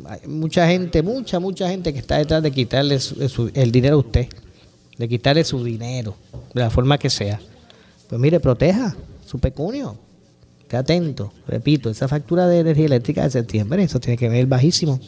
hay 0.05 0.27
mucha 0.27 0.67
gente, 0.67 1.03
mucha, 1.03 1.39
mucha 1.39 1.69
gente 1.69 1.93
que 1.93 1.99
está 1.99 2.17
detrás 2.17 2.41
de 2.41 2.49
quitarle 2.49 2.97
el 3.53 3.71
dinero 3.71 3.97
a 3.97 3.99
usted 3.99 4.27
de 4.97 5.07
quitarle 5.07 5.43
su 5.43 5.63
dinero, 5.63 6.15
de 6.55 6.61
la 6.61 6.71
forma 6.71 6.97
que 6.97 7.11
sea. 7.11 7.39
Pues 8.07 8.19
mire, 8.19 8.39
proteja 8.39 8.95
su 9.27 9.37
pecunio. 9.37 9.95
Esté 10.61 10.77
atento. 10.77 11.31
Repito, 11.47 11.91
esa 11.91 12.07
factura 12.07 12.47
de 12.47 12.61
energía 12.61 12.85
eléctrica 12.85 13.23
de 13.23 13.29
septiembre, 13.29 13.83
eso 13.83 13.99
tiene 13.99 14.17
que 14.17 14.27
ver 14.27 14.47
bajísimo. 14.47 14.99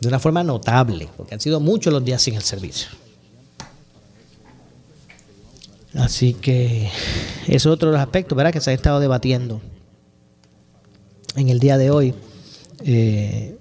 De 0.00 0.08
una 0.08 0.18
forma 0.18 0.42
notable, 0.42 1.08
porque 1.16 1.34
han 1.34 1.40
sido 1.40 1.60
muchos 1.60 1.92
los 1.92 2.04
días 2.04 2.22
sin 2.22 2.34
el 2.34 2.42
servicio. 2.42 2.88
Así 5.94 6.34
que 6.34 6.88
es 7.46 7.66
otro 7.66 7.90
de 7.90 7.94
los 7.94 8.02
aspectos 8.02 8.36
¿verdad? 8.36 8.52
que 8.52 8.60
se 8.60 8.70
ha 8.70 8.74
estado 8.74 9.00
debatiendo 9.00 9.60
en 11.36 11.48
el 11.48 11.58
día 11.58 11.76
de 11.78 11.90
hoy. 11.90 12.14
Eh, 12.84 13.56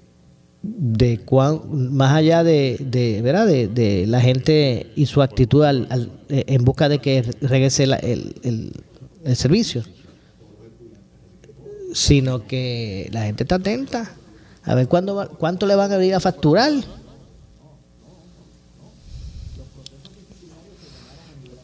de 0.62 1.20
cuán, 1.20 1.62
más 1.94 2.14
allá 2.14 2.44
de, 2.44 2.78
de 2.80 3.22
¿verdad? 3.22 3.48
De, 3.48 4.06
la 4.08 4.20
gente 4.20 4.92
y 4.96 5.06
su 5.06 5.22
actitud 5.22 5.64
al, 5.64 6.12
eh, 6.28 6.44
en 6.48 6.66
busca 6.66 6.90
de 6.90 7.00
que 7.00 7.24
regrese 7.42 7.84
el, 7.84 8.36
el, 9.24 9.36
servicio, 9.36 9.84
sino 11.94 12.46
que 12.46 13.10
la 13.12 13.24
gente 13.24 13.44
está 13.44 13.56
atenta 13.56 14.16
a 14.64 14.76
ver 14.76 14.88
cuándo, 14.88 15.30
cuánto 15.38 15.66
le 15.66 15.76
van 15.76 15.92
a 15.92 16.04
ir 16.04 16.16
a 16.16 16.20
facturar. 16.20 16.74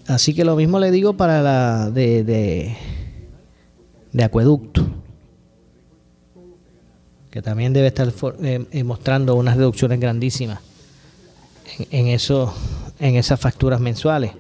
Así 0.08 0.34
que 0.34 0.46
lo 0.46 0.56
mismo 0.56 0.80
le 0.80 0.92
digo 0.92 1.14
para 1.14 1.42
la 1.42 1.90
de, 1.90 2.24
de, 2.24 4.24
acueducto 4.24 4.86
que 7.32 7.42
también 7.42 7.74
debe 7.74 7.88
estar 7.88 8.14
eh, 8.44 8.66
eh, 8.72 8.84
mostrando 8.84 9.36
unas 9.36 9.58
reducciones 9.58 10.00
grandísimas 10.00 10.60
en, 11.92 12.08
eso, 12.08 12.54
en 13.00 13.16
esas 13.16 13.40
facturas 13.40 13.82
mensuales. 13.82 14.32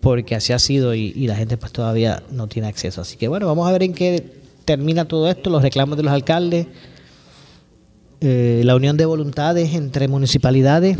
Porque 0.00 0.36
así 0.36 0.54
ha 0.54 0.58
sido 0.58 0.94
y, 0.94 1.26
la 1.26 1.36
gente 1.36 1.58
pues 1.58 1.72
todavía 1.72 2.22
no 2.30 2.46
tiene 2.46 2.68
acceso. 2.68 3.02
Así 3.02 3.16
que 3.16 3.28
bueno, 3.28 3.46
vamos 3.46 3.68
a 3.68 3.72
ver 3.72 3.82
en 3.82 3.92
qué 3.92 4.35
termina 4.66 5.06
todo 5.06 5.30
esto, 5.30 5.48
los 5.48 5.62
reclamos 5.62 5.96
de 5.96 6.02
los 6.02 6.12
alcaldes, 6.12 6.66
eh, 8.20 8.60
la 8.64 8.76
unión 8.76 8.98
de 8.98 9.06
voluntades 9.06 9.74
entre 9.74 10.08
municipalidades. 10.08 10.98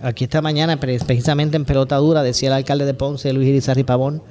Aquí 0.00 0.24
esta 0.24 0.40
mañana, 0.40 0.80
precisamente 0.80 1.56
en 1.56 1.66
pelota 1.66 1.96
dura, 1.96 2.22
decía 2.22 2.48
el 2.48 2.54
alcalde 2.54 2.86
de 2.86 2.94
Ponce, 2.94 3.34
Luis 3.34 3.48
Irizarri 3.48 3.84
Pavón, 3.84 4.22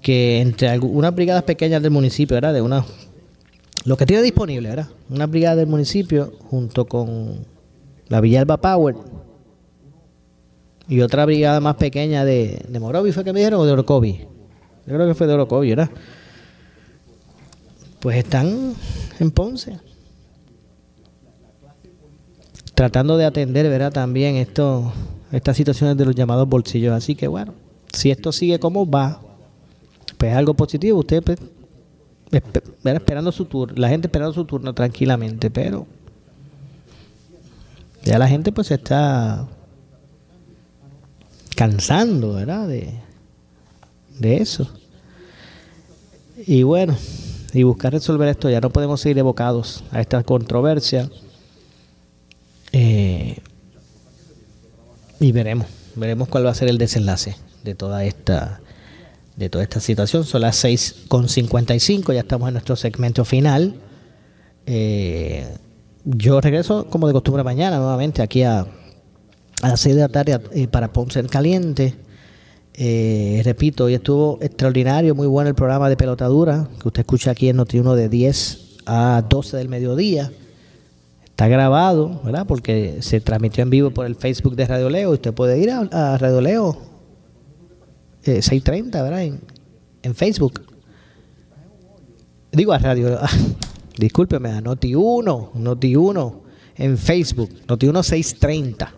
que 0.00 0.40
entre 0.40 0.76
unas 0.80 1.14
brigadas 1.14 1.44
pequeñas 1.44 1.80
del 1.82 1.92
municipio, 1.92 2.36
era 2.36 2.52
de 2.52 2.60
unas 2.60 2.84
lo 3.84 3.98
que 3.98 4.06
tiene 4.06 4.22
disponible, 4.22 4.70
¿verdad? 4.70 4.88
Una 5.10 5.26
brigada 5.26 5.56
del 5.56 5.66
municipio 5.66 6.32
junto 6.48 6.86
con 6.86 7.44
la 8.08 8.22
Villalba 8.22 8.56
Power 8.56 8.96
y 10.88 11.02
otra 11.02 11.26
brigada 11.26 11.60
más 11.60 11.76
pequeña 11.76 12.24
de, 12.24 12.64
de 12.66 13.12
¿fue 13.12 13.24
que 13.24 13.32
me 13.32 13.40
dijeron? 13.40 13.60
¿O 13.60 13.66
de 13.66 13.72
Orocovi? 13.72 14.20
Yo 14.86 14.94
creo 14.94 15.06
que 15.06 15.14
fue 15.14 15.26
de 15.26 15.34
Orocovi, 15.34 15.70
¿verdad? 15.70 15.90
Pues 18.04 18.18
están 18.18 18.74
en 19.18 19.30
Ponce. 19.30 19.78
Tratando 22.74 23.16
de 23.16 23.24
atender, 23.24 23.66
¿verdad? 23.70 23.94
También 23.94 24.36
esto, 24.36 24.92
estas 25.32 25.56
situaciones 25.56 25.96
de 25.96 26.04
los 26.04 26.14
llamados 26.14 26.46
bolsillos. 26.46 26.92
Así 26.92 27.14
que 27.14 27.28
bueno, 27.28 27.54
si 27.94 28.10
esto 28.10 28.30
sigue 28.30 28.58
como 28.58 28.86
va, 28.86 29.22
pues 30.18 30.32
es 30.32 30.36
algo 30.36 30.52
positivo. 30.52 30.98
Usted 30.98 31.22
pues, 31.22 31.38
esperando 32.84 33.32
su 33.32 33.46
turno, 33.46 33.74
la 33.74 33.88
gente 33.88 34.08
esperando 34.08 34.34
su 34.34 34.44
turno 34.44 34.74
tranquilamente, 34.74 35.50
pero 35.50 35.86
ya 38.02 38.18
la 38.18 38.28
gente 38.28 38.52
pues 38.52 38.66
se 38.66 38.74
está 38.74 39.48
cansando, 41.56 42.34
¿verdad? 42.34 42.68
De, 42.68 42.92
de 44.18 44.36
eso. 44.36 44.68
Y 46.46 46.64
bueno, 46.64 46.94
y 47.54 47.62
buscar 47.62 47.92
resolver 47.92 48.28
esto, 48.28 48.50
ya 48.50 48.60
no 48.60 48.70
podemos 48.70 49.00
seguir 49.00 49.18
evocados 49.18 49.84
a 49.92 50.00
esta 50.00 50.22
controversia. 50.24 51.08
Eh, 52.72 53.38
y 55.20 55.32
veremos, 55.32 55.68
veremos 55.94 56.28
cuál 56.28 56.44
va 56.44 56.50
a 56.50 56.54
ser 56.54 56.68
el 56.68 56.78
desenlace 56.78 57.36
de 57.62 57.74
toda 57.74 58.04
esta 58.04 58.60
de 59.36 59.48
toda 59.48 59.64
esta 59.64 59.80
situación. 59.80 60.24
Son 60.24 60.40
las 60.42 60.64
6.55, 60.64 62.12
ya 62.12 62.20
estamos 62.20 62.48
en 62.48 62.54
nuestro 62.54 62.76
segmento 62.76 63.24
final. 63.24 63.74
Eh, 64.66 65.46
yo 66.04 66.40
regreso 66.40 66.86
como 66.88 67.06
de 67.06 67.12
costumbre 67.12 67.42
mañana 67.42 67.78
nuevamente 67.78 68.22
aquí 68.22 68.42
a, 68.42 68.60
a 69.62 69.68
las 69.68 69.80
6 69.80 69.94
de 69.94 70.00
la 70.00 70.08
tarde 70.08 70.40
eh, 70.52 70.68
para 70.68 70.92
Ponce 70.92 71.20
en 71.20 71.28
Caliente. 71.28 71.94
Eh, 72.76 73.40
repito, 73.44 73.84
hoy 73.84 73.94
estuvo 73.94 74.38
extraordinario, 74.42 75.14
muy 75.14 75.28
bueno 75.28 75.48
el 75.48 75.54
programa 75.54 75.88
de 75.88 75.96
pelotadura 75.96 76.68
que 76.80 76.88
usted 76.88 77.00
escucha 77.02 77.30
aquí 77.30 77.48
en 77.48 77.58
Noti1 77.58 77.94
de 77.94 78.08
10 78.08 78.78
a 78.86 79.24
12 79.28 79.56
del 79.56 79.68
mediodía. 79.68 80.32
Está 81.24 81.46
grabado, 81.46 82.20
¿verdad? 82.24 82.46
Porque 82.46 82.96
se 83.00 83.20
transmitió 83.20 83.62
en 83.62 83.70
vivo 83.70 83.90
por 83.90 84.06
el 84.06 84.16
Facebook 84.16 84.56
de 84.56 84.66
Radio 84.66 84.90
Leo. 84.90 85.12
Usted 85.12 85.32
puede 85.32 85.58
ir 85.60 85.70
a, 85.70 86.18
Radio 86.18 86.40
Leo 86.40 86.76
630, 88.22 88.98
eh, 88.98 89.02
¿verdad? 89.02 89.40
En, 90.02 90.14
Facebook. 90.14 90.62
Digo 92.50 92.72
a 92.72 92.78
Radio 92.78 93.18
ah, 93.22 93.30
discúlpeme, 93.96 94.48
a 94.48 94.60
Noti1, 94.60 95.52
Noti1 95.52 96.34
en 96.76 96.98
Facebook, 96.98 97.50
Noti1 97.68 98.02
630 98.02 98.92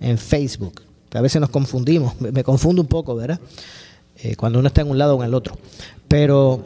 en 0.00 0.18
Facebook 0.18 0.91
a 1.18 1.20
veces 1.20 1.40
nos 1.40 1.50
confundimos, 1.50 2.20
me, 2.20 2.44
confundo 2.44 2.82
un 2.82 2.88
poco, 2.88 3.14
¿verdad? 3.14 3.40
Eh, 4.16 4.36
cuando 4.36 4.58
uno 4.58 4.68
está 4.68 4.82
en 4.82 4.90
un 4.90 4.98
lado 4.98 5.16
o 5.16 5.22
en 5.22 5.28
el 5.28 5.34
otro. 5.34 5.56
Pero 6.08 6.64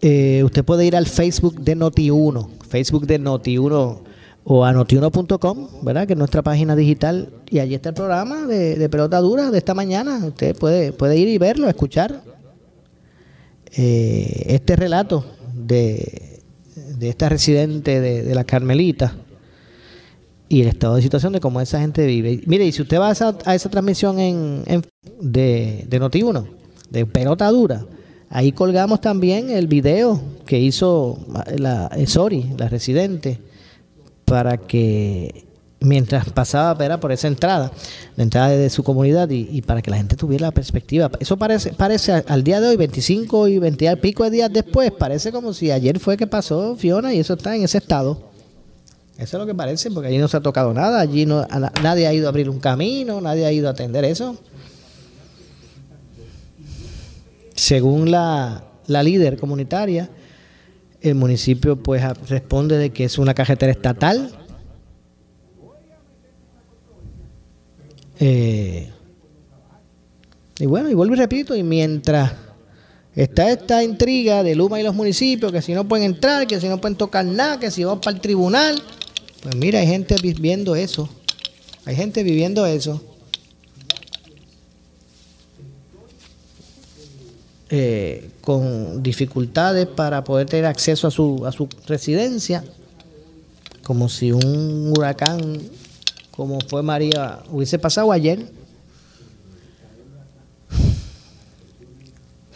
eh, 0.00 0.42
usted 0.44 0.64
puede 0.64 0.86
ir 0.86 0.96
al 0.96 1.06
Facebook 1.06 1.60
de 1.60 1.76
Noti1, 1.76 2.48
Facebook 2.68 3.06
de 3.06 3.20
Noti1 3.20 3.98
o 4.44 4.64
a 4.64 4.72
notiuno.com, 4.72 5.68
¿verdad? 5.82 6.06
Que 6.06 6.14
es 6.14 6.18
nuestra 6.18 6.42
página 6.42 6.74
digital 6.74 7.30
y 7.50 7.58
allí 7.58 7.74
está 7.74 7.90
el 7.90 7.94
programa 7.94 8.46
de, 8.46 8.88
pelota 8.88 9.18
dura 9.20 9.50
de 9.50 9.58
esta 9.58 9.74
mañana. 9.74 10.24
Usted 10.24 10.56
puede, 10.56 10.92
puede 10.92 11.16
ir 11.16 11.28
y 11.28 11.38
verlo, 11.38 11.68
escuchar 11.68 12.22
eh, 13.76 14.44
este 14.46 14.76
relato 14.76 15.24
de, 15.54 16.40
de 16.98 17.08
esta 17.08 17.28
residente 17.28 18.00
de, 18.00 18.22
de 18.22 18.34
la 18.34 18.44
Carmelita 18.44 19.14
y 20.50 20.62
el 20.62 20.66
estado 20.66 20.96
de 20.96 21.02
situación 21.02 21.32
de 21.32 21.40
cómo 21.40 21.60
esa 21.60 21.80
gente 21.80 22.04
vive. 22.04 22.42
Mire, 22.44 22.66
y 22.66 22.72
si 22.72 22.82
usted 22.82 22.98
va 22.98 23.08
a 23.08 23.12
esa, 23.54 23.70
transmisión 23.70 24.18
en, 24.18 24.64
de, 25.20 25.86
de 25.88 26.00
Noti1, 26.00 26.44
de 26.90 27.06
pelota 27.06 27.48
dura, 27.50 27.86
ahí 28.28 28.50
colgamos 28.50 29.00
también 29.00 29.50
el 29.50 29.68
video 29.68 30.20
que 30.46 30.58
hizo 30.58 31.24
la 31.56 31.86
eh, 31.96 32.08
Sori, 32.08 32.50
la 32.58 32.68
residente, 32.68 33.38
para 34.24 34.56
que 34.56 35.46
mientras 35.78 36.28
pasaba 36.30 36.98
por 36.98 37.12
esa 37.12 37.28
entrada, 37.28 37.70
la 38.16 38.24
entrada 38.24 38.48
de 38.48 38.70
su 38.70 38.82
comunidad 38.82 39.30
y, 39.30 39.62
para 39.62 39.80
que 39.82 39.90
la 39.92 39.98
gente 39.98 40.16
tuviera 40.16 40.48
la 40.48 40.52
perspectiva. 40.52 41.12
Eso 41.20 41.36
parece, 41.36 41.74
parece 41.74 42.24
al 42.26 42.42
día 42.42 42.60
de 42.60 42.66
hoy, 42.66 42.76
25 42.76 43.46
y 43.46 43.60
20 43.60 43.88
al 43.88 43.98
pico 43.98 44.24
de 44.24 44.30
días 44.30 44.52
después, 44.52 44.90
parece 44.90 45.30
como 45.30 45.52
si 45.52 45.70
ayer 45.70 46.00
fue 46.00 46.16
que 46.16 46.26
pasó 46.26 46.74
Fiona 46.74 47.14
y 47.14 47.20
eso 47.20 47.34
está 47.34 47.54
en 47.54 47.62
ese 47.62 47.78
estado. 47.78 48.29
Eso 49.20 49.36
es 49.36 49.40
lo 49.40 49.46
que 49.46 49.54
parece, 49.54 49.90
porque 49.90 50.08
allí 50.08 50.16
no 50.16 50.28
se 50.28 50.38
ha 50.38 50.40
tocado 50.40 50.72
nada, 50.72 50.98
allí 50.98 51.26
no, 51.26 51.46
nadie 51.82 52.06
ha 52.06 52.14
ido 52.14 52.26
a 52.26 52.30
abrir 52.30 52.48
un 52.48 52.58
camino, 52.58 53.20
nadie 53.20 53.44
ha 53.44 53.52
ido 53.52 53.68
a 53.68 53.72
atender 53.72 54.02
eso. 54.06 54.38
Según 57.54 58.10
la, 58.10 58.64
líder 58.86 59.36
comunitaria, 59.36 60.08
el 61.02 61.16
municipio 61.16 61.76
pues 61.76 62.02
responde 62.30 62.78
de 62.78 62.90
que 62.90 63.04
es 63.04 63.18
una 63.18 63.34
carretera 63.34 63.70
estatal. 63.70 64.32
Eh, 68.20 68.88
y 70.58 70.64
bueno, 70.64 70.88
y 70.88 70.94
vuelvo 70.94 71.14
y 71.14 71.18
repito, 71.18 71.54
y 71.54 71.62
mientras 71.62 72.32
está 73.14 73.50
esta 73.50 73.84
intriga 73.84 74.42
de 74.42 74.54
Luma 74.54 74.80
y 74.80 74.82
los 74.82 74.94
municipios, 74.94 75.52
que 75.52 75.60
si 75.60 75.74
no 75.74 75.86
pueden 75.86 76.06
entrar, 76.06 76.46
que 76.46 76.58
si 76.58 76.70
no 76.70 76.80
pueden 76.80 76.96
tocar 76.96 77.26
nada, 77.26 77.60
que 77.60 77.70
si 77.70 77.84
van 77.84 78.00
para 78.00 78.16
el 78.16 78.22
tribunal, 78.22 78.82
pues 79.42 79.56
mira, 79.56 79.80
hay 79.80 79.86
gente 79.86 80.16
viviendo 80.22 80.74
eso. 80.74 81.08
Hay 81.84 81.96
gente 81.96 82.22
viviendo 82.22 82.66
eso. 82.66 83.02
Eh, 87.70 88.30
con 88.40 89.02
dificultades 89.02 89.86
para 89.86 90.24
poder 90.24 90.46
tener 90.48 90.66
acceso 90.66 91.06
a 91.06 91.10
su, 91.10 91.46
a 91.46 91.52
su 91.52 91.68
residencia, 91.86 92.64
como 93.84 94.08
si 94.08 94.32
un 94.32 94.92
huracán 94.96 95.60
como 96.40 96.58
fue 96.60 96.82
María 96.82 97.40
hubiese 97.50 97.78
pasado 97.78 98.10
ayer. 98.10 98.50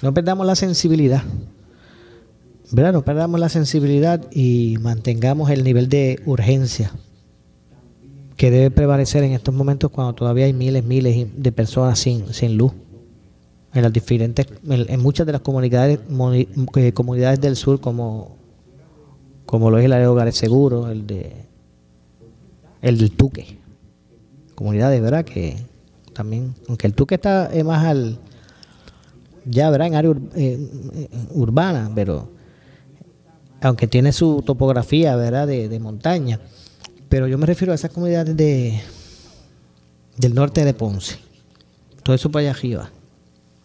No 0.01 0.15
perdamos 0.15 0.47
la 0.47 0.57
sensibilidad. 0.57 1.23
¿Verdad? 2.75 2.93
No 2.93 3.05
perdamos 3.05 3.39
la 3.39 3.49
sensibilidad 3.49 4.21
y 4.33 4.79
mantengamos 4.81 5.51
el 5.51 5.63
nivel 5.63 5.89
de 5.89 6.21
urgencia 6.27 6.91
que 8.37 8.51
debe 8.51 8.73
prevalecer 8.73 9.23
en 9.23 9.33
estos 9.33 9.55
momentos 9.55 9.93
cuando 9.93 10.13
todavía 10.15 10.47
hay 10.47 10.53
miles, 10.53 10.85
miles 10.85 11.29
de 11.37 11.53
personas 11.53 12.01
sin, 12.01 12.57
luz. 12.57 12.73
En 13.73 13.83
las 13.83 13.93
diferentes, 13.93 14.47
en, 14.69 15.01
muchas 15.01 15.25
de 15.25 15.33
las 15.33 15.41
comunidades, 15.41 16.01
eh, 16.77 16.93
comunidades 16.93 17.41
del 17.41 17.55
sur, 17.55 17.81
como, 17.81 18.37
como 19.47 19.71
lo 19.71 19.79
es 19.79 19.85
el 19.85 19.93
área 19.93 20.07
de 20.07 20.13
hogares 20.13 20.37
seguros, 20.37 20.91
el 20.91 21.07
de 21.07 21.33
el 22.83 22.99
del 22.99 23.13
Tuque. 23.13 23.57
Comunidades, 24.57 25.01
¿verdad? 25.01 25.25
Que 25.25 25.57
también, 26.13 26.55
aunque 26.69 26.89
el 26.89 26.95
Tuque 26.95 27.15
está 27.15 27.51
más 27.65 27.85
al, 27.85 28.19
ya, 29.45 29.71
¿verdad? 29.71 29.87
En 29.89 29.95
área 29.95 30.11
eh, 30.11 30.69
eh, 30.95 31.09
urbana, 31.31 31.91
pero 31.95 32.35
aunque 33.65 33.87
tiene 33.87 34.13
su 34.13 34.43
topografía, 34.43 35.17
¿verdad?, 35.17 35.47
de, 35.47 35.81
montaña. 35.81 36.39
Pero 37.09 37.27
yo 37.27 37.39
me 37.39 37.47
refiero 37.47 37.73
a 37.73 37.77
esas 37.77 37.91
comunidades 37.91 38.37
de, 38.37 38.79
del 40.19 40.35
norte 40.35 40.65
de 40.67 40.75
Ponce. 40.75 41.17
Todo 42.03 42.15
eso 42.15 42.31
por 42.31 42.41
allá 42.41 42.51
arriba. 42.51 42.91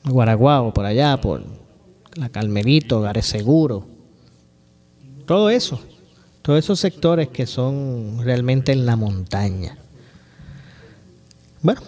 Guaraguao, 0.06 0.74
por 0.74 0.86
allá, 0.86 1.20
por 1.20 1.44
la 2.16 2.30
Calmerito, 2.30 3.02
Gares 3.02 3.26
Seguro. 3.26 3.86
Todo 5.26 5.50
eso. 5.50 5.82
Todos 6.42 6.60
esos 6.60 6.80
sectores 6.80 7.28
que 7.28 7.46
son 7.46 8.22
realmente 8.24 8.72
en 8.72 8.86
la 8.86 8.96
montaña. 8.96 9.78
Bueno, 11.62 11.82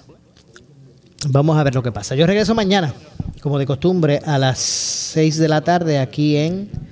vamos 1.30 1.58
a 1.58 1.64
ver 1.64 1.74
lo 1.74 1.82
que 1.82 1.94
pasa. 1.94 2.16
Yo 2.16 2.28
regreso 2.28 2.54
mañana, 2.54 2.94
como 3.42 3.58
de 3.58 3.66
costumbre, 3.66 4.20
a 4.26 4.38
las 4.38 4.60
6 4.60 5.38
de 5.38 5.48
la 5.48 5.62
tarde 5.62 5.98
aquí 5.98 6.36
en 6.36 6.91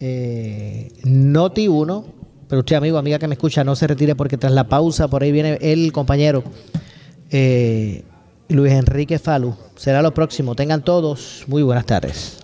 eh, 0.00 0.92
Noti 1.04 1.68
1. 1.68 2.04
Pero 2.48 2.60
usted, 2.60 2.76
amigo, 2.76 2.98
amiga 2.98 3.18
que 3.18 3.26
me 3.26 3.34
escucha, 3.34 3.64
no 3.64 3.74
se 3.74 3.86
retire 3.86 4.14
porque 4.14 4.36
tras 4.36 4.52
la 4.52 4.68
pausa, 4.68 5.08
por 5.08 5.22
ahí 5.22 5.32
viene 5.32 5.58
el 5.60 5.92
compañero 5.92 6.44
eh, 7.30 8.04
Luis 8.48 8.72
Enrique 8.72 9.18
Falu. 9.18 9.56
Será 9.76 10.02
lo 10.02 10.12
próximo. 10.12 10.54
Tengan 10.54 10.84
todos 10.84 11.44
muy 11.46 11.62
buenas 11.62 11.86
tardes. 11.86 12.43